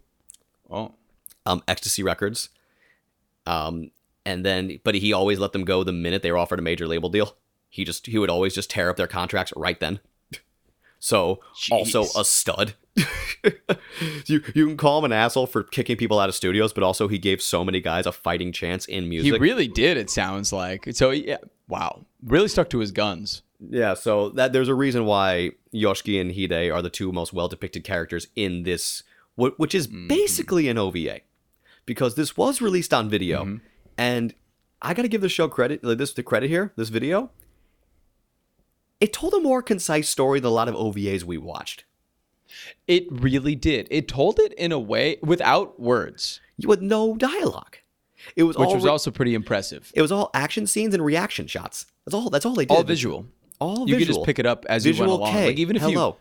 Oh. 0.69 0.95
um, 1.45 1.63
Extasy 1.69 2.03
Records. 2.03 2.49
Um, 3.47 3.93
and 4.25 4.45
then, 4.45 4.81
but 4.83 4.97
he 4.97 5.13
always 5.13 5.39
let 5.39 5.53
them 5.53 5.65
go 5.65 5.85
the 5.85 5.93
minute 5.93 6.23
they 6.23 6.33
were 6.33 6.39
offered 6.39 6.59
a 6.59 6.63
major 6.63 6.89
label 6.89 7.09
deal. 7.09 7.37
He 7.71 7.85
just 7.85 8.07
he 8.07 8.19
would 8.19 8.31
always 8.31 8.55
just 8.55 8.71
tear 8.71 8.91
up 8.91 8.97
their 8.97 9.07
contracts 9.07 9.53
right 9.55 9.79
then. 9.79 10.01
So 11.07 11.39
also 11.71 12.03
a 12.19 12.25
stud. 12.25 12.75
you 14.27 14.43
you 14.55 14.67
can 14.67 14.77
call 14.77 14.99
him 14.99 15.05
an 15.05 15.13
asshole 15.13 15.47
for 15.47 15.63
kicking 15.63 15.97
people 15.97 16.19
out 16.19 16.29
of 16.29 16.35
studios, 16.35 16.73
but 16.73 16.83
also 16.83 17.07
he 17.07 17.17
gave 17.17 17.41
so 17.41 17.65
many 17.65 17.81
guys 17.81 18.07
a 18.07 18.13
fighting 18.13 18.51
chance 18.51 18.87
in 18.87 19.09
music. 19.09 19.33
He 19.33 19.39
really 19.39 19.69
did, 19.69 19.97
it 19.97 20.11
sounds 20.11 20.53
like. 20.53 20.89
So 20.95 21.11
yeah, 21.11 21.37
wow. 21.69 22.05
Really 22.25 22.49
stuck 22.49 22.69
to 22.71 22.81
his 22.81 22.91
guns. 22.91 23.43
yeah, 23.71 23.95
so 23.95 24.31
that 24.31 24.53
there's 24.53 24.69
a 24.69 24.75
reason 24.75 25.05
why 25.05 25.53
Yoshiki 25.73 26.21
and 26.21 26.35
Hide 26.35 26.73
are 26.73 26.83
the 26.83 26.91
two 26.91 27.13
most 27.13 27.33
well 27.33 27.47
depicted 27.47 27.85
characters 27.85 28.27
in 28.35 28.65
this, 28.65 29.05
wh- 29.37 29.57
which 29.59 29.77
is 29.77 29.87
mm-hmm. 29.87 30.09
basically 30.09 30.67
an 30.69 30.77
OVA, 30.77 31.21
because 31.85 32.17
this 32.17 32.37
was 32.37 32.61
released 32.61 32.93
on 32.93 33.09
video, 33.09 33.45
mm-hmm. 33.45 33.57
and 33.97 34.35
I 34.83 34.93
got 34.93 35.03
to 35.03 35.09
give 35.09 35.21
the 35.21 35.29
show 35.29 35.47
credit. 35.47 35.85
Like 35.85 35.99
this 35.99 36.13
the 36.13 36.25
credit 36.25 36.51
here. 36.51 36.73
This 36.75 36.89
video, 36.89 37.31
it 39.01 39.13
told 39.13 39.35
a 39.35 39.41
more 39.41 39.63
concise 39.63 40.09
story 40.09 40.41
than 40.41 40.49
a 40.49 40.55
lot 40.55 40.69
of 40.69 40.75
OVAs 40.75 41.23
we 41.25 41.39
watched, 41.39 41.85
It 42.87 43.07
really 43.11 43.55
did. 43.55 43.89
It 43.91 44.09
told 44.09 44.39
it 44.39 44.53
in 44.55 44.73
a 44.73 44.79
way 44.79 45.19
without 45.23 45.79
words, 45.81 46.41
with 46.65 46.81
no 46.81 47.17
dialogue. 47.17 47.77
It 48.35 48.43
was 48.45 48.57
which 48.57 48.69
all 48.69 48.75
was 48.75 48.85
re- 48.85 48.91
also 48.91 49.11
pretty 49.11 49.35
impressive. 49.35 49.93
it 49.95 50.03
was 50.03 50.11
all 50.11 50.31
action 50.35 50.67
scenes 50.67 50.95
and 50.95 51.05
reaction 51.05 51.47
shots. 51.47 51.87
That's 52.05 52.15
all. 52.15 52.31
That's 52.31 52.45
all 52.47 52.55
they 52.55 52.65
did. 52.65 52.75
All 52.77 52.83
visual. 52.83 53.27
All 53.61 53.85
visual. 53.87 53.89
You 53.89 53.97
could 53.99 54.07
just 54.07 54.25
pick 54.25 54.39
it 54.39 54.47
up 54.47 54.65
as 54.69 54.85
visual 54.85 55.07
you 55.07 55.11
went 55.19 55.23
along. 55.23 55.33
K. 55.33 55.47
Like 55.49 55.59
even 55.59 55.77
if 55.77 55.83
Hello. 55.83 56.17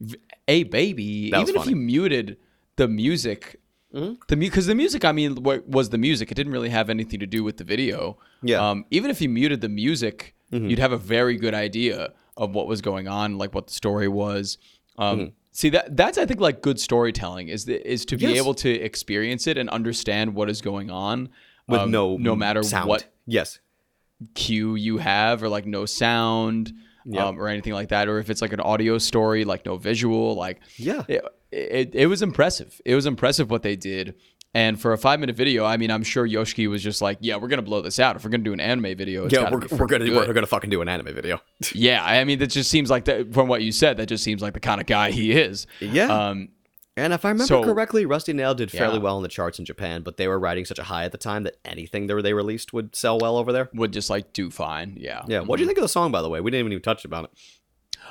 you 0.00 0.16
a 0.46 0.62
baby, 0.64 1.30
That 1.30 1.40
even 1.40 1.56
if. 1.56 1.62
Mm-hmm. 1.62 1.70
you 1.70 1.76
muted 1.76 2.36
the 2.76 2.86
music, 2.88 3.60
the 3.92 4.36
because 4.36 4.66
the 4.66 4.74
music, 4.74 5.04
I 5.04 5.12
mean, 5.12 5.42
wa- 5.42 5.58
was 5.66 5.90
the 5.90 5.98
music. 5.98 6.30
It 6.30 6.34
didn't 6.34 6.52
really 6.52 6.68
have 6.68 6.90
anything 6.90 7.18
to 7.20 7.26
do 7.26 7.42
with 7.42 7.56
the 7.56 7.64
video. 7.64 8.18
Yeah. 8.42 8.58
Mm-hmm. 8.58 8.64
Um, 8.64 8.84
even 8.90 9.10
if 9.10 9.20
you 9.20 9.28
muted 9.28 9.60
the 9.60 9.68
music, 9.68 10.34
you'd 10.50 10.78
have 10.78 10.92
a 10.92 10.96
very 10.98 11.36
good 11.36 11.54
idea 11.54 12.12
of 12.36 12.54
what 12.54 12.66
was 12.66 12.80
going 12.80 13.08
on, 13.08 13.36
like 13.38 13.54
what 13.54 13.66
the 13.66 13.72
story 13.74 14.08
was. 14.08 14.58
Um, 14.96 15.18
Mm-hmm. 15.18 15.28
See 15.50 15.70
that 15.70 15.96
that's 15.96 16.18
I 16.18 16.24
think 16.26 16.38
like 16.40 16.62
good 16.62 16.78
storytelling 16.78 17.48
is 17.48 17.64
the, 17.64 17.84
is 17.90 18.04
to 18.06 18.16
be 18.16 18.22
Yes. 18.26 18.36
able 18.38 18.54
to 18.54 18.70
experience 18.70 19.48
it 19.48 19.58
and 19.58 19.68
understand 19.70 20.34
what 20.34 20.48
is 20.48 20.60
going 20.60 20.88
on 20.88 21.30
with 21.66 21.80
um, 21.80 21.90
no 21.90 22.16
no 22.16 22.36
matter 22.36 22.62
sound. 22.62 22.88
what 22.88 23.12
Yes. 23.26 23.58
cue 24.34 24.76
you 24.76 24.98
have 24.98 25.42
or 25.42 25.48
like 25.48 25.66
no 25.66 25.84
sound 25.84 26.72
um, 27.16 27.40
or 27.40 27.48
anything 27.48 27.72
like 27.72 27.88
that 27.88 28.06
or 28.08 28.18
if 28.18 28.30
it's 28.30 28.40
like 28.42 28.52
an 28.52 28.60
audio 28.60 28.98
story 28.98 29.44
like 29.44 29.64
no 29.66 29.76
visual 29.76 30.34
like 30.36 30.60
Yeah. 30.76 31.02
it, 31.08 31.24
it, 31.50 31.94
it 31.94 32.06
was 32.06 32.22
impressive 32.22 32.80
it 32.84 32.94
was 32.94 33.06
impressive 33.06 33.50
what 33.50 33.62
they 33.62 33.74
did 33.76 34.14
and 34.54 34.80
for 34.80 34.92
a 34.92 34.98
five 34.98 35.20
minute 35.20 35.36
video 35.36 35.64
i 35.64 35.76
mean 35.76 35.90
i'm 35.90 36.02
sure 36.02 36.26
yoshiki 36.26 36.68
was 36.68 36.82
just 36.82 37.02
like 37.02 37.18
yeah 37.20 37.36
we're 37.36 37.48
gonna 37.48 37.60
blow 37.62 37.80
this 37.82 37.98
out 38.00 38.16
if 38.16 38.24
we're 38.24 38.30
gonna 38.30 38.42
do 38.42 38.52
an 38.52 38.60
anime 38.60 38.96
video 38.96 39.24
it's 39.26 39.34
Yeah, 39.34 39.50
we're, 39.50 39.60
we're 39.76 39.86
gonna 39.86 40.06
good. 40.06 40.26
we're 40.28 40.32
gonna 40.32 40.46
fucking 40.46 40.70
do 40.70 40.80
an 40.80 40.88
anime 40.88 41.14
video. 41.14 41.40
yeah 41.74 42.02
i 42.04 42.24
mean 42.24 42.38
that 42.38 42.46
just 42.48 42.70
seems 42.70 42.88
like 42.90 43.04
that 43.06 43.32
from 43.34 43.46
what 43.48 43.62
you 43.62 43.72
said 43.72 43.98
that 43.98 44.06
just 44.06 44.24
seems 44.24 44.40
like 44.40 44.54
the 44.54 44.60
kind 44.60 44.80
of 44.80 44.86
guy 44.86 45.10
he 45.10 45.32
is 45.32 45.66
Yeah. 45.80 46.06
um 46.30 46.48
And 46.96 47.12
if 47.12 47.24
I 47.24 47.28
remember 47.28 47.46
So- 47.46 47.62
correctly, 47.62 48.06
Rusty 48.06 48.32
Nail 48.32 48.54
did 48.56 48.70
fairly 48.72 48.96
Yeah. 48.96 49.02
well 49.04 49.16
in 49.18 49.22
the 49.22 49.28
charts 49.28 49.60
in 49.60 49.64
Japan, 49.64 50.02
but 50.02 50.16
they 50.16 50.26
were 50.26 50.36
riding 50.38 50.64
such 50.64 50.80
a 50.80 50.82
high 50.82 51.04
at 51.04 51.12
the 51.12 51.18
time 51.18 51.44
that 51.44 51.54
anything 51.64 52.08
they 52.08 52.20
they 52.22 52.32
released 52.34 52.72
would 52.72 52.96
sell 52.96 53.20
well 53.20 53.36
over 53.36 53.52
there. 53.52 53.68
would 53.72 53.92
just 53.92 54.10
like 54.10 54.32
do 54.32 54.50
fine 54.50 54.96
yeah 54.98 55.22
Yeah. 55.28 55.40
What 55.46 55.56
do 55.58 55.62
you 55.62 55.66
think 55.68 55.78
of 55.78 55.82
the 55.82 55.88
song, 55.98 56.10
by 56.10 56.22
the 56.22 56.28
way? 56.28 56.40
We 56.40 56.50
didn't 56.50 56.66
even 56.72 56.82
touch 56.82 57.04
about 57.04 57.24
it. 57.26 57.30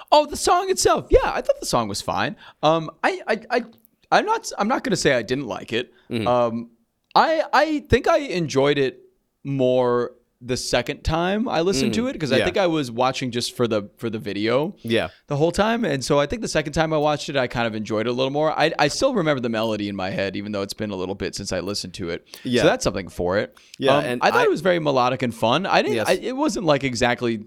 Oh, 0.09 0.25
the 0.25 0.37
song 0.37 0.69
itself. 0.69 1.07
Yeah, 1.09 1.19
I 1.25 1.41
thought 1.41 1.59
the 1.59 1.65
song 1.65 1.89
was 1.89 2.01
fine. 2.01 2.37
Um, 2.63 2.89
I, 3.03 3.21
I, 3.27 3.35
I, 3.49 3.63
I'm 4.11 4.25
not. 4.25 4.51
I'm 4.57 4.67
not 4.67 4.83
gonna 4.83 4.95
say 4.95 5.13
I 5.13 5.21
didn't 5.21 5.47
like 5.47 5.73
it. 5.73 5.93
Mm-hmm. 6.09 6.27
Um, 6.27 6.69
I, 7.15 7.43
I 7.51 7.79
think 7.89 8.07
I 8.07 8.17
enjoyed 8.19 8.77
it 8.77 9.01
more 9.43 10.11
the 10.39 10.55
second 10.55 11.01
time 11.03 11.49
I 11.49 11.61
listened 11.61 11.95
to 11.95 12.05
it 12.07 12.13
because 12.13 12.31
I 12.31 12.35
Mm-hmm. 12.37 12.45
Think 12.45 12.57
I 12.57 12.67
was 12.67 12.91
watching 12.91 13.31
just 13.31 13.55
for 13.57 13.67
the 13.67 13.89
for 13.97 14.07
the 14.09 14.19
video. 14.19 14.75
Yeah. 14.83 15.07
The 15.25 15.35
whole 15.35 15.51
time, 15.51 15.83
and 15.83 16.05
so 16.05 16.19
I 16.19 16.27
think 16.27 16.43
the 16.43 16.47
second 16.47 16.73
time 16.73 16.93
I 16.93 16.97
watched 16.97 17.27
it, 17.29 17.35
I 17.35 17.47
kind 17.47 17.65
of 17.65 17.73
enjoyed 17.73 18.05
it 18.05 18.09
a 18.09 18.13
little 18.13 18.29
more. 18.31 18.51
I, 18.57 18.71
I 18.77 18.87
still 18.89 19.15
remember 19.15 19.39
the 19.41 19.49
melody 19.49 19.89
in 19.89 19.95
my 19.95 20.11
head, 20.11 20.35
even 20.35 20.51
though 20.51 20.61
it's 20.61 20.75
been 20.75 20.91
a 20.91 20.95
little 20.95 21.15
bit 21.15 21.33
since 21.33 21.51
I 21.51 21.59
listened 21.61 21.95
to 21.95 22.11
it. 22.11 22.27
Yeah. 22.43 22.61
So 22.61 22.67
that's 22.67 22.83
something 22.83 23.07
for 23.09 23.39
it. 23.39 23.57
Yeah, 23.79 23.95
Um, 23.97 24.05
and 24.05 24.21
I 24.21 24.29
thought 24.29 24.41
I- 24.41 24.43
it 24.45 24.51
was 24.51 24.61
very 24.61 24.79
melodic 24.79 25.23
and 25.23 25.33
fun. 25.33 25.65
I 25.65 25.81
didn't. 25.81 25.95
Yes. 25.95 26.07
I, 26.07 26.13
it 26.13 26.35
wasn't 26.35 26.65
like 26.67 26.83
exactly 26.83 27.45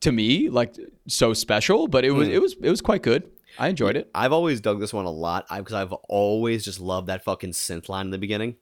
to 0.00 0.10
me 0.10 0.50
like 0.50 0.74
so 1.06 1.34
special, 1.34 1.86
but 1.86 2.04
it 2.04 2.10
was 2.10 2.28
it 2.28 2.42
was 2.42 2.56
it 2.60 2.68
was 2.68 2.80
quite 2.80 3.02
good. 3.02 3.30
I 3.58 3.68
enjoyed 3.68 3.96
it. 3.96 4.10
I've 4.14 4.32
always 4.32 4.60
dug 4.60 4.80
this 4.80 4.92
one 4.92 5.04
a 5.04 5.10
lot 5.10 5.46
because 5.54 5.72
I've 5.74 5.92
always 5.92 6.64
just 6.64 6.80
loved 6.80 7.06
that 7.08 7.24
fucking 7.24 7.50
synth 7.52 7.88
line 7.88 8.06
in 8.06 8.10
the 8.10 8.18
beginning. 8.18 8.56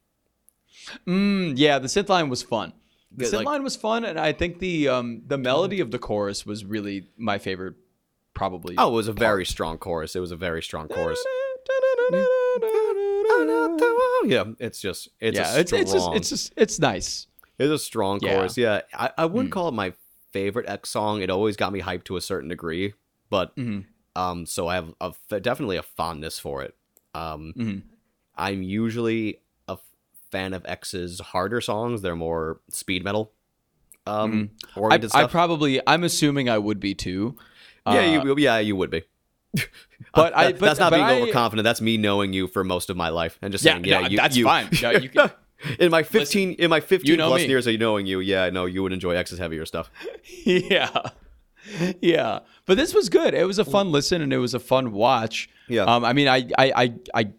Mm, 1.06 1.54
yeah, 1.56 1.78
the 1.78 1.88
synth 1.88 2.08
line 2.08 2.28
was 2.28 2.42
fun. 2.42 2.72
The 3.14 3.24
synth 3.26 3.32
like- 3.34 3.46
line 3.46 3.62
was 3.62 3.76
fun, 3.76 4.04
and 4.04 4.18
I 4.18 4.32
think 4.32 4.58
the 4.58 4.88
um 4.88 5.22
the 5.26 5.38
melody 5.38 5.80
of 5.80 5.90
the 5.90 5.98
chorus 5.98 6.44
was 6.46 6.64
really 6.64 7.08
my 7.16 7.38
favorite. 7.38 7.74
Probably. 8.34 8.74
Oh, 8.78 8.88
it 8.88 8.92
was 8.92 9.08
a 9.08 9.12
very 9.12 9.44
strong 9.44 9.76
chorus. 9.78 10.16
It 10.16 10.20
was 10.20 10.30
a 10.32 10.36
very 10.36 10.62
strong 10.62 10.88
chorus. 10.88 11.22
Yeah, 14.24 14.44
it's 14.60 14.80
just 14.80 15.08
it's 15.20 15.36
yeah, 15.36 15.56
it's 15.58 15.70
strong, 15.70 15.82
it's 15.82 15.92
just 15.92 16.12
it's 16.14 16.28
just 16.28 16.52
it's 16.56 16.78
nice. 16.78 17.26
it's 17.58 17.70
a 17.70 17.78
strong 17.78 18.20
Yeah. 18.22 18.36
Chorus. 18.36 18.56
Yeah, 18.56 18.82
I, 18.94 19.10
I 19.18 19.26
wouldn't 19.26 19.52
call 19.52 19.68
it 19.68 19.72
my 19.74 19.92
favorite 20.30 20.68
X 20.68 20.90
song. 20.90 21.20
It 21.22 21.28
always 21.30 21.56
got 21.56 21.72
me 21.72 21.80
hyped 21.80 22.04
to 22.04 22.16
a 22.16 22.20
certain 22.20 22.48
degree, 22.48 22.94
but 23.30 23.54
Mhm. 23.56 23.84
Um, 24.16 24.46
so 24.46 24.68
I 24.68 24.74
have 24.76 24.94
a, 25.00 25.40
definitely 25.40 25.76
a 25.76 25.82
fondness 25.82 26.38
for 26.38 26.62
it. 26.62 26.74
Um, 27.14 27.52
Mhm. 27.56 27.82
I'm 28.36 28.62
usually 28.62 29.40
a 29.68 29.76
fan 30.30 30.54
of 30.54 30.64
X's 30.66 31.20
harder 31.20 31.60
songs. 31.60 32.02
They're 32.02 32.16
more 32.16 32.60
speed 32.70 33.04
metal 33.04 33.32
um 34.04 34.50
Mm-hmm. 34.76 35.16
I, 35.16 35.22
I 35.22 35.26
probably 35.28 35.80
I'm 35.86 36.02
assuming 36.02 36.48
I 36.48 36.58
would 36.58 36.80
be 36.80 36.92
too. 36.94 37.36
yeah, 37.86 37.92
Uh, 38.18 38.24
you 38.24 38.34
yeah 38.38 38.58
you 38.58 38.74
would 38.74 38.90
be. 38.90 39.02
But 40.14 40.34
I- 40.34 40.46
That- 40.52 40.58
but- 40.58 40.66
that's 40.66 40.80
not 40.80 40.90
but 40.90 40.96
being 40.96 41.06
I- 41.06 41.20
overconfident. 41.20 41.62
That's 41.64 41.80
me 41.80 41.96
knowing 41.98 42.32
you 42.32 42.48
for 42.48 42.64
most 42.64 42.90
of 42.90 42.96
my 42.96 43.10
life 43.10 43.38
and 43.42 43.52
just 43.52 43.64
Yeah, 43.64 43.74
saying, 43.74 43.84
yeah, 43.84 44.00
no, 44.00 44.08
you, 44.08 44.16
that's 44.16 44.36
you- 44.36 44.44
fine. 44.44 44.68
No, 44.82 44.90
you 44.90 45.08
can- 45.08 45.30
in 45.78 45.90
my 45.92 46.02
15 46.02 46.54
in 46.54 46.68
my 46.70 46.80
15 46.80 47.08
you 47.08 47.16
know 47.16 47.28
plus 47.28 47.42
me. 47.42 47.48
years 47.48 47.66
of 47.68 47.78
knowing 47.78 48.06
you, 48.06 48.18
yeah, 48.18 48.50
no, 48.50 48.64
you 48.64 48.82
would 48.82 48.92
enjoy 48.92 49.14
X's 49.14 49.38
heavier 49.38 49.64
stuff. 49.66 49.90
yeah. 50.44 50.90
Yeah. 52.00 52.40
But 52.66 52.76
this 52.76 52.94
was 52.94 53.08
good. 53.08 53.34
It 53.34 53.44
was 53.46 53.58
a 53.58 53.64
fun 53.64 53.90
listen 53.92 54.22
and 54.22 54.32
it 54.32 54.38
was 54.38 54.54
a 54.54 54.60
fun 54.60 54.92
watch. 54.92 55.48
Yeah. 55.68 55.82
Um, 55.84 56.04
I 56.04 56.12
mean, 56.12 56.28
I, 56.28 56.48
I, 56.58 56.72
I, 56.76 56.94
I, 57.14 57.30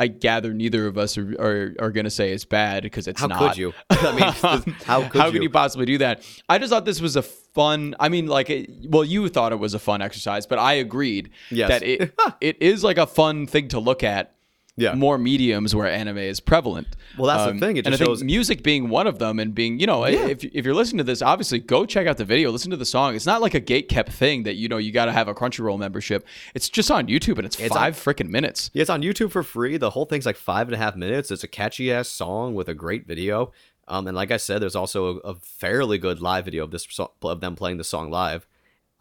I 0.00 0.06
gather 0.08 0.52
neither 0.54 0.86
of 0.86 0.96
us 0.98 1.16
are, 1.18 1.34
are, 1.38 1.74
are 1.78 1.90
going 1.90 2.04
to 2.04 2.10
say 2.10 2.32
it's 2.32 2.44
bad 2.46 2.82
because 2.82 3.06
it's 3.06 3.20
How 3.20 3.26
not. 3.26 3.38
could 3.38 3.58
you? 3.58 3.72
I 3.90 4.12
mean, 4.12 4.20
how 4.84 5.06
could 5.08 5.20
How 5.20 5.26
you? 5.26 5.32
could 5.32 5.42
you 5.42 5.50
possibly 5.50 5.86
do 5.86 5.98
that? 5.98 6.24
I 6.48 6.58
just 6.58 6.70
thought 6.70 6.84
this 6.84 7.00
was 7.00 7.16
a 7.16 7.22
fun. 7.22 7.94
I 8.00 8.08
mean, 8.08 8.26
like, 8.26 8.48
it, 8.50 8.70
well, 8.88 9.04
you 9.04 9.28
thought 9.28 9.52
it 9.52 9.58
was 9.58 9.74
a 9.74 9.78
fun 9.78 10.00
exercise, 10.02 10.46
but 10.46 10.58
I 10.58 10.74
agreed 10.74 11.30
Yes. 11.50 11.68
that 11.68 11.82
it 11.82 12.14
it 12.40 12.60
is 12.62 12.82
like 12.82 12.98
a 12.98 13.06
fun 13.06 13.46
thing 13.46 13.68
to 13.68 13.78
look 13.78 14.02
at. 14.02 14.34
Yeah. 14.76 14.94
more 14.94 15.18
mediums 15.18 15.74
where 15.74 15.86
anime 15.86 16.16
is 16.16 16.40
prevalent. 16.40 16.88
Well, 17.18 17.26
that's 17.26 17.52
the 17.52 17.58
thing, 17.60 17.76
it 17.76 17.84
and 17.84 17.94
I 17.94 17.98
shows- 17.98 18.20
think 18.20 18.26
music 18.26 18.62
being 18.62 18.88
one 18.88 19.06
of 19.06 19.18
them, 19.18 19.38
and 19.38 19.54
being 19.54 19.78
you 19.78 19.86
know, 19.86 20.06
Yeah. 20.06 20.26
if 20.28 20.42
if 20.44 20.64
you're 20.64 20.74
listening 20.74 20.98
to 20.98 21.04
this, 21.04 21.20
obviously 21.20 21.58
go 21.58 21.84
check 21.84 22.06
out 22.06 22.16
the 22.16 22.24
video, 22.24 22.50
listen 22.50 22.70
to 22.70 22.76
the 22.78 22.86
song. 22.86 23.14
It's 23.14 23.26
not 23.26 23.42
like 23.42 23.52
a 23.52 23.60
gate 23.60 23.88
kept 23.90 24.10
thing 24.12 24.44
that 24.44 24.54
you 24.54 24.68
know 24.68 24.78
you 24.78 24.90
got 24.90 25.04
to 25.06 25.12
have 25.12 25.28
a 25.28 25.34
Crunchyroll 25.34 25.78
membership. 25.78 26.26
It's 26.54 26.70
just 26.70 26.90
on 26.90 27.06
YouTube 27.06 27.36
and 27.36 27.44
it's, 27.46 27.60
It's 27.60 27.74
five 27.74 27.96
freaking 27.96 28.30
minutes. 28.30 28.70
Yeah, 28.72 28.80
it's 28.80 28.90
on 28.90 29.02
YouTube 29.02 29.30
for 29.30 29.42
free. 29.42 29.76
The 29.76 29.90
whole 29.90 30.06
thing's 30.06 30.24
like 30.24 30.36
five 30.36 30.68
and 30.68 30.74
a 30.74 30.78
half 30.78 30.96
minutes. 30.96 31.30
It's 31.30 31.44
a 31.44 31.48
catchy 31.48 31.92
ass 31.92 32.08
song 32.08 32.54
with 32.54 32.68
a 32.68 32.74
great 32.74 33.06
video. 33.06 33.52
Um, 33.88 34.06
and 34.06 34.16
like 34.16 34.30
I 34.30 34.36
said, 34.38 34.62
there's 34.62 34.76
also 34.76 35.16
a, 35.18 35.30
a 35.30 35.34
fairly 35.34 35.98
good 35.98 36.20
live 36.22 36.44
video 36.46 36.64
of 36.64 36.70
this 36.70 36.86
so- 36.88 37.10
of 37.22 37.40
them 37.40 37.56
playing 37.56 37.76
the 37.76 37.84
song 37.84 38.10
live. 38.10 38.46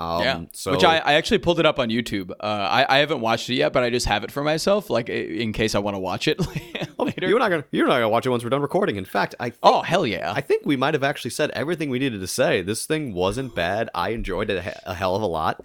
Um, 0.02 0.22
yeah, 0.24 0.42
So 0.52 0.72
which 0.72 0.84
I, 0.84 0.98
I 0.98 1.14
actually 1.14 1.38
pulled 1.38 1.60
it 1.60 1.66
up 1.66 1.78
on 1.80 1.90
YouTube. 1.90 2.32
Uh, 2.32 2.34
I, 2.44 2.86
I 2.90 2.98
haven't 3.00 3.22
watched 3.22 3.50
it 3.50 3.56
yet, 3.56 3.72
but 3.74 3.84
I 3.84 3.90
just 3.90 4.06
have 4.08 4.24
it 4.24 4.32
for 4.32 4.44
myself, 4.44 4.90
like 4.90 5.10
in 5.10 5.54
case 5.54 5.76
I 5.76 5.80
want 5.80 5.96
to 5.96 6.00
watch 6.00 6.28
it 6.28 6.40
later. 6.98 7.28
you're 7.28 7.40
not 7.40 7.50
gonna 7.50 7.66
you're 7.72 7.88
not 7.88 7.96
gonna 7.96 8.10
watch 8.10 8.26
it 8.26 8.30
once 8.30 8.44
we're 8.44 8.50
done 8.50 8.62
recording. 8.62 8.96
In 8.96 9.06
fact, 9.06 9.36
I 9.40 9.46
think, 9.52 9.60
oh 9.64 9.82
hell 9.82 10.06
yeah! 10.08 10.34
I 10.36 10.42
think 10.42 10.66
we 10.66 10.76
might 10.76 10.94
have 10.94 11.04
actually 11.04 11.32
said 11.32 11.52
everything 11.52 11.90
we 11.90 12.00
needed 12.00 12.20
to 12.22 12.28
say. 12.28 12.62
This 12.62 12.86
thing 12.86 13.14
wasn't 13.14 13.54
bad. 13.56 13.90
I 13.94 14.10
enjoyed 14.10 14.50
it 14.50 14.66
a, 14.66 14.90
a 14.92 14.94
hell 14.94 15.16
of 15.16 15.22
a 15.22 15.28
lot. 15.28 15.64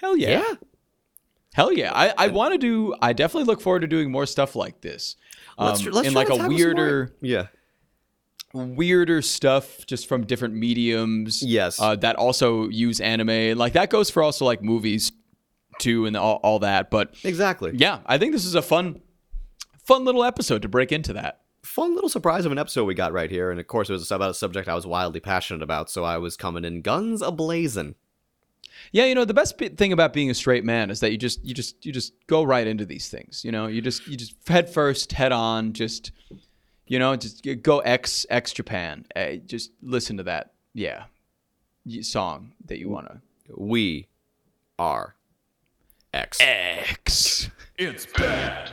hell 0.00 0.16
yeah! 0.16 0.54
Hell 1.54 1.72
yeah! 1.72 1.92
I, 1.94 2.12
I 2.18 2.28
want 2.28 2.52
to 2.54 2.58
do. 2.58 2.94
I 3.00 3.12
definitely 3.12 3.46
look 3.46 3.60
forward 3.60 3.80
to 3.80 3.86
doing 3.86 4.10
more 4.10 4.26
stuff 4.26 4.56
like 4.56 4.80
this. 4.80 5.16
Let's, 5.58 5.86
Um, 5.86 5.92
let's 5.92 6.08
in 6.08 6.12
try 6.14 6.24
like 6.24 6.30
a 6.30 6.48
weirder. 6.48 7.14
Yeah. 7.20 7.46
Weirder 8.56 9.22
stuff 9.22 9.86
just 9.86 10.08
from 10.08 10.24
different 10.26 10.54
mediums. 10.54 11.42
Yes. 11.42 11.80
Uh, 11.80 11.96
that 11.96 12.16
also 12.16 12.68
use 12.68 13.00
anime. 13.00 13.56
Like 13.58 13.74
that 13.74 13.90
goes 13.90 14.10
for 14.10 14.22
also 14.22 14.44
like 14.44 14.62
movies 14.62 15.12
too 15.78 16.06
and 16.06 16.16
all, 16.16 16.40
all 16.42 16.58
that. 16.60 16.90
But 16.90 17.14
Exactly. 17.24 17.72
yeah, 17.74 18.00
I 18.06 18.18
think 18.18 18.32
this 18.32 18.44
is 18.44 18.54
a 18.54 18.62
fun, 18.62 19.00
fun 19.84 20.04
little 20.04 20.24
episode 20.24 20.62
to 20.62 20.68
break 20.68 20.90
into 20.92 21.12
that. 21.12 21.40
Fun 21.62 21.94
little 21.94 22.08
surprise 22.08 22.46
of 22.46 22.52
an 22.52 22.58
episode 22.58 22.84
we 22.84 22.94
got 22.94 23.12
right 23.12 23.30
here, 23.30 23.50
and 23.50 23.58
of 23.58 23.66
course 23.66 23.90
it 23.90 23.92
was 23.92 24.10
about 24.12 24.30
a 24.30 24.34
subject 24.34 24.68
I 24.68 24.74
was 24.74 24.86
wildly 24.86 25.18
passionate 25.18 25.62
about, 25.64 25.90
so 25.90 26.04
I 26.04 26.16
was 26.16 26.36
coming 26.36 26.64
in 26.64 26.80
guns 26.80 27.20
a 27.20 27.32
blazing. 27.32 27.96
Yeah, 28.92 29.06
you 29.06 29.16
know 29.16 29.24
the 29.24 29.34
best 29.34 29.58
thing 29.58 29.92
about 29.92 30.12
being 30.12 30.30
a 30.30 30.34
straight 30.34 30.64
man 30.64 30.90
is 30.90 31.00
that 31.00 31.10
you 31.10 31.18
just 31.18 31.44
you 31.44 31.54
just 31.54 31.84
you 31.84 31.92
just 31.92 32.12
go 32.28 32.44
right 32.44 32.66
into 32.68 32.84
these 32.86 33.08
things. 33.08 33.44
You 33.44 33.50
know, 33.50 33.66
you 33.66 33.82
just 33.82 34.06
you 34.06 34.16
just 34.16 34.36
head 34.46 34.70
first, 34.70 35.12
head 35.12 35.32
on, 35.32 35.72
just 35.72 36.12
you 36.86 36.98
know, 36.98 37.16
just 37.16 37.46
go 37.62 37.80
X 37.80 38.26
X 38.30 38.52
Japan. 38.52 39.06
Uh, 39.14 39.36
just 39.46 39.72
listen 39.82 40.16
to 40.18 40.22
that, 40.24 40.52
yeah, 40.74 41.04
song 42.02 42.52
that 42.66 42.78
you 42.78 42.88
want 42.88 43.06
to 43.08 43.20
We 43.56 44.06
are 44.78 45.14
X. 46.12 46.38
X. 46.40 47.50
It's 47.78 48.06
bad. 48.06 48.72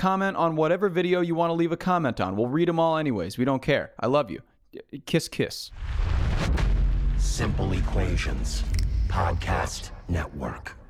comment 0.01 0.35
on 0.35 0.55
whatever 0.55 0.89
video 0.89 1.21
you 1.21 1.35
want 1.35 1.51
to 1.51 1.53
leave 1.53 1.71
a 1.71 1.77
comment 1.77 2.19
on. 2.19 2.35
We'll 2.35 2.47
read 2.47 2.67
them 2.67 2.79
all 2.79 2.97
anyways. 2.97 3.37
We 3.37 3.45
don't 3.45 3.61
care. 3.61 3.91
I 3.99 4.07
love 4.07 4.31
you. 4.31 4.41
Kiss, 5.05 5.27
kiss. 5.27 5.69
Simple 7.19 7.71
Equations 7.73 8.63
Podcast 9.07 9.91
Network. 10.09 10.80